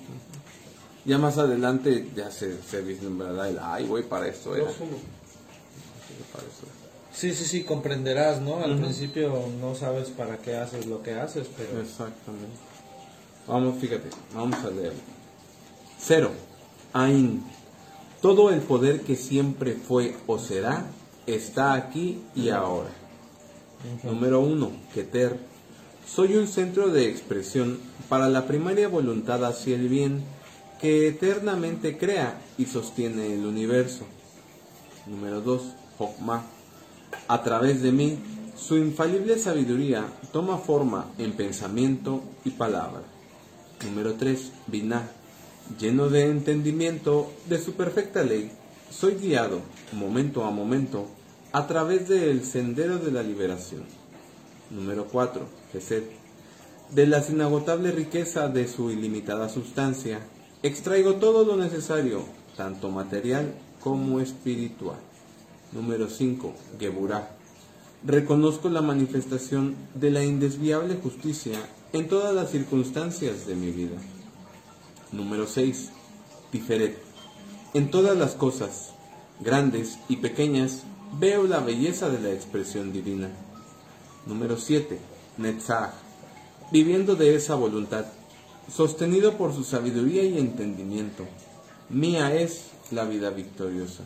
Ya 1.04 1.18
más 1.18 1.36
adelante 1.36 2.08
ya 2.14 2.30
se, 2.30 2.62
se 2.62 2.80
vislumbrará 2.80 3.48
el, 3.48 3.58
ay, 3.60 3.86
güey, 3.86 4.04
para 4.04 4.28
esto 4.28 4.54
era. 4.54 4.64
dos, 4.66 4.76
uno. 4.80 4.96
Para 6.32 6.44
eso 6.44 6.62
era. 6.64 6.73
Sí, 7.14 7.32
sí, 7.32 7.44
sí, 7.44 7.62
comprenderás, 7.62 8.40
¿no? 8.40 8.62
Al 8.62 8.76
principio 8.76 9.48
no 9.60 9.74
sabes 9.76 10.08
para 10.08 10.38
qué 10.38 10.56
haces 10.56 10.86
lo 10.86 11.02
que 11.02 11.14
haces, 11.14 11.46
pero 11.56 11.80
Exactamente. 11.80 12.56
Vamos, 13.46 13.78
fíjate, 13.78 14.08
vamos 14.34 14.64
a 14.64 14.70
leer. 14.70 14.94
Cero. 15.98 16.32
Ain. 16.92 17.44
Todo 18.20 18.50
el 18.50 18.60
poder 18.60 19.02
que 19.02 19.16
siempre 19.16 19.74
fue 19.74 20.16
o 20.26 20.38
será 20.38 20.86
está 21.26 21.74
aquí 21.74 22.22
y 22.34 22.48
ahora. 22.48 22.90
Número 24.02 24.40
uno. 24.40 24.72
Keter. 24.92 25.38
Soy 26.06 26.36
un 26.36 26.48
centro 26.48 26.88
de 26.88 27.08
expresión 27.08 27.78
para 28.08 28.28
la 28.28 28.46
primaria 28.46 28.88
voluntad 28.88 29.44
hacia 29.44 29.76
el 29.76 29.88
bien 29.88 30.22
que 30.80 31.08
eternamente 31.08 31.96
crea 31.96 32.40
y 32.58 32.66
sostiene 32.66 33.34
el 33.34 33.46
universo. 33.46 34.04
Número 35.06 35.40
2. 35.40 35.62
Hokmah. 35.98 36.44
A 37.28 37.42
través 37.42 37.82
de 37.82 37.92
mí, 37.92 38.18
su 38.56 38.76
infalible 38.76 39.38
sabiduría 39.38 40.06
toma 40.32 40.58
forma 40.58 41.06
en 41.18 41.32
pensamiento 41.32 42.22
y 42.44 42.50
palabra. 42.50 43.02
Número 43.84 44.14
3. 44.14 44.52
Binah. 44.66 45.10
Lleno 45.78 46.08
de 46.08 46.26
entendimiento 46.26 47.32
de 47.48 47.58
su 47.58 47.72
perfecta 47.72 48.22
ley, 48.22 48.52
soy 48.90 49.14
guiado, 49.14 49.60
momento 49.92 50.44
a 50.44 50.50
momento, 50.50 51.06
a 51.52 51.66
través 51.66 52.08
del 52.08 52.44
sendero 52.44 52.98
de 52.98 53.10
la 53.10 53.22
liberación. 53.22 53.84
Número 54.70 55.06
4. 55.06 55.46
Gesed. 55.72 56.04
De 56.90 57.06
la 57.06 57.24
inagotable 57.28 57.92
riqueza 57.92 58.48
de 58.48 58.68
su 58.68 58.90
ilimitada 58.90 59.48
sustancia, 59.48 60.20
extraigo 60.62 61.14
todo 61.14 61.44
lo 61.44 61.56
necesario, 61.56 62.24
tanto 62.56 62.90
material 62.90 63.54
como 63.80 64.20
espiritual. 64.20 64.98
Número 65.74 66.08
5. 66.08 66.54
Geburah. 66.78 67.30
Reconozco 68.04 68.68
la 68.68 68.80
manifestación 68.80 69.74
de 69.94 70.12
la 70.12 70.22
indesviable 70.22 70.94
justicia 71.02 71.58
en 71.92 72.06
todas 72.06 72.32
las 72.32 72.52
circunstancias 72.52 73.48
de 73.48 73.56
mi 73.56 73.72
vida. 73.72 73.96
Número 75.10 75.48
6. 75.48 75.90
Tiferet. 76.52 76.96
En 77.72 77.90
todas 77.90 78.16
las 78.16 78.34
cosas, 78.34 78.92
grandes 79.40 79.98
y 80.08 80.18
pequeñas, 80.18 80.84
veo 81.18 81.42
la 81.48 81.58
belleza 81.58 82.08
de 82.08 82.20
la 82.20 82.30
expresión 82.30 82.92
divina. 82.92 83.30
Número 84.26 84.56
7. 84.56 84.96
Netzach. 85.38 85.90
Viviendo 86.70 87.16
de 87.16 87.34
esa 87.34 87.56
voluntad, 87.56 88.06
sostenido 88.72 89.36
por 89.36 89.52
su 89.52 89.64
sabiduría 89.64 90.22
y 90.22 90.38
entendimiento, 90.38 91.24
mía 91.90 92.32
es 92.32 92.66
la 92.92 93.04
vida 93.06 93.30
victoriosa. 93.30 94.04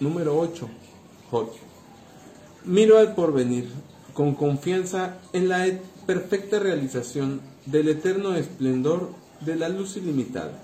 Número 0.00 0.38
8. 0.38 0.68
Hot. 1.30 1.52
Miro 2.64 2.98
al 2.98 3.14
porvenir 3.14 3.68
con 4.12 4.34
confianza 4.34 5.18
en 5.32 5.48
la 5.48 5.66
e- 5.66 5.80
perfecta 6.06 6.58
realización 6.58 7.40
del 7.66 7.88
eterno 7.88 8.34
esplendor 8.34 9.10
de 9.40 9.56
la 9.56 9.68
luz 9.68 9.96
ilimitada. 9.96 10.62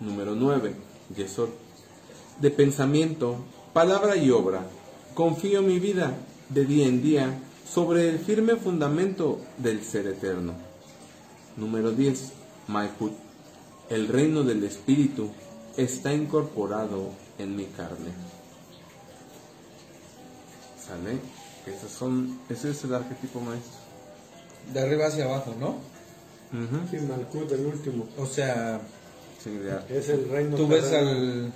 Número 0.00 0.34
9. 0.34 0.74
Yesod. 1.16 1.48
De 2.40 2.50
pensamiento, 2.50 3.36
palabra 3.72 4.16
y 4.16 4.30
obra, 4.30 4.66
confío 5.14 5.62
mi 5.62 5.78
vida 5.78 6.14
de 6.48 6.64
día 6.64 6.86
en 6.86 7.02
día 7.02 7.38
sobre 7.68 8.08
el 8.08 8.18
firme 8.18 8.56
fundamento 8.56 9.40
del 9.58 9.82
ser 9.82 10.06
eterno. 10.06 10.54
Número 11.56 11.92
10. 11.92 12.32
Maihut. 12.68 13.12
El 13.90 14.08
reino 14.08 14.42
del 14.42 14.64
espíritu 14.64 15.30
está 15.76 16.14
incorporado 16.14 17.10
en 17.38 17.56
mi 17.56 17.64
carne. 17.66 18.10
¿Sale? 20.86 21.18
Esos 21.66 21.90
son, 21.92 22.40
ese 22.48 22.70
es 22.70 22.84
el 22.84 22.94
arquetipo 22.94 23.40
maestro. 23.40 23.72
De 24.72 24.80
arriba 24.80 25.06
hacia 25.06 25.24
abajo, 25.24 25.54
¿no? 25.58 25.68
Ujú. 25.68 26.86
Sí, 26.90 26.96
Malkut, 26.98 27.50
el 27.52 27.66
último. 27.66 28.06
O 28.18 28.26
sea, 28.26 28.80
Sí, 29.42 29.50
de 29.50 29.72
ar- 29.72 29.86
Es 29.90 30.08
el 30.08 30.28
reino. 30.28 30.56
tú 30.56 30.68
ves 30.68 30.92
al... 30.92 31.52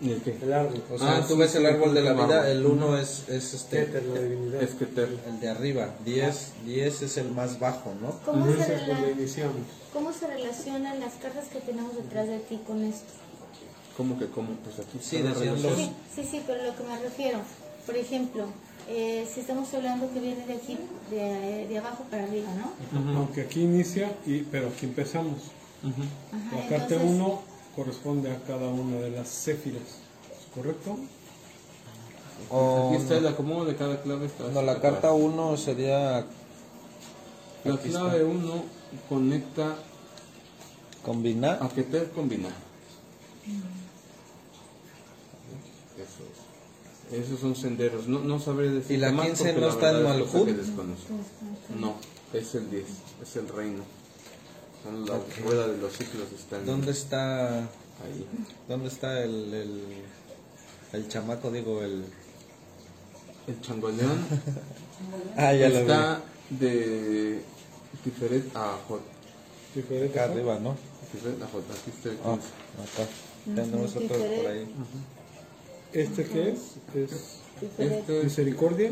¿Y 0.00 0.10
el 0.12 0.22
qué? 0.22 0.36
El 0.42 0.52
árbol. 0.52 0.82
O 0.92 0.98
sea, 0.98 1.16
Ah, 1.16 1.20
tú 1.26 1.34
sí, 1.34 1.40
ves 1.40 1.50
sí, 1.52 1.58
el 1.58 1.66
árbol 1.66 1.94
de 1.94 2.02
la 2.02 2.12
vida, 2.12 2.50
el 2.50 2.66
uno 2.66 2.96
es, 2.98 3.28
es 3.28 3.54
este... 3.54 3.86
Keter, 3.86 4.02
la 4.04 4.20
divinidad. 4.20 4.62
Es 4.62 4.70
que 4.74 4.86
ter. 4.86 5.08
El 5.26 5.40
de 5.40 5.48
arriba, 5.48 5.94
10, 6.04 6.52
10 6.66 7.02
es 7.02 7.16
el 7.16 7.30
más 7.30 7.58
bajo, 7.58 7.94
¿no? 8.00 8.18
¿Cómo 8.24 8.46
se, 8.46 8.76
rela-. 8.78 9.50
¿Cómo 9.92 10.12
se 10.12 10.26
relacionan 10.26 11.00
las 11.00 11.14
cartas 11.14 11.46
que 11.48 11.60
tenemos 11.60 11.96
detrás 11.96 12.28
de 12.28 12.38
ti 12.40 12.60
con 12.66 12.84
esto? 12.84 13.12
¿Cómo 13.96 14.18
que 14.18 14.26
cómo? 14.28 14.48
Pues 14.64 14.78
aquí 14.80 14.98
Sí, 15.00 15.18
decían 15.22 15.62
los- 15.62 15.74
Sí, 15.76 15.90
sí, 16.14 16.28
sí, 16.30 16.42
pero 16.46 16.64
lo 16.64 16.76
que 16.76 16.82
me 16.82 16.98
refiero, 16.98 17.38
por 17.86 17.96
ejemplo, 17.96 18.46
eh, 18.88 19.26
si 19.32 19.40
estamos 19.40 19.72
hablando 19.72 20.12
que 20.12 20.20
viene 20.20 20.44
de 20.46 20.54
aquí, 20.54 20.76
de, 21.10 21.66
de 21.68 21.78
abajo 21.78 22.04
para 22.10 22.24
arriba, 22.24 22.48
¿no? 22.54 23.16
Aunque 23.18 23.42
aquí 23.42 23.62
inicia, 23.62 24.16
y, 24.26 24.40
pero 24.42 24.68
aquí 24.68 24.86
empezamos. 24.86 25.38
Ajá, 25.82 26.56
La 26.56 26.68
carta 26.68 26.94
entonces- 26.96 27.10
1 27.20 27.42
corresponde 27.76 28.30
a 28.32 28.38
cada 28.42 28.68
una 28.68 28.96
de 28.96 29.10
las 29.10 29.28
céfiras. 29.28 29.82
¿Correcto? 30.54 30.96
O, 32.50 32.88
Aquí 32.92 33.02
está 33.02 33.16
el 33.16 33.26
acomodo 33.26 33.64
de 33.64 33.76
cada 33.76 34.00
clave. 34.02 34.26
Está 34.26 34.48
no, 34.48 34.62
la 34.62 34.74
carta 34.80 35.08
atrás. 35.08 35.12
1 35.16 35.56
sería 35.56 36.26
La 37.64 37.76
clave 37.78 38.16
está. 38.18 38.24
1 38.28 38.64
conecta 39.08 39.76
combinar. 41.04 41.58
a 41.62 41.68
que 41.68 41.82
ter 41.84 42.10
combinar. 42.10 42.52
Eso 45.96 46.22
es. 46.24 46.93
Esos 47.12 47.40
son 47.40 47.54
senderos. 47.54 48.08
No, 48.08 48.20
no 48.20 48.38
sabré 48.40 48.70
decir. 48.70 48.96
¿Y 48.96 49.00
la 49.00 49.12
más 49.12 49.26
15 49.26 49.44
porque 49.44 49.60
no 49.60 49.66
la 49.66 49.72
está 49.72 49.90
en 49.90 49.96
es 49.96 50.02
Malhut? 50.04 50.46
que 50.46 50.52
desconozco. 50.54 51.14
No, 51.78 51.94
es 52.32 52.54
el 52.54 52.70
10. 52.70 52.84
Es 53.22 53.36
el 53.36 53.48
reino. 53.48 53.82
Son 54.82 55.06
la 55.06 55.18
rueda 55.42 55.68
de 55.68 55.78
los 55.78 55.92
ciclos 55.96 56.28
están 56.38 56.66
¿Dónde 56.66 56.90
está, 56.92 57.60
ahí. 57.60 58.26
dónde 58.68 58.88
está 58.88 59.22
el, 59.22 59.54
el, 59.54 59.82
el 60.92 61.08
chamaco, 61.08 61.50
digo, 61.50 61.82
el... 61.82 62.04
El 63.46 63.60
changoleón 63.60 64.24
Ah, 65.36 65.52
ya 65.54 65.68
lo 65.68 65.74
vi. 65.74 65.80
está 65.82 66.22
de 66.50 67.42
Tiferet 68.02 68.56
a 68.56 68.78
Jot. 68.88 69.00
Diferente. 69.74 70.18
Acá 70.18 70.32
arriba, 70.32 70.58
¿no? 70.60 70.76
Tiferet 71.12 71.42
a 71.42 71.46
Jot. 71.46 71.64
Aquí 71.70 71.90
está 71.90 72.08
el 72.10 72.18
Ah, 72.24 72.38
15. 72.38 73.02
acá. 73.02 73.10
Tenemos 73.70 73.96
otro 73.96 74.08
por 74.08 74.46
ahí. 74.46 74.66
¿Este 75.94 76.24
qué 76.24 76.50
es? 76.50 76.58
Es 76.92 77.10
Este 77.78 78.18
es 78.18 78.24
misericordia. 78.24 78.90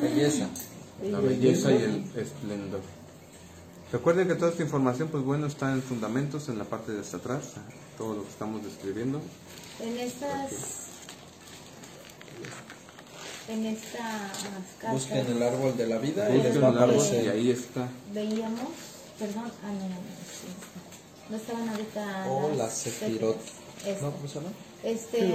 Belleza. 0.00 0.48
la 1.02 1.20
belleza 1.20 1.70
y 1.70 1.74
el 1.74 2.04
esplendor. 2.16 2.80
Recuerden 3.92 4.26
que 4.26 4.36
toda 4.36 4.50
esta 4.50 4.62
información, 4.62 5.08
pues 5.08 5.22
bueno, 5.22 5.46
está 5.46 5.70
en 5.72 5.82
fundamentos, 5.82 6.48
en 6.48 6.58
la 6.58 6.64
parte 6.64 6.92
de 6.92 7.00
hasta 7.00 7.18
atrás, 7.18 7.52
todo 7.98 8.14
lo 8.14 8.22
que 8.22 8.30
estamos 8.30 8.64
describiendo. 8.64 9.20
En 9.80 9.98
estas, 9.98 10.50
en 13.48 13.66
estas 13.66 14.32
cartas 14.80 14.92
Busquen 14.92 15.26
el 15.26 15.42
árbol 15.42 15.76
de 15.76 15.86
la 15.86 15.98
vida 15.98 16.34
y 16.34 16.42
les 16.42 16.62
va 16.62 16.68
a 16.68 16.84
ahí 17.32 17.50
está. 17.50 17.86
veíamos, 18.14 18.70
perdón, 19.18 19.52
ah, 19.62 19.72
no, 19.72 19.88
no, 19.90 19.96
no, 21.28 21.36
estaban 21.36 21.68
ahorita 21.68 22.30
O 22.30 22.48
las 22.48 22.58
la 22.58 22.70
Sefirot. 22.70 23.36
Esta. 23.86 24.06
¿No? 24.06 24.12
¿Cómo 24.12 24.26
se 24.26 24.34
llama? 24.36 24.50
Este, 24.84 25.18
Sí. 25.18 25.32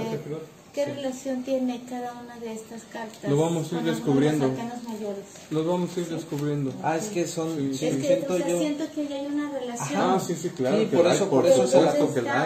¿Qué 0.72 0.84
relación 0.84 1.42
tiene 1.42 1.82
cada 1.90 2.12
una 2.12 2.38
de 2.38 2.52
estas 2.52 2.82
cartas? 2.92 3.28
Lo 3.28 3.36
vamos 3.36 3.72
a 3.72 3.78
ir 3.78 3.82
descubriendo. 3.82 4.46
mayores? 4.48 5.24
Los 5.50 5.66
vamos 5.66 5.90
a 5.96 6.00
ir 6.00 6.06
descubriendo. 6.08 6.72
Ah, 6.84 6.96
es 6.96 7.06
que 7.08 7.26
son... 7.26 7.56
Sí, 7.56 7.74
sí, 7.76 7.86
es 7.88 7.96
que 7.96 8.02
siento 8.06 8.34
o 8.34 8.36
sea, 8.36 8.48
yo... 8.48 8.58
siento 8.60 8.84
que 8.94 9.08
ya 9.08 9.16
hay 9.16 9.26
una 9.26 9.50
relación. 9.50 10.00
Ah, 10.00 10.20
sí, 10.24 10.36
sí, 10.36 10.50
claro. 10.50 10.78
Sí, 10.78 10.84
por 10.86 11.06
eso- 11.08 11.10
hay, 11.10 11.18
por 11.18 11.28
por 11.42 11.46
eso 11.50 11.66
se 11.66 11.80
la-. 11.82 11.90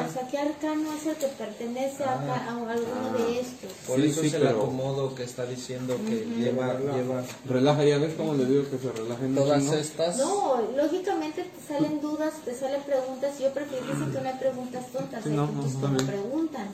O 0.09 0.11
sea, 0.11 0.27
¿qué 0.31 0.39
arcano 0.39 0.91
es 0.95 1.07
el 1.07 1.17
que 1.17 1.27
pertenece 1.27 2.03
a, 2.05 2.17
ca- 2.25 2.47
a 2.49 2.49
alguno 2.73 3.13
de 3.19 3.41
estos? 3.41 3.71
Por 3.87 4.01
Sí, 4.01 4.07
eso 4.07 4.21
sí, 4.23 4.27
es 4.29 4.35
el 4.35 4.41
pero- 4.43 4.63
acomodo 4.63 5.15
que 5.15 5.25
está 5.25 5.45
diciendo 5.45 5.95
que 6.09 6.25
lleva, 6.25 6.79
lleva 6.81 7.23
Relaja, 7.47 7.85
ya 7.85 7.99
ves 7.99 8.15
cómo 8.17 8.33
le 8.37 8.47
digo 8.47 8.63
que 8.71 8.79
se 8.79 8.91
relajen 8.91 9.35
todas 9.35 9.63
¿no? 9.65 9.75
estas... 9.75 10.17
No, 10.17 10.63
lógicamente 10.75 11.45
te 11.45 11.75
salen 11.75 12.01
dudas, 12.01 12.33
te 12.43 12.55
salen 12.55 12.81
preguntas. 12.85 13.39
Yo 13.39 13.53
prefiero 13.53 13.85
que 13.87 13.93
no 14.23 14.29
hay 14.31 14.39
preguntas 14.41 14.87
tontas, 14.91 15.25
Sí, 15.25 15.29
no, 15.29 15.47
no, 15.47 15.97
que 15.99 16.05
preguntan. 16.05 16.69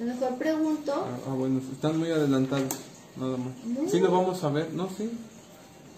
A 0.00 0.04
lo 0.04 0.14
mejor 0.14 0.34
pregunto, 0.38 0.92
Ah, 0.94 1.18
ah, 1.28 1.34
bueno, 1.34 1.60
están 1.72 1.98
muy 1.98 2.10
adelantados, 2.10 2.72
nada 3.16 3.36
más. 3.36 3.48
No. 3.66 3.90
Sí, 3.90 3.98
lo 4.00 4.10
vamos 4.12 4.42
a 4.44 4.48
ver, 4.50 4.72
¿no? 4.72 4.88
Sí. 4.96 5.10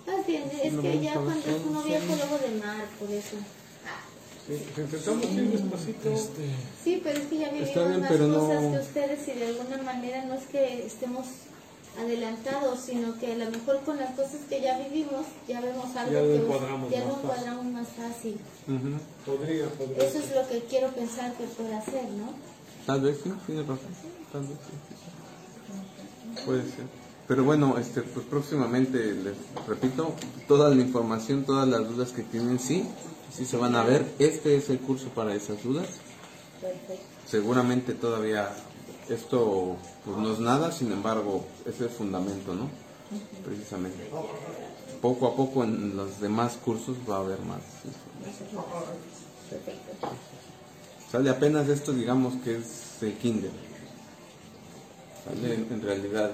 más 0.06 0.26
bien, 0.26 0.42
es 0.44 0.74
que 0.74 1.00
ya 1.00 1.14
cuando 1.14 1.32
es 1.38 1.56
uno 1.68 1.82
viejo 1.82 2.06
luego 2.06 2.38
de 2.38 2.58
mar, 2.64 2.84
por 2.98 3.10
eso. 3.10 3.36
Ah, 3.86 4.00
Sí, 4.46 4.54
Intentamos 4.80 5.24
ir 5.26 5.50
despacito. 5.52 6.16
Sí, 6.82 7.00
pero 7.04 7.18
es 7.18 7.26
que 7.26 7.38
ya 7.38 7.50
vivimos 7.50 7.74
bien, 7.74 8.00
más 8.00 8.10
pero 8.10 8.26
no- 8.26 8.38
cosas 8.40 8.64
que 8.64 8.78
ustedes 8.78 9.28
y 9.28 9.38
de 9.38 9.46
alguna 9.48 9.82
manera 9.82 10.24
no 10.24 10.34
es 10.34 10.44
que 10.46 10.86
estemos 10.86 11.26
adelantados, 11.98 12.80
sino 12.80 13.18
que 13.18 13.32
a 13.32 13.36
lo 13.36 13.50
mejor 13.50 13.80
con 13.84 13.98
las 13.98 14.14
cosas 14.14 14.40
que 14.48 14.60
ya 14.62 14.78
vivimos 14.78 15.26
ya 15.46 15.60
vemos 15.60 15.94
algo 15.94 16.12
Ya 16.12 16.22
lo 16.22 16.26
que 16.28 16.36
encuadramos 16.36 16.90
ya 16.90 16.98
más 17.00 17.08
lo 17.08 17.14
fácil. 17.14 17.28
encuadramos 17.30 17.64
más 17.66 17.88
fácil. 17.88 18.38
Podría, 19.26 19.66
podría. 19.68 20.04
Eso 20.08 20.18
es 20.18 20.34
lo 20.34 20.48
que 20.48 20.60
quiero 20.70 20.88
pensar 20.88 21.34
que 21.34 21.44
puede 21.44 21.74
hacer, 21.74 22.04
¿no? 22.12 22.32
Tal 22.86 23.00
vez 23.00 23.18
sí, 23.22 23.32
tienes 23.46 23.66
razón. 23.66 23.90
Tal 24.32 24.42
vez 24.42 24.58
sí. 24.66 26.44
Puede 26.44 26.62
ser. 26.62 26.86
Pero 27.28 27.44
bueno, 27.44 27.78
este, 27.78 28.02
pues 28.02 28.26
próximamente 28.26 29.14
les 29.14 29.36
repito, 29.68 30.14
toda 30.48 30.68
la 30.68 30.80
información, 30.82 31.44
todas 31.44 31.68
las 31.68 31.88
dudas 31.88 32.10
que 32.10 32.22
tienen, 32.22 32.58
sí, 32.58 32.88
sí 33.32 33.44
se 33.44 33.56
van 33.56 33.76
a 33.76 33.84
ver. 33.84 34.04
Este 34.18 34.56
es 34.56 34.68
el 34.68 34.80
curso 34.80 35.10
para 35.10 35.34
esas 35.34 35.62
dudas. 35.62 35.86
Seguramente 37.26 37.94
todavía 37.94 38.50
esto 39.08 39.76
pues 40.04 40.16
no 40.16 40.32
es 40.32 40.40
nada, 40.40 40.72
sin 40.72 40.92
embargo, 40.92 41.44
ese 41.60 41.70
es 41.70 41.80
el 41.82 41.88
fundamento, 41.90 42.54
¿no? 42.54 42.68
Precisamente. 43.44 44.10
Poco 45.00 45.28
a 45.28 45.36
poco 45.36 45.64
en 45.64 45.96
los 45.96 46.20
demás 46.20 46.58
cursos 46.64 46.96
va 47.08 47.16
a 47.16 47.20
haber 47.20 47.40
más. 47.40 47.60
Perfecto. 49.48 50.08
Sale 51.10 51.30
apenas 51.30 51.68
esto, 51.68 51.92
digamos 51.92 52.34
que 52.44 52.56
es 52.56 53.02
el 53.02 53.14
kinder. 53.14 53.50
Sale 55.24 55.54
en, 55.54 55.66
en 55.72 55.82
realidad 55.82 56.30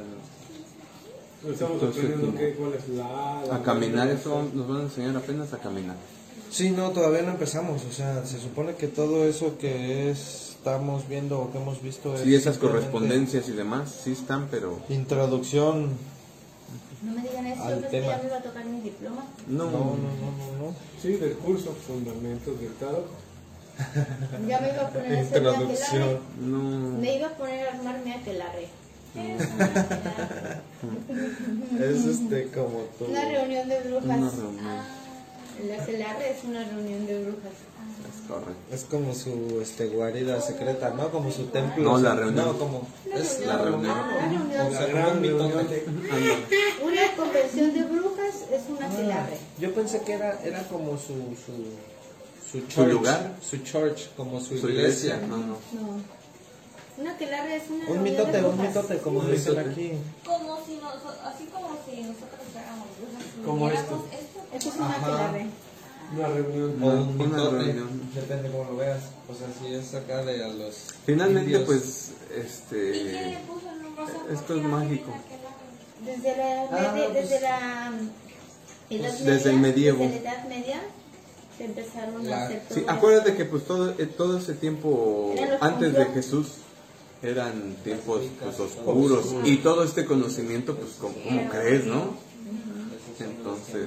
Estamos 1.48 1.74
Entonces, 1.74 2.04
aprendiendo 2.04 2.38
qué, 2.38 2.54
cuál 2.54 2.72
es 2.74 2.88
la 2.88 3.40
A, 3.40 3.46
la 3.46 3.56
a 3.56 3.62
caminar, 3.62 4.08
eso 4.08 4.48
nos 4.52 4.66
van 4.68 4.78
a 4.78 4.82
enseñar 4.84 5.16
apenas 5.16 5.52
a 5.52 5.58
caminar. 5.58 5.94
Sí, 6.50 6.70
no, 6.70 6.90
todavía 6.90 7.22
no 7.22 7.32
empezamos. 7.32 7.84
O 7.84 7.92
sea, 7.92 8.24
se 8.26 8.40
supone 8.40 8.74
que 8.74 8.88
todo 8.88 9.24
eso 9.26 9.56
que 9.58 10.10
es, 10.10 10.50
estamos 10.56 11.06
viendo 11.08 11.40
o 11.40 11.52
que 11.52 11.58
hemos 11.58 11.82
visto 11.82 12.14
es. 12.16 12.22
Sí, 12.22 12.34
esas 12.34 12.58
correspondencias 12.58 13.48
y 13.48 13.52
demás, 13.52 13.94
sí 14.02 14.12
están, 14.12 14.48
pero 14.50 14.80
Introducción. 14.88 15.90
No 17.02 17.12
me 17.12 17.22
digan 17.22 17.46
eso, 17.46 17.62
Al 17.62 17.74
yo 17.76 17.80
pensé 17.82 17.90
que 17.90 18.00
tema. 18.00 18.16
ya 18.16 18.22
me 18.22 18.28
iba 18.28 18.36
a 18.38 18.42
tocar 18.42 18.64
mi 18.64 18.80
diploma. 18.80 19.24
no, 19.46 19.64
No, 19.64 19.70
no, 19.70 19.78
no, 19.78 20.58
no. 20.58 20.66
no. 20.70 20.74
Sí, 21.00 21.12
del 21.12 21.34
curso 21.34 21.76
Fundamentos 21.86 22.58
del 22.60 22.72
Tarot. 22.74 23.06
Ya 24.48 24.60
me 24.60 24.68
iba 24.70 24.82
a 24.82 24.90
poner 24.90 25.18
a 25.18 25.20
hacer 25.20 25.48
aquelarre. 25.48 26.18
no. 26.40 26.98
Me 26.98 27.16
iba 27.16 27.26
a 27.28 27.32
poner 27.32 27.68
a 27.68 27.72
armar 27.72 27.98
mi 28.04 28.12
aquelarre. 28.12 28.68
Es 31.80 32.04
este 32.04 32.48
como 32.50 32.80
tú. 32.98 33.06
Una 33.06 33.24
reunión 33.28 33.68
de 33.68 33.80
brujas. 33.80 34.04
Una 34.04 34.30
reunión. 34.30 35.06
El 35.62 35.80
aquelarre 35.80 36.30
es 36.32 36.44
una 36.44 36.64
reunión 36.64 37.06
de 37.06 37.22
brujas. 37.22 37.52
Es 38.06 38.28
correcto. 38.28 38.74
Es 38.74 38.84
como 38.84 39.14
su 39.14 39.60
este, 39.62 39.86
guarida 39.88 40.40
secreta, 40.40 40.90
¿no? 40.90 41.10
Como 41.10 41.30
su 41.30 41.46
templo. 41.46 41.82
No, 41.82 41.98
la 41.98 42.14
reunión. 42.14 42.44
No, 42.44 42.58
como. 42.58 42.86
Es 43.14 43.40
La 43.40 43.56
reunión. 43.56 43.90
Una 43.90 44.28
reunión. 44.28 44.66
O 44.66 44.70
sea, 44.70 44.80
La 44.80 44.86
gran 44.86 45.22
reunión 45.22 45.68
de... 45.68 45.86
Una 46.84 47.16
convención 47.16 47.72
de 47.72 47.82
brujas 47.84 48.44
es 48.52 48.62
un 48.68 48.82
aquelarre. 48.82 49.38
Yo 49.58 49.72
pensé 49.74 50.02
que 50.02 50.12
era, 50.12 50.38
era 50.44 50.62
como 50.64 50.98
su, 50.98 51.14
su, 51.14 51.52
su, 52.50 52.60
¿Su 52.60 52.66
church, 52.68 52.92
lugar? 52.92 53.36
Su 53.42 53.56
church, 53.58 54.08
como 54.16 54.40
su, 54.40 54.58
Su 54.58 54.68
iglesia. 54.68 55.16
iglesia, 55.16 55.26
no, 55.28 55.36
no. 55.38 55.46
No. 55.46 56.16
Una 56.98 57.12
aquelarre 57.12 57.56
es 57.56 57.64
una 57.68 57.90
Un 57.90 58.02
mitote, 58.02 58.42
un 58.42 58.60
mitote, 58.62 58.98
como 58.98 59.18
Un 59.20 59.30
dicen 59.30 59.52
mitote. 59.52 59.70
aquí. 59.70 59.92
Como 60.24 60.64
si 60.64 60.76
nos, 60.76 60.94
así 61.24 61.44
como 61.52 61.68
si 61.84 62.00
nosotros 62.02 62.40
brujas. 62.52 63.24
si 63.36 63.42
Como 63.44 63.68
esto. 63.70 64.06
Esto 64.54 64.68
es 64.70 64.74
un 64.76 64.82
Ajá. 64.82 64.96
aquelarre. 65.02 65.46
Una 66.16 66.28
reunión. 66.28 66.82
O 66.82 66.86
un 66.86 67.20
Una 67.20 67.24
mitote, 67.24 67.56
reunión. 67.64 68.10
depende 68.14 68.50
cómo 68.50 68.64
lo 68.70 68.76
veas. 68.76 69.00
O 69.28 69.34
sea, 69.34 69.48
si 69.60 69.74
es 69.74 69.94
acá 69.94 70.24
de 70.24 70.42
a 70.44 70.48
los. 70.48 70.74
Finalmente, 71.04 71.50
indios. 71.50 71.64
pues, 71.66 72.10
¿Y 72.30 72.32
quién 72.32 73.12
le 73.12 73.32
este, 73.32 73.38
puso 73.46 73.70
el 73.70 73.82
nombre? 73.82 74.04
Esto 74.32 74.46
¿por 74.46 74.56
es 74.56 74.62
mágico. 74.62 75.12
Desde 76.04 76.36
la, 76.36 76.62
Ah, 76.70 76.94
medi- 76.94 77.04
pues- 77.12 77.14
desde 77.14 77.40
la 77.40 77.58
edad 77.58 77.90
Pues, 78.88 79.00
media, 79.20 79.24
desde 79.34 79.50
el 79.50 79.56
medievo. 79.58 80.04
Desde 80.04 80.20
la 80.22 80.32
edad 80.32 80.44
media 80.48 80.80
empezaron 81.64 82.28
La- 82.28 82.42
a 82.42 82.44
hacer 82.46 82.62
todo 82.68 82.78
sí, 82.78 82.84
acuérdate 82.86 83.34
que 83.34 83.44
pues 83.44 83.64
todo, 83.64 83.90
eh, 83.98 84.06
todo 84.06 84.38
ese 84.38 84.54
tiempo 84.54 85.34
antes 85.60 85.92
de. 85.94 86.04
Jesús 86.06 86.48
eran 87.22 87.76
tiempos 87.82 88.22
pues, 88.42 88.60
Oscuros. 88.60 89.34
y 89.44 89.56
todo 89.58 89.82
este 89.84 90.04
conocimiento 90.04 90.76
pues 90.76 90.92
como, 91.00 91.14
como 91.14 91.48
crees, 91.48 91.84
¿no? 91.86 92.14
Entonces, 93.18 93.86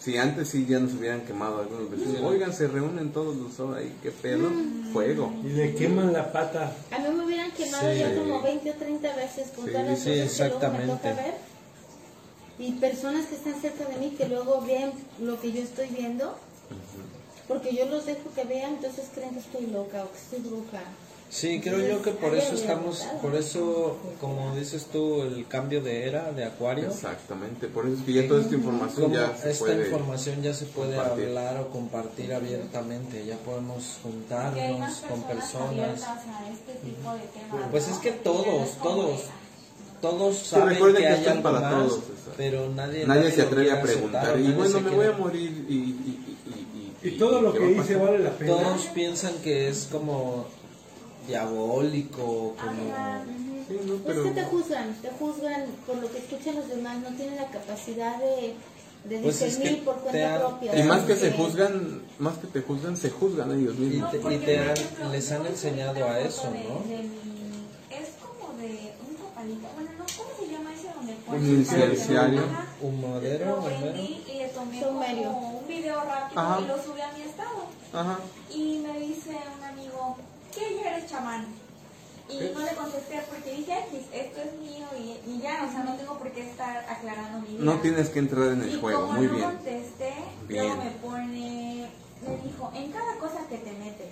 si 0.00 0.16
antes 0.18 0.48
sí 0.48 0.66
ya 0.68 0.78
nos 0.80 0.94
hubieran 0.94 1.22
quemado 1.22 1.60
algunos 1.60 1.90
vecinos, 1.90 2.20
oigan, 2.22 2.52
se 2.52 2.66
reúnen 2.68 3.12
todos 3.12 3.36
los 3.36 3.58
hombres 3.60 3.84
ahí, 3.84 3.96
qué 4.02 4.10
pedo, 4.10 4.50
fuego. 4.92 5.32
Y 5.44 5.48
le 5.50 5.74
queman 5.74 6.12
la 6.12 6.32
pata. 6.32 6.72
A 6.90 6.98
mí 6.98 7.08
me 7.16 7.24
hubieran 7.24 7.50
quemado 7.52 7.92
Sí. 7.92 7.98
ya 8.00 8.14
como 8.16 8.42
20 8.42 8.70
o 8.70 8.74
30 8.74 9.16
veces 9.16 9.48
con 9.54 9.64
Sí, 9.66 9.70
todas 9.72 9.86
las 9.86 9.98
sí, 10.00 10.04
cosas 10.10 10.10
que 10.10 10.14
luego 10.18 10.20
me 10.20 10.24
exactamente. 10.84 10.92
toca 10.92 11.12
ver. 11.14 11.34
Y 12.58 12.72
personas 12.72 13.26
que 13.26 13.34
están 13.36 13.60
cerca 13.60 13.84
de 13.84 13.96
mí 13.98 14.10
que 14.16 14.28
luego 14.28 14.62
ven 14.66 14.92
lo 15.20 15.40
que 15.40 15.52
yo 15.52 15.60
estoy 15.62 15.88
viendo. 15.88 16.36
Porque 17.48 17.74
yo 17.74 17.86
los 17.86 18.06
dejo 18.06 18.30
que 18.34 18.44
vean, 18.44 18.74
entonces 18.74 19.04
creen 19.14 19.30
que 19.34 19.40
estoy 19.40 19.66
loca 19.68 20.04
o 20.04 20.10
que 20.10 20.18
estoy 20.18 20.40
bruja. 20.50 20.82
Sí, 21.28 21.60
creo 21.60 21.80
yo 21.80 22.02
que 22.02 22.12
por 22.12 22.34
eso 22.36 22.54
estamos, 22.54 23.00
por 23.20 23.34
eso, 23.34 23.96
como 24.20 24.54
dices 24.54 24.86
tú, 24.92 25.22
el 25.22 25.46
cambio 25.48 25.80
de 25.82 26.06
era 26.06 26.30
de 26.30 26.44
Acuario. 26.44 26.86
Exactamente, 26.88 27.66
por 27.66 27.84
eso 27.86 27.96
es 27.98 28.02
que 28.04 28.12
ya 28.12 28.28
toda 28.28 28.42
esta 28.42 28.54
información 28.54 29.12
ya 29.12 29.36
se 29.36 29.50
esta 29.50 29.64
puede... 29.64 29.86
información 29.86 30.42
ya 30.42 30.54
se 30.54 30.66
puede 30.66 30.94
compartir. 30.96 31.24
hablar 31.26 31.60
o 31.62 31.68
compartir 31.70 32.32
abiertamente, 32.32 33.26
ya 33.26 33.36
podemos 33.38 33.98
Que 34.54 34.60
hay 34.62 34.78
más 34.78 35.00
juntarnos 35.00 35.10
con 35.10 35.22
personas 35.24 36.02
a 36.04 36.48
este 36.48 36.72
tipo 36.74 37.12
de 37.12 37.18
temas. 37.20 37.70
Pues 37.72 37.88
es 37.88 37.96
que 37.98 38.12
todos, 38.12 38.70
todos, 38.80 39.20
todos 40.00 40.36
saben 40.38 40.78
que 40.78 40.94
que 40.94 41.06
hay 41.08 41.26
algo 41.26 41.42
para 41.42 41.60
más, 41.60 41.88
todos, 41.88 42.00
pero 42.36 42.68
nadie, 42.70 43.04
Nadie 43.04 43.32
se 43.32 43.42
atreve 43.42 43.72
a 43.72 43.82
preguntar, 43.82 44.22
aceptar, 44.26 44.40
y 44.40 44.52
bueno, 44.52 44.80
me 44.80 44.90
quiere- 44.90 44.96
voy 44.96 45.06
a 45.06 45.12
morir 45.18 45.66
y... 45.68 45.74
y, 45.74 46.35
y, 47.06 47.12
y, 47.12 47.14
Y 47.14 47.18
todo 47.18 47.40
lo 47.40 47.52
¿qué 47.52 47.58
que 47.60 47.70
hice 47.72 47.96
vale 47.96 48.18
la 48.20 48.30
pena. 48.30 48.52
Todos 48.56 48.82
piensan 48.94 49.34
que 49.42 49.68
es 49.68 49.88
como 49.90 50.46
diabólico, 51.28 52.54
como... 52.60 53.26
Sí, 53.68 53.76
no, 53.84 53.94
Es 53.94 54.00
pero... 54.06 54.22
que 54.22 54.30
te 54.30 54.44
juzgan, 54.44 54.94
te 55.02 55.10
juzgan 55.10 55.64
por 55.86 55.96
lo 55.96 56.10
que 56.10 56.18
escuchan 56.18 56.54
los 56.54 56.68
demás, 56.68 56.98
no 57.00 57.08
tienen 57.16 57.34
la 57.36 57.48
capacidad 57.48 58.16
de, 58.20 58.54
de 59.08 59.18
Pues 59.22 59.42
es 59.42 59.56
discernir 59.58 59.80
que 59.80 59.84
por 59.84 59.96
cuenta 59.96 60.38
propia. 60.38 60.78
Y 60.78 60.82
más 60.84 61.02
que 61.02 61.16
se 61.16 61.32
juzgan, 61.32 62.02
más 62.20 62.38
que 62.38 62.46
te 62.46 62.60
juzgan, 62.62 62.96
se 62.96 63.10
juzgan 63.10 63.50
ellos 63.58 63.74
Y 63.76 63.80
mismos. 63.80 64.10
te, 64.12 64.18
y 64.18 64.38
te 64.38 64.58
han- 64.58 64.70
ejemplo, 64.70 65.08
les 65.10 65.32
han 65.32 65.46
enseñado 65.46 66.04
a 66.08 66.20
eso, 66.20 66.50
de- 66.52 66.62
¿no? 66.64 66.78
es 67.90 68.08
como 68.22 68.56
de 68.58 68.92
un 69.08 69.14
copalito. 69.16 69.66
Bueno, 69.74 69.90
no, 69.98 70.04
¿cómo 70.16 70.30
se 70.38 70.52
llama 70.52 70.70
ese 70.72 70.88
donde 70.94 71.16
Un. 71.26 72.38
Ajá. 72.38 72.66
Un 72.82 73.00
madero, 73.02 73.60
madero. 73.62 73.96
Tomé 74.80 75.24
como 75.24 75.58
un 75.58 75.68
video 75.68 76.04
rápido 76.04 76.40
Ajá. 76.40 76.60
y 76.60 76.64
lo 76.66 76.82
subí 76.82 77.00
a 77.00 77.12
mi 77.12 77.22
estado. 77.22 77.66
Ajá. 77.92 78.18
Y 78.50 78.78
me 78.86 78.98
dice 79.00 79.36
un 79.58 79.64
amigo, 79.64 80.16
¿qué 80.54 80.76
ya 80.82 80.90
eres 80.96 81.10
chamán? 81.10 81.46
Y 82.28 82.40
no 82.52 82.60
le 82.60 82.72
contesté 82.74 83.22
porque 83.30 83.52
dije, 83.54 83.78
X, 83.88 84.00
esto 84.12 84.40
es 84.40 84.52
mío 84.58 84.86
y, 84.98 85.30
y 85.30 85.40
ya, 85.40 85.64
o 85.68 85.70
sea, 85.70 85.84
no 85.84 85.94
tengo 85.94 86.18
por 86.18 86.30
qué 86.32 86.48
estar 86.48 86.78
aclarando 86.88 87.38
mi 87.40 87.56
vida. 87.56 87.64
No 87.64 87.80
tienes 87.80 88.08
que 88.08 88.18
entrar 88.18 88.48
en 88.48 88.62
el 88.62 88.74
y 88.74 88.80
juego, 88.80 89.02
como 89.02 89.12
muy 89.12 89.26
no 89.28 89.32
bien. 89.34 89.44
contesté, 89.50 90.12
Bien. 90.48 90.64
luego 90.66 90.82
me 90.82 90.90
pone, 90.90 91.88
me 92.26 92.36
dijo, 92.42 92.72
en 92.74 92.90
cada 92.90 93.14
cosa 93.18 93.46
que 93.48 93.58
te 93.58 93.70
metes. 93.74 94.10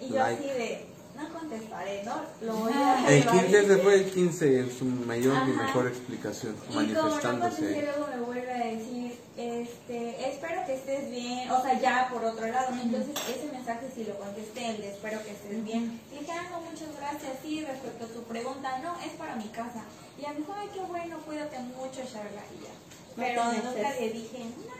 Y 0.00 0.10
yo 0.10 0.14
Like. 0.18 0.44
así 0.44 0.58
de, 0.58 0.86
no 1.16 1.28
contestaré, 1.38 2.02
¿no? 2.04 2.14
Lo 2.42 2.56
voy 2.56 2.72
a 2.72 3.08
El 3.08 3.14
dejar 3.24 3.32
15 3.40 3.56
ahí. 3.58 3.64
ese 3.64 3.76
fue 3.78 3.94
el 3.94 4.10
15 4.10 4.58
en 4.60 4.78
su 4.78 4.84
mayor 4.84 5.36
y 5.48 5.52
mejor 5.52 5.86
explicación, 5.86 6.54
Y 6.54 6.66
como 6.74 6.80
no 6.82 6.94
manifestándose. 7.02 7.82
luego 7.82 8.06
me 8.14 8.20
vuelve 8.22 8.52
a 8.52 8.66
decir, 8.66 9.18
este, 9.36 10.28
espero 10.30 10.64
que 10.66 10.74
estés 10.74 11.10
bien, 11.10 11.50
o 11.50 11.62
sea, 11.62 11.80
ya 11.80 12.08
por 12.12 12.24
otro 12.24 12.46
lado, 12.46 12.74
¿no? 12.74 12.82
Entonces 12.82 13.14
ese 13.28 13.52
mensaje 13.52 13.86
sí 13.94 14.04
lo 14.04 14.16
contesté, 14.18 14.66
el 14.70 14.76
de 14.82 14.90
espero 14.90 15.22
que 15.24 15.30
estés 15.32 15.64
bien. 15.64 16.00
Y 16.12 16.18
dije, 16.20 16.32
ah, 16.32 16.46
no, 16.50 16.60
muchas 16.60 16.88
gracias, 16.98 17.32
sí, 17.42 17.64
respecto 17.64 18.04
a 18.04 18.08
tu 18.08 18.22
pregunta, 18.24 18.78
no, 18.78 18.98
es 19.00 19.12
para 19.18 19.36
mi 19.36 19.48
casa. 19.48 19.82
Y 20.16 20.20
ella 20.20 20.32
me 20.32 20.38
dijo, 20.40 20.54
ay, 20.56 20.68
qué 20.72 20.80
bueno, 20.80 21.18
cuídate 21.26 21.58
mucho, 21.60 22.00
charla, 22.12 22.42
y 22.54 22.64
ya. 22.64 22.72
Pero 23.16 23.44
No 23.44 23.52
nunca 23.52 23.90
le 23.98 24.10
dije, 24.12 24.38
no, 24.44 24.75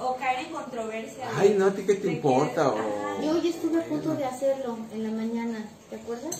o, 0.00 0.04
o 0.06 0.16
caer 0.16 0.46
en 0.46 0.52
controversia. 0.52 1.28
Ay, 1.36 1.56
no, 1.58 1.66
¿a 1.66 1.70
ti 1.72 1.82
qué 1.84 1.94
te 1.94 2.10
importa? 2.12 2.68
O-. 2.70 3.22
Yo 3.22 3.32
hoy 3.32 3.48
estuve 3.48 3.80
a 3.80 3.84
punto 3.86 4.14
de 4.14 4.24
hacerlo 4.24 4.76
en 4.92 5.02
la 5.04 5.10
mañana, 5.10 5.64
¿te 5.90 5.96
acuerdas? 5.96 6.36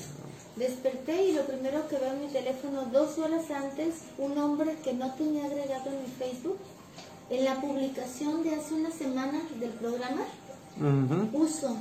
Desperté 0.57 1.25
y 1.25 1.33
lo 1.33 1.47
primero 1.47 1.89
que 1.89 1.97
veo 1.97 2.13
en 2.13 2.21
mi 2.21 2.29
teléfono, 2.29 2.85
dos 2.93 3.19
horas 3.19 3.51
antes, 3.51 3.95
un 4.19 4.37
hombre 4.39 4.77
que 4.85 4.93
no 4.93 5.13
tenía 5.15 5.47
agregado 5.47 5.91
en 5.91 6.03
mi 6.03 6.09
Facebook, 6.19 6.59
en 7.31 7.45
la 7.45 7.61
publicación 7.61 8.43
de 8.43 8.55
hace 8.57 8.75
una 8.75 8.91
semana 8.91 9.41
del 9.59 9.71
programa, 9.71 10.23
Ujú. 10.79 11.27
puso, 11.29 11.77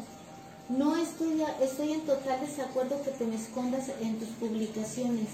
no 0.69 0.95
estoy, 0.95 1.41
a- 1.41 1.57
estoy 1.61 1.91
en 1.93 2.01
total 2.01 2.39
desacuerdo 2.39 3.01
que 3.03 3.11
te 3.11 3.25
me 3.25 3.35
escondas 3.35 3.89
en 4.01 4.19
tus 4.19 4.29
publicaciones. 4.29 5.27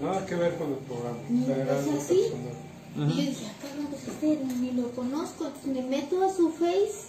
Nada 0.00 0.24
que 0.26 0.34
ver 0.36 0.56
con 0.56 0.68
el 0.72 0.78
programa. 0.78 1.18
Mm, 1.28 1.50
Era 1.50 1.78
algo 1.78 1.92
así. 1.98 2.14
personal. 2.30 2.52
Y 2.96 3.00
yo 3.00 3.06
dije, 3.06 3.46
ah, 3.48 3.54
cabrón, 3.60 3.86
pues 3.90 4.06
este 4.06 4.36
ni 4.60 4.70
lo 4.70 4.90
conozco, 4.92 5.46
entonces 5.46 5.74
me 5.74 5.82
meto 5.82 6.24
a 6.24 6.32
su 6.32 6.50
face, 6.50 7.08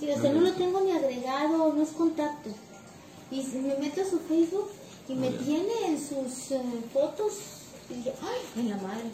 y 0.00 0.10
o 0.10 0.20
sea, 0.20 0.32
no 0.32 0.40
lo 0.40 0.52
tengo 0.52 0.80
ni 0.80 0.90
agregado, 0.90 1.72
no 1.72 1.82
es 1.82 1.90
contacto. 1.90 2.50
Y 3.30 3.42
me 3.58 3.76
meto 3.76 4.02
a 4.02 4.04
su 4.04 4.18
Facebook 4.18 4.68
y 5.08 5.14
me 5.14 5.30
tiene 5.30 5.72
en 5.86 5.98
sus 5.98 6.50
eh, 6.50 6.60
fotos, 6.92 7.34
y 7.88 7.94
dije, 7.94 8.12
ay, 8.20 8.62
en 8.62 8.70
la 8.70 8.76
madre. 8.78 9.04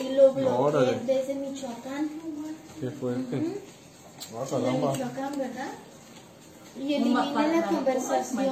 Y 0.00 0.14
lo 0.14 0.32
bloqueé 0.32 1.00
desde 1.04 1.34
Michoacán. 1.34 2.08
Qué 2.80 2.90
fuerte. 2.90 3.60
Ah, 4.34 4.44
De 4.44 4.50
caramba. 4.50 4.92
Michoacán, 4.92 5.38
¿verdad? 5.38 5.72
Y 6.78 6.94
eliminé 6.94 7.48
la 7.48 7.66
conversación. 7.66 8.46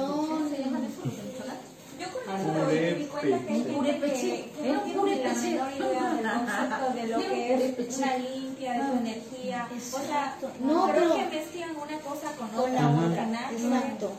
Yo 1.99 2.07
con 2.11 2.35
eso 2.35 2.65
me 2.67 2.93
di 2.93 3.05
cuenta 3.05 3.37
que 3.45 3.53
hay 3.53 3.63
gente 3.63 3.99
que, 3.99 4.51
que 4.61 4.73
no 4.73 4.81
tiene 4.81 5.23
la 5.23 5.33
menor 5.33 5.71
idea 5.71 6.13
del 6.13 6.23
concepto 6.23 6.93
de 6.93 7.07
lo 7.07 7.17
que 7.19 7.83
es 7.87 7.97
una 7.97 8.17
limpia, 8.17 8.73
de 8.73 8.79
su 8.79 8.93
energía. 8.97 9.67
O 9.93 9.99
sea, 9.99 10.37
No, 10.59 10.87
creo 10.91 11.15
que 11.15 11.25
mezclan 11.25 11.69
una 11.75 11.99
cosa 11.99 12.31
con 12.37 12.47
Con 12.49 12.59
otra. 12.73 12.89
otra, 12.89 13.25
final, 13.25 13.53
exacto. 13.55 14.11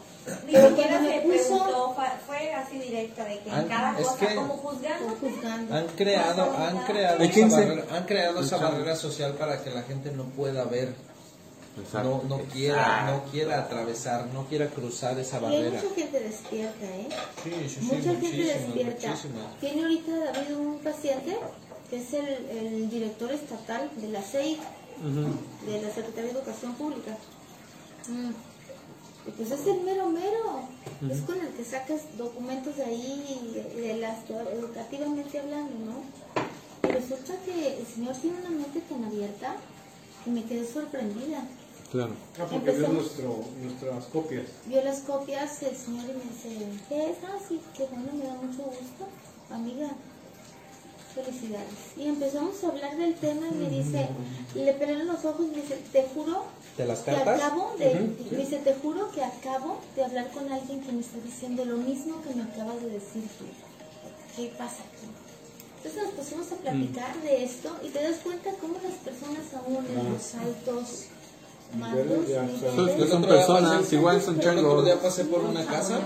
Ni 0.47 0.53
Pero 0.55 0.69
siquiera 0.71 0.99
se 1.01 1.21
preguntó, 1.21 1.97
fue 2.27 2.53
así 2.53 2.79
directa 2.79 3.25
de 3.25 3.39
que 3.41 3.51
Ah, 3.51 3.61
en 3.61 3.69
cada 3.69 3.95
cosa, 3.95 4.27
que- 4.27 4.35
como 4.35 4.55
juzgando. 4.57 5.17
juzgando. 5.21 5.75
Han 5.77 5.87
creado, 5.97 6.57
han 6.59 6.79
creado, 6.79 7.19
¿De 7.19 7.25
esa 7.27 7.35
quién 7.35 7.51
se- 7.51 7.57
barrera, 7.61 7.85
han 7.97 8.05
creado 8.07 8.41
esa 8.41 8.57
barrera 8.57 8.97
social 8.97 9.35
para 9.35 9.63
que 9.63 9.71
la 9.71 9.83
gente 9.83 10.11
no 10.11 10.25
pueda 10.25 10.65
ver, 10.65 10.95
no, 11.93 12.23
no 12.29 12.39
quiera, 12.53 13.11
no 13.11 13.31
quiera 13.31 13.61
atravesar, 13.61 14.27
no 14.33 14.47
quiera 14.47 14.69
cruzar 14.69 15.19
esa 15.19 15.41
Y 15.41 15.45
hay 15.45 15.63
barrera. 15.63 15.83
mucha 15.83 15.95
gente 15.95 16.21
despierta, 16.21 16.85
¿eh? 16.87 17.09
Sí, 17.43 17.51
sí, 17.69 17.69
sí, 17.69 17.81
mucha 17.81 18.21
gente 18.21 18.45
despierta. 18.45 19.15
Tiene 19.61 19.83
ahorita 19.83 20.13
David 20.33 20.57
un 20.57 20.79
paciente 20.79 21.37
que 21.91 21.97
es 21.99 22.13
el, 22.15 22.27
el 22.51 22.91
director 22.91 23.31
estatal 23.31 23.91
de 23.97 24.09
la 24.09 24.23
CEI, 24.23 24.59
de 25.67 25.83
la 25.83 25.91
Secretaría 25.95 26.33
de 26.33 26.39
Educación 26.39 26.75
Pública. 26.75 27.17
Mm. 28.09 28.31
Y 29.29 29.31
pues 29.33 29.51
es 29.51 29.67
el 29.67 29.81
mero 29.83 30.09
mero, 30.09 30.69
es 31.11 31.21
con 31.23 31.41
el 31.41 31.49
que 31.49 31.65
sacas 31.65 32.17
documentos 32.17 32.77
de 32.77 32.85
ahí, 32.85 33.51
de, 33.75 33.83
de 33.83 33.97
las 33.97 34.19
educativamente 34.31 35.41
hablando, 35.41 35.73
¿no? 35.85 36.89
Y 36.89 36.93
resulta 36.93 37.35
que 37.45 37.79
el 37.81 37.87
señor 37.87 38.15
tiene 38.17 38.39
una 38.39 38.51
mente 38.51 38.81
tan 38.83 39.05
abierta 39.05 39.57
que 40.25 40.31
me 40.31 40.45
quedé 40.45 40.65
sorprendida. 40.67 41.43
Claro. 41.91 42.13
Ah, 42.39 42.47
porque 42.51 42.73
vio 42.73 42.89
nuestro, 42.89 43.45
nuestras 43.63 44.05
copias. 44.07 44.47
Vio 44.67 44.83
las 44.83 45.01
copias 45.01 45.63
el 45.63 45.77
señor 45.77 46.05
y 46.05 46.13
me 46.13 46.25
dice, 46.25 46.67
¿qué 46.89 47.11
es? 47.11 47.17
Ah, 47.25 47.39
sí, 47.49 47.61
qué 47.77 47.87
bueno, 47.87 48.13
me 48.13 48.25
da 48.25 48.35
mucho 48.35 48.65
gusto. 48.65 49.07
Amiga, 49.51 49.91
felicidades. 51.15 51.97
Y 51.97 52.09
empezamos 52.09 52.63
a 52.63 52.69
hablar 52.69 52.97
del 52.97 53.15
tema 53.15 53.47
y 53.49 53.55
me 53.55 53.71
dice, 53.71 54.09
le 54.55 54.75
pelaron 54.75 55.07
los 55.07 55.25
ojos 55.25 55.47
y 55.47 55.57
me 55.57 55.63
dice, 55.63 55.79
te 55.93 56.03
juro 56.15 56.45
¿De 56.77 56.85
las 56.85 57.01
que 57.01 57.11
acabo 57.13 57.75
de, 57.79 58.15
me 58.31 58.37
dice, 58.37 58.59
te 58.59 58.75
juro 58.75 59.11
que 59.11 59.25
acabo 59.25 59.79
de 59.95 60.05
hablar 60.05 60.31
con 60.31 60.53
alguien 60.53 60.83
que 60.83 60.93
me 60.93 61.01
está 61.01 61.19
diciendo 61.21 61.65
lo 61.65 61.79
mismo 61.79 62.21
que 62.23 62.35
me 62.35 62.43
acabas 62.43 62.83
de 62.83 62.91
decir 62.91 63.23
tú. 63.39 63.47
¿Qué 64.37 64.53
pasa 64.59 64.83
aquí? 64.83 65.09
Entonces 65.79 66.03
nos 66.03 66.13
pusimos 66.13 66.53
a 66.53 66.57
platicar 66.57 67.23
de 67.23 67.45
esto 67.45 67.75
y 67.83 67.89
te 67.89 68.03
das 68.03 68.17
cuenta 68.17 68.51
cómo 68.61 68.75
las 68.83 68.95
personas 68.95 69.55
aún 69.55 69.87
en 69.87 70.13
los 70.13 70.35
altos 70.35 71.07
son- 73.09 73.23
El 73.25 73.29
personas, 73.29 73.93
igual 73.93 74.23
son 74.23 74.35
El 74.35 74.41
otro 74.41 74.53
changos. 74.55 74.85
día 74.85 75.01
pasé 75.01 75.25
por 75.25 75.41
una 75.41 75.65
casa 75.67 76.01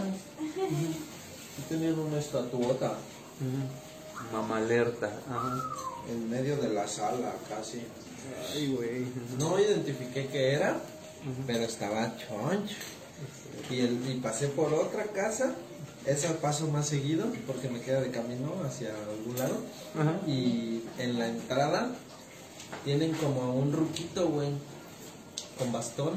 y 1.58 1.62
tenían 1.68 1.98
una 1.98 2.18
estatuota 2.18 2.94
Mamá 4.32 4.58
alerta. 4.58 5.10
Ajá. 5.28 5.60
en 6.10 6.28
medio 6.30 6.56
de 6.56 6.68
la 6.70 6.86
sala 6.88 7.32
casi. 7.48 7.80
Ay, 8.54 8.74
güey. 8.74 9.06
No 9.38 9.58
identifiqué 9.58 10.26
qué 10.28 10.52
era, 10.54 10.78
pero 11.46 11.64
estaba 11.64 12.14
choncho. 12.16 12.74
Y, 13.70 13.80
el, 13.80 13.98
y 14.10 14.14
pasé 14.20 14.48
por 14.48 14.72
otra 14.74 15.04
casa, 15.04 15.52
esa 16.06 16.32
paso 16.38 16.66
más 16.68 16.86
seguido 16.88 17.26
porque 17.46 17.68
me 17.68 17.80
queda 17.80 18.00
de 18.00 18.10
camino 18.10 18.52
hacia 18.66 18.90
algún 18.90 19.38
lado. 19.38 19.56
Ajá. 19.98 20.20
Y 20.26 20.82
en 20.98 21.18
la 21.18 21.28
entrada 21.28 21.90
tienen 22.84 23.12
como 23.12 23.54
un 23.54 23.72
ruquito, 23.72 24.28
güey, 24.28 24.48
con 25.60 25.70
bastón, 25.72 26.14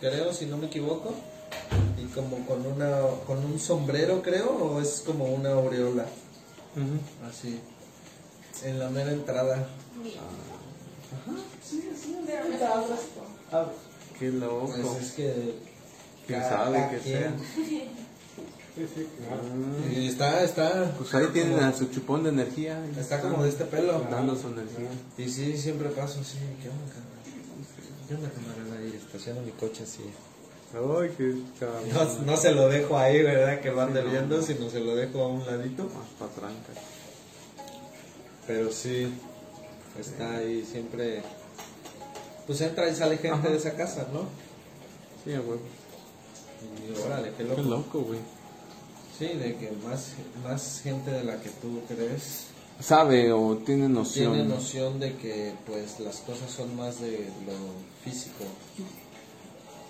creo, 0.00 0.34
si 0.34 0.46
no 0.46 0.58
me 0.58 0.66
equivoco. 0.66 1.14
Y 1.98 2.06
como 2.06 2.44
con 2.46 2.66
una 2.66 3.00
con 3.26 3.38
un 3.44 3.58
sombrero, 3.58 4.20
creo, 4.22 4.50
o 4.50 4.80
es 4.80 5.02
como 5.06 5.26
una 5.26 5.50
aureola, 5.52 6.04
así, 7.28 7.60
en 8.64 8.78
la 8.78 8.90
mera 8.90 9.12
entrada. 9.12 9.66
Qué 14.18 14.30
loco. 14.30 14.72
Pues 14.74 15.02
es 15.06 15.12
que 15.12 15.54
¿Quién 16.26 16.40
cada 16.40 16.50
sabe 16.64 16.88
qué 16.90 16.98
quien. 16.98 17.18
sea? 17.18 17.34
Sí, 18.74 18.86
sí, 18.94 19.06
claro. 19.18 19.42
Y 19.94 20.08
está, 20.08 20.42
está, 20.42 20.94
Pues 20.96 21.12
ahí 21.14 21.26
tienen 21.34 21.58
a 21.58 21.74
su 21.74 21.88
chupón 21.90 22.22
de 22.24 22.30
energía. 22.30 22.82
está 22.98 23.20
como 23.20 23.42
de 23.42 23.50
este 23.50 23.66
pelo. 23.66 24.00
Dando 24.10 24.34
su 24.34 24.48
energía. 24.48 24.88
Y 25.18 25.28
sí, 25.28 25.58
siempre 25.58 25.90
paso 25.90 26.20
así, 26.20 26.38
¿qué 26.62 26.70
onda? 26.70 26.94
¿Qué 28.12 28.16
onda, 28.18 28.30
camarada? 28.30 28.78
Ahí 28.78 28.94
estaciono 28.94 29.40
mi 29.40 29.52
coche 29.52 29.84
así. 29.84 30.02
Ay, 30.74 31.14
qué. 31.16 31.34
No, 31.94 32.24
no 32.26 32.36
se 32.36 32.52
lo 32.52 32.68
dejo 32.68 32.98
ahí, 32.98 33.22
¿verdad? 33.22 33.62
Que 33.62 33.70
lo 33.70 33.80
ande 33.80 34.02
viendo, 34.02 34.42
sino 34.42 34.68
se 34.68 34.80
lo 34.80 34.94
dejo 34.94 35.22
a 35.22 35.28
un 35.28 35.46
ladito. 35.46 35.84
Más 35.84 36.08
patranca. 36.18 36.72
Pero 38.46 38.70
sí, 38.70 39.08
está 39.98 40.36
ahí 40.36 40.62
siempre. 40.70 41.22
Pues 42.46 42.60
entra 42.60 42.86
y 42.90 42.94
sale 42.94 43.16
gente 43.16 43.48
de 43.48 43.56
esa 43.56 43.72
casa, 43.76 44.06
¿no? 44.12 44.26
Sí, 45.24 45.32
a 45.32 45.40
huevo. 45.40 45.62
Y 46.86 47.00
órale, 47.06 47.30
qué 47.30 47.44
Qué 47.44 47.44
loco. 47.44 47.62
loco, 47.62 48.00
güey. 48.00 48.18
Sí, 49.18 49.28
de 49.38 49.56
que 49.56 49.70
más, 49.88 50.12
más 50.44 50.82
gente 50.82 51.10
de 51.12 51.24
la 51.24 51.40
que 51.40 51.48
tú 51.48 51.80
crees 51.88 52.48
Sabe 52.78 53.32
o 53.32 53.56
tiene 53.58 53.88
noción. 53.88 54.34
tiene 54.34 54.48
noción 54.48 54.98
de 55.00 55.16
que 55.16 55.54
pues 55.66 56.00
las 56.00 56.16
cosas 56.18 56.50
son 56.50 56.76
más 56.76 57.00
de 57.00 57.30
lo 57.46 57.91
físico. 58.04 58.44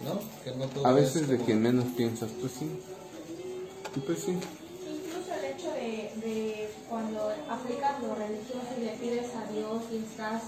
¿No? 0.04 0.20
Que 0.42 0.56
no 0.58 0.66
todo 0.66 0.86
A 0.86 0.90
es 0.90 0.96
veces 0.96 1.28
de 1.28 1.38
quien 1.38 1.62
menos 1.62 1.86
piensas, 1.96 2.30
pues 2.40 2.52
sí. 2.58 2.66
Pues 4.04 4.18
sí. 4.20 4.32
Incluso 4.32 5.34
el 5.38 5.44
hecho 5.44 5.70
de, 5.72 6.12
de 6.26 6.70
cuando 6.88 7.30
aplicas 7.48 8.00
lo 8.02 8.14
religioso 8.14 8.66
y 8.80 8.84
le 8.84 8.92
pides 8.92 9.30
a 9.34 9.52
Dios 9.52 9.82
y 9.92 9.96
estás 9.98 10.42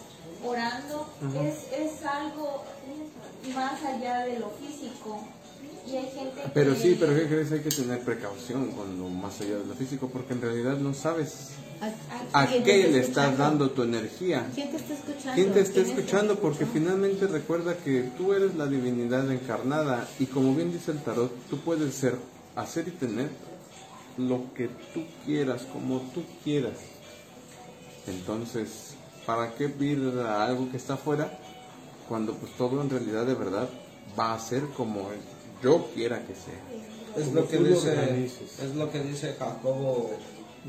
orando, 0.45 1.09
es, 1.43 1.73
es 1.79 2.05
algo 2.05 2.65
más 3.55 3.83
allá 3.85 4.25
de 4.27 4.39
lo 4.41 4.51
físico. 4.51 5.23
Y 5.87 5.97
hay 5.97 6.11
gente 6.11 6.43
Pero 6.55 6.75
que... 6.75 6.81
sí, 6.81 6.97
pero 6.99 7.15
¿qué 7.15 7.27
crees? 7.27 7.53
Hay 7.53 7.61
que 7.61 7.69
tener 7.69 8.01
precaución 8.01 8.73
con 8.73 8.99
lo 8.99 9.09
más 9.09 9.41
allá 9.43 9.59
de 9.59 9.67
lo 9.67 9.75
físico 9.75 10.09
porque 10.11 10.33
en 10.33 10.41
realidad 10.41 10.79
no 10.79 10.95
sabes 10.95 11.51
a 12.33 12.47
¿Quién 12.47 12.63
te 12.65 12.71
qué 12.71 12.81
está 12.81 12.93
le 12.93 13.01
estás 13.01 13.39
dando 13.39 13.71
tu 13.71 13.83
energía. 13.83 14.47
¿Quién 14.55 14.71
te 14.71 14.77
está 14.77 14.95
escuchando? 14.95 15.35
¿Quién 15.35 15.53
te 15.53 15.61
está 15.61 15.75
¿Quién 15.75 15.87
escuchando? 15.87 16.39
Porque 16.39 16.67
finalmente 16.67 17.27
recuerda 17.27 17.77
que 17.77 18.11
tú 18.17 18.33
eres 18.33 18.55
la 18.55 18.67
divinidad 18.67 19.31
encarnada 19.31 20.09
y 20.19 20.27
como 20.27 20.55
bien 20.55 20.73
dice 20.73 20.93
el 20.93 21.03
tarot, 21.03 21.33
tú 21.49 21.59
puedes 21.59 21.95
ser, 21.95 22.17
hacer 22.57 22.89
y 22.89 22.93
tener 22.93 23.31
lo 24.17 24.53
que 24.55 24.69
tú 24.93 25.05
quieras, 25.25 25.63
como 25.73 26.01
tú 26.13 26.23
quieras. 26.43 26.79
Entonces, 28.07 28.95
¿para 29.27 29.55
qué 29.55 29.69
pedir 29.69 30.19
a 30.21 30.47
algo 30.47 30.71
que 30.71 30.77
está 30.77 30.95
afuera 30.95 31.39
cuando 32.09 32.35
pues 32.35 32.53
todo 32.53 32.81
en 32.83 32.91
realidad 32.91 33.25
de 33.27 33.35
verdad 33.35 33.69
va 34.19 34.35
a 34.35 34.39
ser 34.39 34.63
como 34.77 35.09
yo 35.63 35.89
quiera 35.95 36.21
que 36.27 36.35
sea? 36.35 36.61
Es 37.17 37.33
lo 37.33 37.47
que 37.49 37.59
dice, 37.59 38.27
es 38.63 38.75
lo 38.75 38.91
que 38.91 39.01
dice 39.01 39.37
Jacobo. 39.39 40.11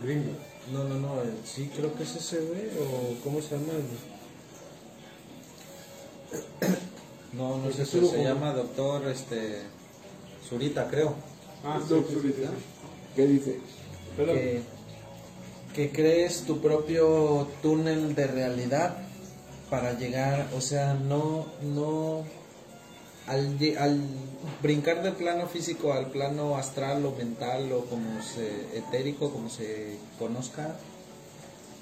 Gringo. 0.01 0.31
No, 0.73 0.83
no, 0.83 0.95
no, 0.95 1.21
el- 1.21 1.37
sí 1.45 1.69
creo 1.75 1.93
que 1.95 2.03
es 2.03 2.15
ese, 2.15 2.39
güey, 2.41 2.67
o 2.79 3.15
¿cómo 3.23 3.41
se 3.41 3.51
llama? 3.55 3.73
El- 3.73 4.15
No, 7.37 7.57
no 7.57 7.71
sé 7.71 7.85
se 7.85 7.99
Gómez. 7.99 8.23
llama 8.23 8.53
doctor, 8.53 9.07
este, 9.09 9.61
Zurita, 10.47 10.87
creo. 10.89 11.15
Ah, 11.63 11.79
Doctor, 11.87 12.21
sí. 12.21 12.33
¿Qué 13.15 13.27
dice? 13.27 13.59
Que, 14.17 14.61
que 15.73 15.91
crees 15.91 16.43
tu 16.45 16.61
propio 16.61 17.47
túnel 17.61 18.15
de 18.15 18.27
realidad 18.27 18.97
para 19.69 19.93
llegar, 19.97 20.47
o 20.55 20.61
sea, 20.61 20.93
no, 20.93 21.47
no, 21.61 22.23
al, 23.27 23.57
al 23.79 24.01
brincar 24.61 25.01
del 25.01 25.13
plano 25.13 25.47
físico 25.47 25.93
al 25.93 26.11
plano 26.11 26.55
astral 26.57 27.05
o 27.05 27.11
mental 27.11 27.71
o 27.71 27.85
como 27.85 28.21
se, 28.21 28.77
etérico, 28.77 29.31
como 29.31 29.49
se 29.49 29.97
conozca, 30.19 30.75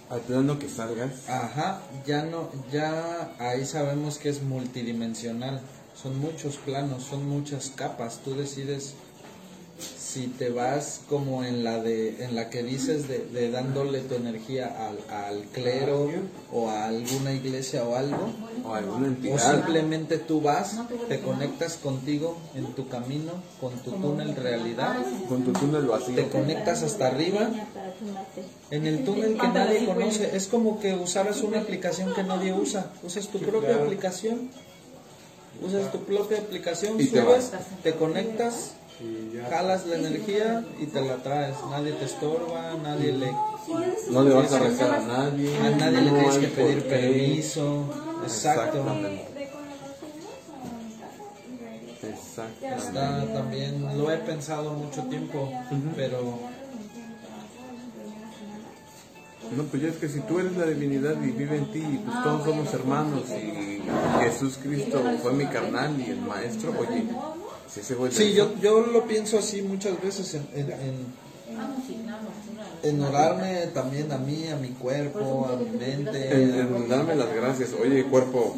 Al 0.10 0.22
plano 0.22 0.60
que 0.60 0.70
salgas. 0.70 1.28
Ajá, 1.28 1.82
ya 2.06 2.24
no, 2.24 2.50
ya 2.72 3.34
ahí 3.40 3.66
sabemos 3.66 4.18
que 4.18 4.30
es 4.30 4.44
multidimensional. 4.44 5.62
Son 5.96 6.20
muchos 6.20 6.58
planos, 6.58 7.04
son 7.04 7.28
muchas 7.28 7.72
capas. 7.76 8.20
Tú 8.24 8.36
decides 8.36 8.96
si 9.84 10.28
te 10.28 10.50
vas 10.50 11.02
como 11.10 11.44
en 11.44 11.64
la 11.64 11.82
de, 11.82 12.24
en 12.24 12.36
la 12.36 12.50
que 12.50 12.64
dices 12.64 13.08
de, 13.08 13.20
de 13.26 13.52
dándole 13.52 14.00
tu 14.02 14.16
energía 14.16 14.88
al, 14.88 15.00
al 15.14 15.44
clero 15.46 16.10
o 16.52 16.70
a 16.70 16.86
alguna 16.86 17.34
iglesia 17.34 17.84
o 17.84 17.96
algo, 17.96 18.32
O 18.66 18.74
alguna 18.74 19.06
o 19.06 19.10
entidad. 19.10 19.52
simplemente 19.56 20.18
tú 20.20 20.42
vas, 20.42 20.78
te 21.10 21.20
conectas 21.20 21.78
contigo 21.78 22.38
en 22.56 22.74
tu 22.74 22.88
camino, 22.88 23.32
con 23.60 23.74
tu 23.80 23.92
túnel 23.92 24.36
realidad, 24.36 24.96
Con 25.28 25.44
tu 25.44 25.52
túnel 25.54 25.84
vacío. 25.86 26.16
te 26.16 26.28
conectas 26.30 26.84
hasta 26.84 27.08
arriba 27.08 27.50
en 28.72 28.88
el 28.88 29.04
túnel 29.04 29.38
que 29.38 29.48
nadie 29.48 29.86
conoce. 29.86 30.36
Es 30.36 30.48
como 30.48 30.80
que 30.80 30.94
usaras 30.96 31.42
una 31.42 31.60
aplicación 31.62 32.14
que 32.14 32.24
nadie 32.24 32.54
usa. 32.54 32.92
Usas 33.04 33.28
tu 33.28 33.40
propia 33.40 33.76
aplicación. 33.76 34.50
Usas 35.62 35.92
tu 35.92 36.00
propia 36.00 36.40
aplicación, 36.40 37.00
subes, 37.00 37.24
vas. 37.26 37.52
te 37.84 37.94
conectas 37.94 38.72
Y 39.00 39.36
ya. 39.36 39.50
Jalas 39.50 39.86
la 39.88 39.96
energía 39.98 40.64
y 40.80 40.86
te 40.86 41.02
la 41.02 41.18
traes. 41.18 41.56
Nadie 41.70 41.94
te 41.94 42.06
estorba, 42.06 42.74
nadie 42.82 43.12
le, 43.14 43.32
No 44.12 44.24
le 44.24 44.34
vas 44.34 44.52
a 44.54 44.60
rezar 44.60 44.92
a 44.96 45.00
nadie. 45.02 45.58
a 45.58 45.70
nadie 45.72 46.02
le 46.02 46.12
tienes 46.12 46.38
que 46.38 46.48
pedir 46.48 46.84
permiso. 46.88 47.86
Exacto. 48.24 48.78
Exactamente. 48.80 49.34
Exactamente. 52.04 52.86
Está 52.86 53.34
también, 53.34 53.98
lo 53.98 54.12
he 54.12 54.18
pensado 54.18 54.74
mucho 54.74 55.04
tiempo, 55.04 55.52
pero 55.96 56.40
No, 59.56 59.64
pues 59.66 59.84
ya 59.84 59.90
es 59.90 59.98
que 59.98 60.10
si 60.10 60.20
tú 60.22 60.40
eres 60.40 60.58
la 60.58 60.66
divinidad 60.66 61.22
y 61.22 61.30
vive 61.32 61.58
en 61.58 61.72
ti, 61.72 61.80
y 61.80 61.98
pues 61.98 62.24
todos 62.24 62.44
somos 62.44 62.74
hermanos 62.74 63.24
y 63.30 63.82
Jesús 64.24 64.58
Cristo 64.62 65.02
fue 65.22 65.34
mi 65.34 65.46
carnal 65.46 66.00
y 66.00 66.10
el 66.10 66.22
maestro, 66.22 66.74
oye, 66.80 67.06
si 67.74 67.80
ese 67.80 67.96
güey 67.96 68.12
sí, 68.12 68.34
yo, 68.34 68.54
yo 68.62 68.82
lo 68.82 69.06
pienso 69.06 69.40
así 69.40 69.62
muchas 69.62 70.00
veces 70.02 70.34
en, 70.36 70.48
en, 70.54 70.72
en- 70.72 71.24
en 72.84 73.02
orarme 73.02 73.68
también 73.74 74.12
a 74.12 74.18
mí, 74.18 74.48
a 74.48 74.56
mi 74.58 74.70
cuerpo, 74.70 75.48
a 75.52 75.56
mi 75.58 75.70
mente. 75.78 76.34
en, 76.44 76.54
en 76.60 76.90
darme 76.90 77.16
las 77.16 77.34
gracias, 77.34 77.70
oye 77.82 78.04
cuerpo, 78.06 78.56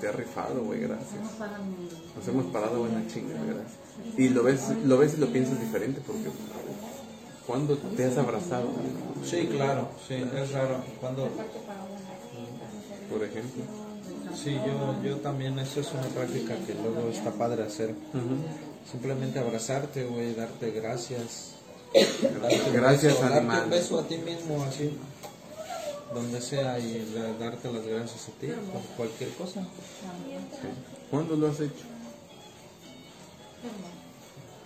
te 0.00 0.08
ha 0.08 0.12
rifado, 0.12 0.62
güey, 0.64 0.80
gracias. 0.80 1.10
Nos 2.16 2.28
hemos 2.28 2.46
parado 2.52 2.80
buena 2.80 3.06
chinga, 3.06 3.34
gracias. 3.34 4.18
Y 4.18 4.28
lo 4.28 4.42
ves, 4.42 4.62
lo 4.84 4.98
ves 4.98 5.14
y 5.16 5.20
lo 5.20 5.28
piensas 5.28 5.58
diferente 5.60 6.00
porque 6.06 6.28
cuando 7.46 7.76
te 7.76 8.04
has 8.04 8.16
abrazado, 8.18 8.68
Sí, 9.24 9.46
claro, 9.50 9.88
sí, 10.06 10.14
es 10.14 10.52
raro. 10.52 10.82
Cuando, 11.00 11.28
por 13.10 13.24
ejemplo. 13.24 13.62
Sí, 14.36 14.54
yo, 14.66 15.02
yo 15.02 15.16
también, 15.18 15.58
eso 15.58 15.80
es 15.80 15.92
una 15.92 16.02
práctica 16.08 16.54
que 16.66 16.74
luego 16.74 17.08
está 17.10 17.30
padre 17.32 17.62
hacer. 17.64 17.94
Simplemente 18.90 19.38
abrazarte, 19.38 20.04
güey, 20.04 20.34
darte 20.34 20.70
gracias. 20.70 21.50
Gracias, 22.72 23.20
Darte 23.20 23.26
un 23.26 23.32
animal. 23.52 23.70
beso 23.70 24.00
a 24.00 24.08
ti 24.08 24.18
mismo, 24.18 24.62
así, 24.64 24.96
donde 26.12 26.40
sea, 26.40 26.78
y 26.80 27.08
da- 27.14 27.32
darte 27.38 27.72
las 27.72 27.86
gracias 27.86 28.28
a 28.28 28.32
ti 28.40 28.48
por 28.72 28.82
cualquier 28.96 29.30
cosa. 29.34 29.60
Sí. 29.62 30.68
¿Cuándo 31.10 31.36
lo 31.36 31.48
has 31.48 31.60
hecho? 31.60 31.84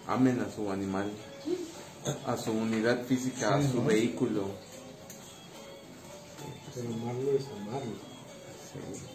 Amen 0.07 0.41
a 0.41 0.51
su 0.51 0.71
animal, 0.71 1.11
a 2.27 2.37
su 2.39 2.51
unidad 2.53 3.03
física, 3.05 3.57
a 3.57 3.63
su 3.63 3.85
vehículo. 3.85 4.45
Pero 6.75 6.89
amarlo 6.95 7.31
es 7.33 7.45
amarlo. 7.61 8.08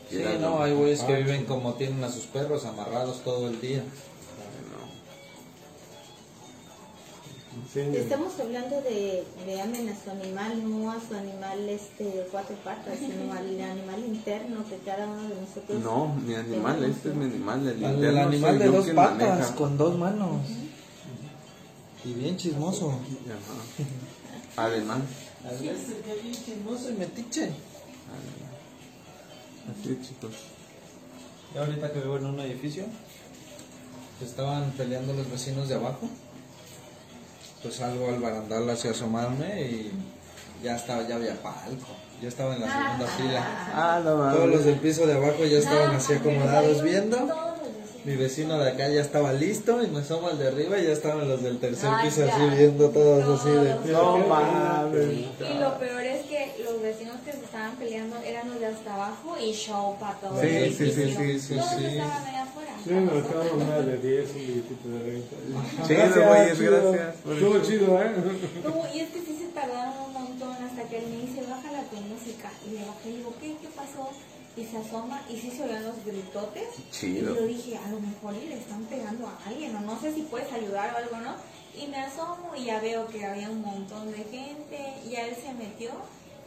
Sí, 0.10 0.24
no, 0.40 0.62
hay 0.62 0.74
güeyes 0.74 1.02
que 1.02 1.16
viven 1.16 1.46
como 1.46 1.74
tienen 1.74 2.04
a 2.04 2.10
sus 2.10 2.26
perros 2.26 2.66
amarrados 2.66 3.24
todo 3.24 3.48
el 3.48 3.60
día. 3.62 3.84
Estamos 7.76 8.40
hablando 8.40 8.82
de, 8.82 9.24
de 9.46 9.62
amen 9.62 9.90
a 9.90 10.04
su 10.04 10.12
animal, 10.12 10.70
no 10.70 10.92
a 10.92 11.00
su 11.00 11.16
animal 11.16 11.70
este 11.70 12.04
de 12.04 12.28
cuatro 12.32 12.56
patas, 12.64 13.00
sino 13.00 13.32
al 13.34 13.62
animal 13.62 14.00
interno 14.06 14.64
que 14.70 14.78
cada 14.86 15.08
uno 15.08 15.24
de 15.24 15.36
nosotros. 15.42 15.82
No, 15.84 16.14
mi 16.16 16.36
animal, 16.36 16.84
este 16.84 17.10
es 17.10 17.16
mi 17.16 17.26
animal. 17.26 17.68
El, 17.68 17.84
El, 17.84 17.96
interno 17.96 18.22
animal 18.22 18.60
de 18.60 18.68
dos 18.68 18.90
patas, 18.90 19.30
maneja. 19.30 19.56
con 19.56 19.78
dos 19.78 19.98
manos. 19.98 20.42
Y 22.06 22.14
bien 22.14 22.38
chismoso. 22.38 22.90
Ajá. 22.90 23.84
Además, 24.68 25.00
A 25.46 25.52
veces 25.52 25.96
que 26.06 26.22
bien 26.22 26.34
chismoso 26.34 26.90
y 26.92 26.94
metiche. 26.94 27.52
Así 29.72 29.98
es, 30.00 30.08
chicos. 30.08 30.34
Y 31.54 31.58
ahorita 31.58 31.92
que 31.92 32.00
vivo 32.00 32.18
en 32.18 32.26
un 32.26 32.40
edificio, 32.40 32.86
estaban 34.22 34.72
peleando 34.72 35.14
los 35.14 35.30
vecinos 35.30 35.70
de 35.70 35.76
abajo, 35.76 36.10
pues 37.62 37.76
salgo 37.76 38.10
al 38.10 38.20
barandal 38.20 38.70
hacia 38.70 38.92
asomarme 38.92 39.62
y 39.62 39.92
ya 40.64 40.76
estaba, 40.76 41.08
ya 41.08 41.16
había 41.16 41.42
palco. 41.42 41.88
Yo 42.22 42.30
estaba 42.30 42.56
en 42.56 42.62
la 42.62 42.72
segunda 42.72 43.08
fila. 43.08 43.72
Ah, 43.74 44.02
no 44.04 44.34
Todos 44.34 44.50
los 44.50 44.66
del 44.66 44.80
piso 44.80 45.06
de 45.06 45.14
abajo 45.14 45.44
ya 45.46 45.60
estaban 45.60 45.96
así 45.96 46.14
acomodados 46.14 46.82
viendo. 46.82 47.18
Mi 48.06 48.16
vecino 48.18 48.58
de 48.58 48.72
acá 48.72 48.90
ya 48.90 49.02
estaba 49.02 49.32
listo 49.32 49.82
y 49.82 49.88
me 49.88 50.00
asomo 50.00 50.28
al 50.28 50.38
de 50.38 50.50
arriba 50.50 50.78
y 50.78 50.86
ya 50.86 50.92
estaban 50.92 51.28
los 51.28 51.42
del 51.42 51.60
tercer 51.60 51.90
piso 52.02 52.26
así 52.26 52.56
viendo 52.58 52.90
todos 52.90 53.40
así 53.40 53.50
de... 53.50 53.94
No 53.94 54.18
mames. 54.20 55.10
Y 55.40 55.60
lo 55.60 55.78
peor 55.80 56.02
es 56.02 56.26
que 56.26 56.54
los 56.66 56.82
vecinos 56.82 57.16
estaban 57.54 57.76
peleando 57.76 58.18
eran 58.26 58.50
los 58.50 58.60
de 58.60 58.66
hasta 58.66 58.96
abajo 58.96 59.38
y 59.40 59.54
show 59.54 59.96
para 60.00 60.16
todos. 60.16 60.42
Sí, 60.42 60.48
el 60.48 60.74
sí, 60.74 60.92
sí, 60.92 61.14
sí, 61.16 61.40
sí, 61.40 61.54
Todos 61.54 61.70
sí. 61.78 61.86
estaban 61.86 62.26
allá 62.26 62.44
afuera. 62.44 62.74
Sí, 62.84 62.90
me 62.90 63.20
acaban 63.20 63.62
una 63.62 63.78
de 63.78 63.98
10, 64.00 64.30
un 64.30 64.36
billetito 64.36 64.90
de 64.90 65.04
20. 65.04 65.36
Chido, 65.86 66.28
güeyes, 66.28 66.60
gracias. 66.60 67.16
Estuvo 67.16 67.60
chido, 67.62 68.02
¿eh? 68.02 68.12
No, 68.64 68.96
y 68.96 69.00
es 69.02 69.10
que 69.12 69.20
sí 69.20 69.38
se 69.38 69.48
tardaron 69.54 69.94
un 70.04 70.14
montón 70.14 70.54
hasta 70.66 70.82
que 70.90 70.98
él 70.98 71.06
me 71.12 71.28
dice, 71.28 71.46
bájala 71.48 71.84
tu 71.84 71.98
música. 71.98 72.50
Y 72.66 72.72
le 72.72 72.86
bajé 72.86 73.10
y 73.10 73.18
digo, 73.18 73.36
¿qué? 73.40 73.56
¿Qué 73.62 73.68
pasó? 73.76 74.10
Y 74.58 74.66
se 74.66 74.78
asoma 74.78 75.22
y 75.30 75.38
sí 75.38 75.52
se 75.52 75.64
oían 75.64 75.84
los 75.84 76.04
gritotes. 76.04 76.70
Chido. 76.90 77.34
Y 77.34 77.36
yo 77.36 77.46
dije, 77.46 77.78
a 77.78 77.88
lo 77.90 78.00
mejor 78.00 78.34
y 78.34 78.50
le 78.50 78.58
están 78.58 78.84
pegando 78.86 79.28
a 79.28 79.38
alguien, 79.46 79.76
o 79.76 79.82
no 79.82 80.02
sé 80.02 80.12
si 80.12 80.24
puedes 80.24 80.52
ayudar 80.52 80.92
o 80.96 80.98
algo, 80.98 81.18
¿no? 81.18 81.36
Y 81.80 81.88
me 81.88 81.98
asomo 81.98 82.52
y 82.58 82.66
ya 82.66 82.80
veo 82.80 83.06
que 83.08 83.24
había 83.24 83.52
un 83.52 83.62
montón 83.62 84.12
de 84.12 84.18
gente, 84.18 84.94
y 85.06 85.12
ya 85.12 85.28
él 85.28 85.36
se 85.36 85.54
metió 85.54 85.92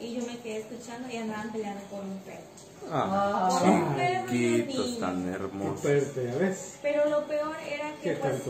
y 0.01 0.15
yo 0.15 0.27
me 0.27 0.39
quedé 0.39 0.59
escuchando 0.59 1.09
y 1.13 1.17
andaban 1.17 1.51
peleando 1.53 1.83
por 1.85 2.01
un 2.01 2.19
perro. 2.19 2.43
Ah, 2.91 3.61
un 3.65 4.29
chiquitos 4.31 4.99
tan 5.01 5.29
hermosos. 5.29 5.81
Fuerte, 5.81 6.25
¿ya 6.27 6.35
ves? 6.37 6.75
Pero 6.83 7.09
lo 7.11 7.27
peor 7.27 7.57
era 7.69 7.95
que 7.97 8.11
¿Qué 8.11 8.17
pues, 8.17 8.43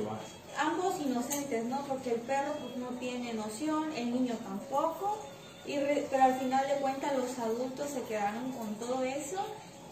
ambos 0.58 1.00
inocentes, 1.00 1.64
¿no? 1.64 1.84
Porque 1.86 2.10
el 2.14 2.20
perro 2.20 2.52
pues 2.60 2.76
no 2.76 2.88
tiene 2.98 3.32
noción, 3.34 3.92
el 3.96 4.12
niño 4.12 4.34
tampoco, 4.44 5.18
y 5.64 5.78
re- 5.78 6.06
pero 6.10 6.24
al 6.24 6.38
final 6.38 6.66
de 6.68 6.74
cuentas 6.80 7.12
los 7.16 7.38
adultos 7.38 7.88
se 7.90 8.02
quedaron 8.02 8.52
con 8.52 8.74
todo 8.74 9.02
eso 9.04 9.36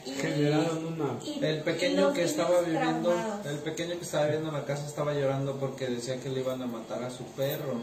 y 0.05 0.11
Generaron 0.11 0.84
una... 0.86 1.18
y- 1.24 1.42
El 1.42 1.62
pequeño 1.62 2.12
que 2.12 2.24
estaba 2.24 2.61
viviendo, 2.61 3.11
traumados. 3.11 3.46
el 3.46 3.59
pequeño 3.61 3.94
que 3.96 4.02
estaba 4.05 4.24
viviendo 4.26 4.48
en 4.50 4.55
la 4.57 4.64
casa 4.66 4.86
estaba 4.86 5.14
llorando 5.14 5.57
porque 5.57 5.86
decía 5.86 6.20
que 6.20 6.28
le 6.28 6.40
iban 6.40 6.61
a 6.61 6.66
matar 6.66 7.02
a 7.02 7.11
su 7.11 7.24
perro. 7.24 7.80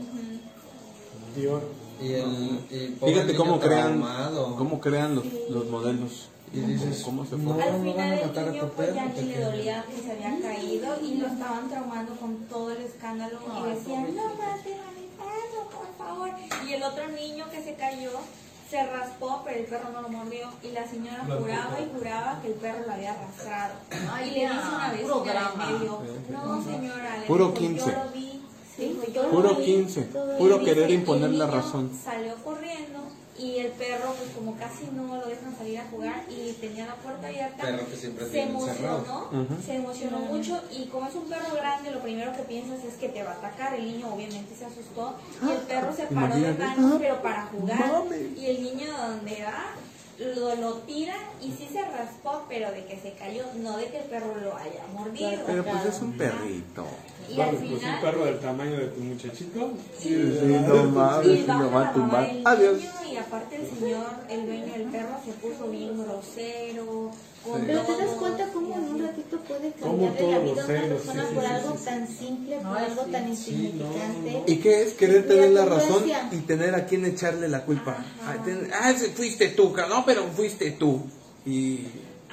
Dios. 1.36 1.64
Y 2.02 2.14
el 2.14 2.60
y 2.70 2.98
Fíjate 3.06 3.36
cómo 3.36 3.60
crean, 3.60 4.00
traumado. 4.02 4.56
cómo 4.56 4.80
crean 4.80 5.16
los, 5.16 5.26
los 5.50 5.66
modelos. 5.70 6.30
Y 6.54 6.60
dices, 6.60 7.04
¿Cómo 7.06 7.24
se 7.26 7.38
no, 7.38 7.54
fue? 7.54 7.64
Al 7.64 7.72
no 7.72 7.78
van 7.78 7.88
final 7.94 8.12
a 8.12 8.20
el 8.20 8.28
matar 8.28 8.48
a 8.48 8.52
niño 8.52 8.64
tu 8.66 8.70
pues 8.74 8.88
perro. 8.90 8.96
ya 9.00 9.06
ni 9.06 9.22
le 9.22 9.40
dolía 9.40 9.86
que 9.90 10.02
se 10.02 10.12
había 10.12 10.42
caído 10.42 10.96
y 11.02 11.14
lo 11.16 11.28
estaban 11.28 11.70
traumando 11.70 12.14
con 12.16 12.36
todo 12.50 12.72
el 12.72 12.82
escándalo 12.82 13.40
y 13.40 13.70
decían, 13.70 14.16
no 14.16 14.24
maten 14.36 14.80
a 14.80 14.92
mi 14.92 15.08
perro, 15.18 15.70
por 15.72 16.06
favor. 16.06 16.30
Y 16.68 16.74
el 16.74 16.84
otro 16.84 17.08
niño 17.08 17.46
que 17.50 17.64
se 17.64 17.76
cayó 17.76 18.12
se 18.70 18.86
raspó, 18.86 19.42
pero 19.46 19.60
el 19.60 19.66
perro 19.66 19.90
no 19.94 20.02
lo 20.02 20.10
mordió 20.10 20.48
y 20.62 20.72
la 20.72 20.86
señora 20.90 21.24
juraba 21.26 21.78
y 21.80 21.90
juraba 21.98 22.40
que 22.42 22.48
el 22.50 22.54
perro 22.56 22.86
lo 22.86 22.94
había 22.94 23.14
arrastrado. 23.14 23.74
Ay, 24.12 24.30
y 24.30 24.34
le 24.34 24.40
dice 24.42 24.54
una 24.76 24.92
vez 24.92 25.08
drama. 25.08 25.66
medio, 25.72 26.00
no 26.32 26.64
señora, 26.64 27.18
le 27.18 27.26
Puro 27.28 27.46
dijo, 27.48 27.58
15. 27.60 27.80
yo 27.80 27.88
lo 28.04 28.10
vi. 28.14 28.41
Puro 29.32 29.56
vi". 29.56 29.66
15, 29.66 30.02
todo 30.04 30.38
puro 30.38 30.60
querer 30.60 30.88
dice, 30.88 30.94
imponer 30.94 31.32
la 31.32 31.48
razón. 31.48 31.92
Salió 32.04 32.36
corriendo 32.44 33.00
y 33.40 33.58
el 33.58 33.72
perro, 33.72 34.14
pues 34.18 34.30
como 34.36 34.56
casi 34.56 34.86
no 34.94 35.16
lo 35.16 35.26
dejan 35.26 35.56
salir 35.58 35.80
a 35.80 35.86
jugar 35.90 36.26
y 36.30 36.52
tenía 36.54 36.86
la 36.86 36.96
puerta 36.96 37.28
abierta, 37.28 37.64
Perro 37.64 37.88
que 37.88 37.96
siempre 37.96 38.30
se 38.30 38.42
emocionó, 38.42 39.30
se 39.66 39.76
emocionó 39.76 40.20
mucho 40.20 40.62
y 40.72 40.86
como 40.88 41.08
es 41.08 41.16
un 41.16 41.24
perro 41.24 41.56
grande, 41.56 41.92
lo 41.92 42.02
primero 42.02 42.34
que 42.34 42.44
piensas 42.44 42.84
es 42.84 42.96
que 42.96 43.10
te 43.10 43.24
va 43.24 43.32
a 43.32 43.36
atacar. 43.36 43.74
El 43.74 43.86
niño 43.86 44.14
obviamente 44.14 44.54
se 44.56 44.66
asustó 44.66 45.16
y 45.48 45.52
el 45.52 45.60
perro 45.60 45.96
se 45.96 46.04
paró 46.04 46.36
de 46.36 46.42
Imagínate. 46.42 46.82
manos, 46.82 47.00
pero 47.00 47.22
para 47.22 47.46
jugar. 47.48 48.04
Y 48.38 48.46
el 48.46 48.64
niño 48.64 48.86
donde 48.96 49.44
va, 49.44 49.66
lo, 50.36 50.56
lo 50.58 50.74
tira 50.80 51.16
y 51.42 51.52
sí 51.52 51.68
se 51.72 51.82
raspó, 51.82 52.44
pero 52.48 52.72
de 52.72 52.86
que 52.86 53.00
se 53.00 53.14
cayó, 53.14 53.44
no 53.56 53.78
de 53.78 53.88
que 53.88 54.00
el 54.00 54.04
perro 54.06 54.36
lo 54.36 54.56
haya 54.56 54.86
mordido. 54.94 55.42
Pero 55.48 55.64
pues 55.64 55.86
es 55.86 56.02
un 56.02 56.12
perrito. 56.14 56.86
Y 57.30 57.40
al 57.40 57.56
Vale, 57.56 57.58
pues 57.70 57.84
un 57.84 58.02
perro 58.02 58.26
del 58.26 58.40
tamaño 58.40 58.78
de 58.78 58.88
tu 58.88 59.00
muchachito. 59.02 59.72
Sí, 59.98 60.10
no 60.68 60.84
mames, 60.86 61.28
Y 61.28 61.38
sí 61.38 61.44
baja 61.48 61.64
lo 61.64 61.72
va 61.72 61.82
la 61.82 61.90
a 61.90 61.94
tumbar. 61.94 62.32
Adiós. 62.46 62.78
y 63.12 63.16
aparte 63.18 63.56
el 63.58 63.68
señor, 63.80 64.08
el 64.30 64.46
dueño 64.46 64.74
del 64.74 64.84
perro, 64.84 65.16
se 65.26 65.32
puso 65.34 65.70
bien 65.70 65.98
grosero. 66.04 67.12
con 67.44 67.62
Pero 67.66 67.82
te 67.82 67.98
das 67.98 68.12
cuenta 68.20 68.48
cómo 68.54 68.76
en 68.76 68.84
un 68.84 69.00
ratito 69.02 69.38
puede 69.40 69.72
Cómo 69.82 70.06
cambiarle 70.14 70.32
la 70.32 70.40
vida 70.40 70.52
a 70.52 70.56
los 70.56 70.66
una 70.66 70.82
persona 70.88 71.22
sí, 71.24 71.28
sí, 71.30 71.36
por 71.36 71.44
sí, 71.44 71.50
algo 71.52 71.78
sí. 71.78 71.86
tan 71.86 72.08
simple, 72.08 72.58
por 72.58 72.78
Ay, 72.78 72.86
algo 72.86 73.06
sí. 73.06 73.12
tan 73.12 73.24
Sí, 73.24 73.30
insignificante. 73.32 74.44
¿Y 74.48 74.56
qué 74.58 74.82
es 74.84 74.94
querer 74.94 75.28
tener 75.28 75.52
la 75.52 75.66
razón 75.66 76.04
y 76.32 76.38
tener 76.38 76.76
a 76.76 76.86
quien 76.86 77.06
echarle 77.06 77.48
la 77.48 77.64
culpa? 77.66 77.98
Ah, 78.26 78.36
ten- 78.44 78.70
Ah, 78.74 78.94
fuiste 79.16 79.50
tú, 79.50 79.74
no, 79.90 80.06
pero 80.06 80.24
fuiste 80.36 80.72
tú. 80.72 81.02
Y 81.46 81.80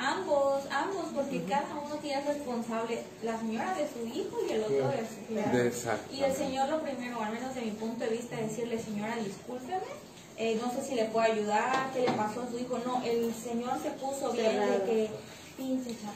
Ambos, 0.01 0.48
ambos, 0.89 1.07
porque 1.15 1.43
cada 1.45 1.67
uno 1.85 1.95
tiene 1.97 2.23
responsable, 2.23 3.03
la 3.23 3.39
señora 3.39 3.75
de 3.75 3.87
su 3.89 4.07
hijo 4.07 4.37
y 4.49 4.53
el 4.53 4.63
otro 4.63 4.89
de 4.89 5.05
su 5.07 5.59
esa. 5.79 5.99
Y 6.13 6.23
el 6.23 6.35
señor 6.35 6.69
lo 6.69 6.81
primero, 6.83 7.23
al 7.23 7.33
menos 7.33 7.55
de 7.55 7.61
mi 7.63 7.71
punto 7.73 8.05
de 8.05 8.11
vista, 8.11 8.37
decirle, 8.37 8.79
señora, 8.83 9.17
discúlpeme, 9.17 9.91
eh, 10.37 10.59
no 10.63 10.71
sé 10.73 10.89
si 10.89 10.95
le 10.95 11.07
puedo 11.07 11.27
ayudar, 11.33 11.91
qué 11.93 12.01
le 12.01 12.13
pasó 12.13 12.43
a 12.43 12.49
su 12.51 12.59
hijo. 12.59 12.79
No, 12.87 13.03
el 13.05 13.33
señor 13.35 13.73
se 13.83 13.91
puso 13.91 14.31
bien 14.33 14.61
de 14.61 14.83
que 14.87 15.11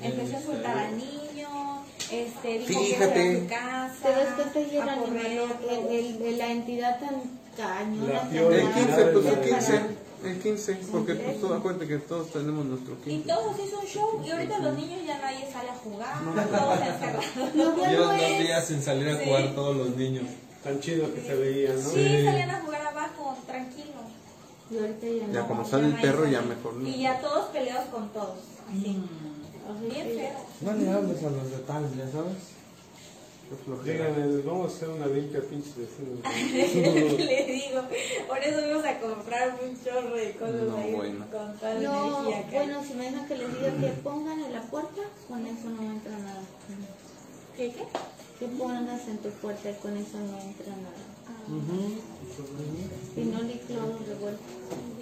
empezó 0.03 0.37
a 0.37 0.39
insultar 0.41 0.79
al 0.79 0.97
niño, 0.97 1.83
Este, 2.11 2.59
dijo 2.59 2.81
que 2.81 2.87
Fíjate. 2.87 3.31
era 3.31 3.41
su 3.41 3.47
casa. 3.49 3.95
Te 4.03 4.11
das 4.13 4.35
cuenta 4.35 4.61
y 4.61 4.77
el 4.77 4.89
el, 5.71 5.97
el- 5.97 6.23
el- 6.27 6.39
la 6.39 6.47
entidad 6.53 7.01
tan 7.01 7.23
cañona, 7.57 8.13
La 8.13 8.21
tan 8.21 8.31
piola. 8.31 8.57
El 8.57 8.73
15, 8.73 9.05
pues 9.07 9.27
el 9.27 9.33
La- 9.33 9.41
15. 9.41 9.81
El 10.25 10.39
15, 10.41 10.75
porque 10.93 11.15
pues, 11.15 11.41
todo, 11.41 11.55
acuérdate 11.55 11.89
que 11.89 11.99
todos 11.99 12.31
tenemos 12.31 12.65
nuestro 12.65 12.95
Y 13.07 13.11
15. 13.23 13.29
todos 13.29 13.57
hizo 13.59 13.81
un 13.81 13.87
show 13.87 14.23
y 14.25 14.31
ahorita 14.31 14.59
los 14.61 14.77
niños 14.77 15.01
ya 15.05 15.19
nadie 15.19 15.51
sale 15.53 15.71
a 15.71 15.75
jugar, 15.75 16.15
todos 16.25 16.79
encerrados. 16.81 17.25
Bueno 17.55 17.91
Llevan 17.91 18.19
dos 18.19 18.39
días 18.39 18.65
sin 18.67 18.83
salir 18.83 19.09
a 19.09 19.19
Sí. 19.19 19.25
jugar 19.25 19.55
todos 19.55 19.77
los 19.77 19.97
niños. 19.97 20.25
Tan 20.63 20.79
chido 20.81 21.13
que 21.13 21.21
se 21.23 21.35
veía, 21.35 21.73
¿no? 21.75 21.81
Sí, 21.91 22.25
salían 22.25 22.51
a 22.51 22.61
jugar 22.61 22.87
abajo, 22.87 23.37
tranquilo. 23.47 23.91
y 24.71 24.79
ahorita 24.79 25.07
ya 25.07 25.27
no. 25.27 25.33
Ya 25.35 25.47
como 25.49 25.63
No, 25.63 25.69
sale 25.69 25.87
el 25.89 25.95
perro, 26.01 26.27
ya 26.29 26.41
mejor 26.41 26.75
no. 26.75 26.89
Y 26.89 27.03
ya 27.03 27.21
todos 27.21 27.47
peleados 27.51 27.87
con 27.89 28.09
todos, 28.11 28.39
así. 28.71 29.03
Bien 29.91 30.07
feo. 30.07 30.39
No 30.61 30.73
le 30.75 30.91
hables 30.91 31.19
a 31.25 31.31
los 31.31 31.51
de 31.51 31.59
tal, 31.67 31.85
ya 31.97 32.11
sabes. 32.11 32.37
Díganle, 33.85 34.43
vamos 34.43 34.73
a 34.73 34.77
hacer 34.77 34.89
una 34.89 35.07
limpia 35.07 35.41
pinche 35.43 35.71
vecinos. 35.77 36.21
Le 37.19 37.47
digo, 37.47 37.83
por 38.29 38.39
eso 38.39 38.61
vamos 38.69 38.85
a 38.85 38.99
comprar 38.99 39.59
un 39.63 39.85
chorro 39.85 40.15
de 40.17 40.33
cosas 40.33 40.63
No, 40.69 40.77
ahí 40.79 40.95
bueno. 40.95 41.27
con 41.31 41.57
toda 41.59 41.75
la 41.75 41.81
No, 41.81 42.21
energía 42.29 42.39
acá. 42.41 42.51
bueno, 42.57 42.85
si 42.87 42.95
me 42.95 43.05
dejan 43.11 43.29
que 43.29 43.37
les 43.37 43.49
diga 43.59 43.71
que 43.81 43.89
pongan 44.03 44.41
en 44.41 44.53
la 44.53 44.63
puerta, 44.63 45.03
con 45.29 45.47
eso 45.47 45.69
no 45.71 45.83
entra 45.83 46.19
nada. 46.19 46.43
¿Qué 47.57 47.73
qué? 47.73 47.83
Que 48.39 48.47
pongas 48.57 49.07
en 49.09 49.19
tu 49.19 49.29
puerta 49.31 49.71
y 49.71 49.75
con 49.75 49.97
eso 49.97 50.19
no 50.19 50.39
entra 50.41 50.73
nada. 50.77 51.03
Pinol 53.15 53.51
y 53.51 53.59
cloro 53.67 53.99
revuelto. 54.07 54.43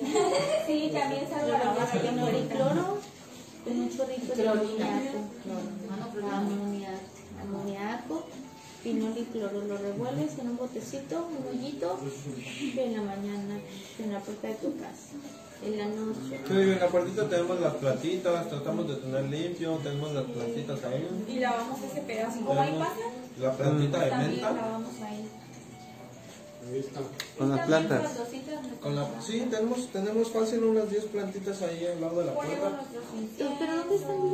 Sí, 0.67 0.91
también 0.93 1.29
salgo 1.29 1.55
a 1.55 1.59
la 1.75 1.87
Pinol 1.93 2.17
y 2.17 2.37
ahorita. 2.37 2.55
cloro 2.55 2.99
con 3.65 3.79
un 3.79 3.91
chorrito 3.97 4.35
de 4.35 4.43
Clorina. 4.43 4.87
amoníaco. 4.87 5.19
Amoníaco. 6.33 7.20
Amoníaco. 7.43 8.25
Pinol 8.83 9.13
y 9.19 9.25
cloro 9.25 9.61
lo 9.61 9.77
revuelves 9.77 10.39
en 10.39 10.49
un 10.49 10.57
botecito, 10.57 11.29
un 11.29 11.47
hoyito, 11.49 12.01
y 12.59 12.79
en 12.79 12.97
la 12.97 13.03
mañana 13.03 13.59
en 13.99 14.13
la 14.13 14.21
puerta 14.21 14.49
de 14.49 14.55
tu 14.55 14.75
casa. 14.79 15.13
En 15.63 15.77
la 15.77 15.85
noche. 15.85 16.41
Sí, 16.49 16.55
en 16.55 16.81
la 16.81 16.89
puertita 16.89 17.29
tenemos 17.29 17.61
las 17.61 17.75
platitas, 17.75 18.49
tratamos 18.49 18.89
de 18.89 18.95
tener 18.97 19.25
limpio, 19.25 19.77
tenemos 19.83 20.15
las 20.15 20.25
platitas 20.25 20.83
ahí. 20.85 21.07
Y 21.29 21.39
lavamos 21.41 21.79
ese 21.83 22.01
pedazo. 22.01 22.41
¿Cómo 22.47 22.59
ahí 22.59 22.73
pasa? 22.79 22.95
La 23.39 23.53
plantita 23.53 23.99
de 24.03 24.11
También 24.11 24.31
menta. 24.31 24.53
lavamos 24.53 24.95
ahí. 25.03 25.29
Ahí 26.69 26.79
está. 26.79 27.01
Con 27.39 27.51
las 27.51 27.67
plantas. 27.67 28.03
Con 28.83 28.97
la, 28.97 29.09
sí, 29.21 29.47
tenemos, 29.51 29.89
tenemos 29.89 30.31
fácil 30.31 30.63
unas 30.65 30.91
10 30.91 31.05
plantitas 31.07 31.63
ahí 31.63 31.87
al 31.87 32.01
lado 32.01 32.21
de 32.21 32.27
la 32.27 32.35
puerta. 32.35 32.83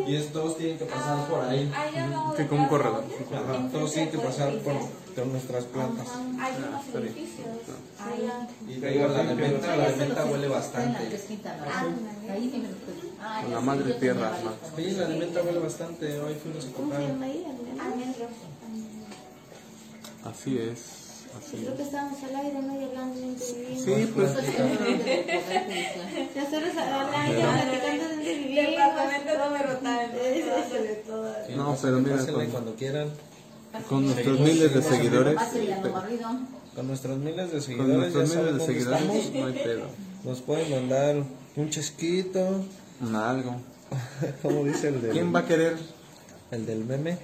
Y 0.07 0.16
es, 0.16 0.33
todos 0.33 0.57
tienen 0.59 0.79
que 0.79 0.85
pasar 0.87 1.29
por 1.29 1.45
ahí. 1.45 1.68
Lado 1.68 2.37
Sí, 2.37 2.45
como 2.45 2.62
un 2.64 2.68
corredor. 2.68 3.05
Ajá, 3.33 3.68
todos 3.70 3.93
tienen 3.93 4.11
que 4.11 4.18
del 4.18 4.27
pasar 4.27 4.59
por, 4.59 4.74
por 5.14 5.27
nuestras 5.27 5.64
plantas. 5.64 6.09
Hay 6.41 6.53
unos 6.59 7.05
edificios. 7.05 7.47
Ahí. 8.01 8.74
Y 8.77 8.81
te 8.81 8.91
digo, 8.91 9.09
la 9.09 9.22
de 9.22 9.35
menta, 9.35 9.77
la 9.77 9.91
de 9.91 9.97
menta 9.97 10.24
huele 10.24 10.49
bastante. 10.49 10.99
Ahí 10.99 12.49
tiene 12.49 12.68
los 12.68 12.77
Ah, 13.18 13.41
Con 13.43 13.53
la 13.55 13.61
madre 13.61 13.95
tierra. 13.95 14.33
Sí, 14.77 14.91
la 14.91 15.07
de 15.07 15.18
menta 15.18 15.43
huele 15.43 15.59
bastante. 15.61 16.20
Hoy 16.20 16.35
fuimos 16.35 16.64
a 16.64 16.72
¿Cómo 16.72 16.93
se 16.93 16.97
comprar. 16.97 17.03
Así 20.24 20.59
es. 20.59 21.06
Creo 21.51 21.76
que 21.76 21.82
estábamos 21.82 22.22
al 22.22 22.37
aire, 22.37 22.59
¿no? 22.62 22.80
Y 22.80 22.84
hablando 22.84 23.14
de 23.20 23.26
vivimos. 23.26 23.84
Sí, 23.84 24.12
pues. 24.14 24.30
Nosotros 26.37 26.76
al 26.76 27.14
aire 27.14 27.43
platicando 27.43 28.09
de 28.09 28.34
vivimos. 28.34 28.70
Departamento 28.70 29.32
número 29.45 29.70
tal. 29.78 30.11
Sí, 31.47 31.53
No, 31.57 31.70
pásenle, 31.70 32.03
pero 32.03 32.16
mira, 32.16 32.32
con- 32.32 32.47
cuando 32.51 32.74
quieran. 32.74 33.09
con 33.89 34.07
nuestros 34.07 34.41
miles 34.41 34.74
de 34.74 34.82
seguidores. 34.82 35.37
Con 36.74 36.87
nuestros 36.89 37.18
miles 37.18 37.47
de 37.47 37.53
Con 37.53 37.61
seguidores, 37.62 38.12
ya 38.12 38.18
nuestros 38.18 38.28
miles 38.37 38.55
de 38.59 38.66
seguidores 38.66 39.32
no 39.34 39.47
hay 39.47 39.53
pedo. 39.53 39.87
Nos 40.24 40.41
pueden 40.41 40.70
mandar 40.70 41.16
un 41.57 41.70
chesquito. 41.70 42.64
Un 43.01 43.14
algo. 43.14 43.57
¿Cómo 44.43 44.64
dice 44.64 44.89
el 44.89 45.01
del, 45.01 45.12
¿Quién 45.12 45.34
va 45.34 45.41
a 45.41 45.47
querer? 45.47 45.76
el 46.51 46.66
del 46.66 46.84
meme? 46.84 47.18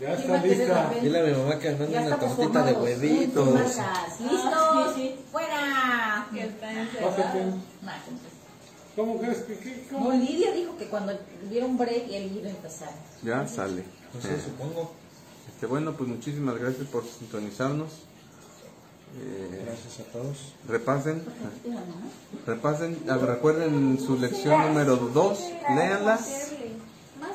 Ya 0.00 0.14
está 0.14 0.42
lista. 0.42 0.90
Dile 1.02 1.18
a 1.20 1.22
mi 1.24 1.32
mamá 1.32 1.58
que 1.58 1.70
mande 1.72 1.98
una 1.98 2.16
tortita 2.18 2.62
de 2.62 2.72
huevitos. 2.72 3.48
¿Listos? 4.20 4.94
¡Fuera! 5.32 6.28
Que 6.32 6.40
está 6.44 6.66
Pásate. 6.66 6.80
encerrado. 6.80 7.56
Nah, 7.82 7.94
entonces, 7.96 8.32
¿Cómo 8.96 9.18
crees 9.20 9.38
que 9.38 9.58
qué? 9.58 9.86
No. 9.92 10.10
Lidia 10.12 10.52
dijo 10.52 10.76
que 10.76 10.86
cuando 10.86 11.12
diera 11.48 11.66
un 11.66 11.78
break 11.78 12.10
él 12.10 12.32
iba 12.36 12.48
a 12.48 12.50
empezar. 12.50 12.90
Ya 13.22 13.46
sale. 13.46 13.82
Eh, 13.82 14.42
supongo. 14.44 14.92
este, 15.48 15.66
bueno, 15.66 15.92
pues 15.94 16.08
muchísimas 16.08 16.56
gracias 16.58 16.86
por 16.88 17.04
sintonizarnos. 17.04 17.90
Eh, 19.20 19.62
Gracias 19.64 20.00
a 20.00 20.12
todos. 20.12 20.52
repasen, 20.68 21.22
repasen, 22.46 22.98
ah, 23.08 23.16
recuerden 23.16 23.98
su 23.98 24.18
lección 24.18 24.60
número 24.68 24.96
2, 24.96 25.38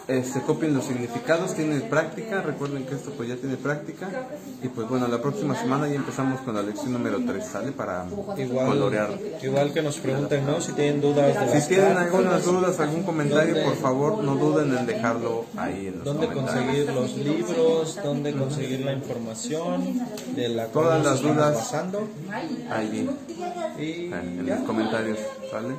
léanla, 0.07 0.21
este, 0.21 0.41
copien 0.41 0.73
los 0.73 0.85
significados, 0.85 1.53
tienen 1.55 1.81
práctica, 1.89 2.41
recuerden 2.41 2.85
que 2.85 2.95
esto 2.95 3.11
pues 3.15 3.29
ya 3.29 3.35
tiene 3.35 3.55
práctica, 3.57 4.09
y 4.61 4.67
pues 4.67 4.87
bueno, 4.89 5.07
la 5.07 5.21
próxima 5.21 5.55
semana 5.55 5.87
ya 5.87 5.95
empezamos 5.95 6.41
con 6.41 6.55
la 6.55 6.61
lección 6.61 6.93
número 6.93 7.19
3, 7.25 7.45
¿sale? 7.45 7.71
Para 7.71 8.05
Igual, 8.37 8.67
colorear. 8.67 9.11
igual 9.41 9.73
que 9.73 9.81
nos 9.81 9.97
pregunten, 9.99 10.45
¿no? 10.45 10.59
Si 10.61 10.73
tienen 10.73 11.01
dudas 11.01 11.51
de 11.51 11.61
Si 11.61 11.67
tienen 11.69 11.87
cartas, 11.93 12.05
algunas 12.05 12.45
dudas, 12.45 12.79
algún 12.79 13.03
comentario, 13.03 13.63
por 13.63 13.75
favor, 13.77 14.23
no 14.23 14.35
duden 14.35 14.75
en 14.77 14.85
dejarlo 14.85 15.45
ahí 15.57 15.87
en 15.87 15.95
los 15.95 16.03
dónde 16.05 16.27
comentarios. 16.27 16.65
conseguir 16.85 16.93
los 16.93 17.17
libros, 17.17 17.99
dónde 18.03 18.33
conseguir 18.33 18.79
la 18.81 18.93
información 18.93 20.01
de 20.35 20.49
la 20.49 20.67
Todas 20.67 21.03
las 21.03 21.21
dudas. 21.21 21.55
basando. 21.55 22.07
Ahí, 22.69 23.09
Y 23.79 24.11
en 24.13 24.45
ya, 24.45 24.55
los 24.57 24.65
comentarios, 24.65 25.19
¿sale? 25.51 25.75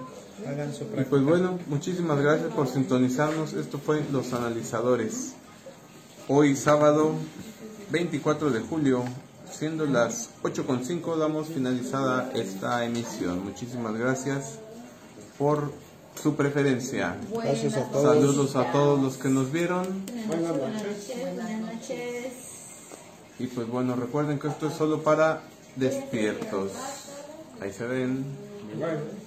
Hagan 0.47 0.75
su 0.75 0.85
Y 0.85 1.05
pues 1.05 1.23
bueno, 1.23 1.59
muchísimas 1.67 2.21
gracias 2.21 2.53
por 2.53 2.69
sintonizarnos. 2.69 3.53
Esto 3.53 3.79
fue 3.79 4.03
Los 4.13 4.33
Analizadores. 4.33 5.35
Hoy 6.29 6.57
sábado 6.57 7.13
24 7.91 8.51
de 8.51 8.61
julio, 8.61 9.05
siendo 9.51 9.87
las 9.87 10.31
8.5, 10.43 11.17
damos 11.17 11.49
finalizada 11.49 12.31
esta 12.35 12.85
emisión. 12.85 13.45
Muchísimas 13.45 13.95
gracias 13.97 14.59
por 15.39 15.73
su 16.21 16.35
preferencia. 16.35 17.17
Gracias 17.33 17.77
a 17.77 17.85
todos. 17.91 18.15
Saludos 18.15 18.57
a 18.57 18.73
todos 18.73 19.03
los 19.03 19.17
que 19.17 19.29
nos 19.29 19.53
vieron. 19.53 20.05
Buenas 20.27 20.57
noches. 20.57 21.21
Buenas 21.21 21.61
noches. 21.61 22.33
Y 23.39 23.47
pues 23.49 23.69
bueno, 23.69 23.97
recuerden 23.97 24.39
que 24.39 24.49
esto 24.49 24.69
es 24.69 24.75
solo 24.75 25.03
para 25.03 25.43
despiertos. 25.77 26.73
Ahí 27.61 27.73
se 27.73 27.87
ven. 27.87 28.25
Bye. 28.77 29.24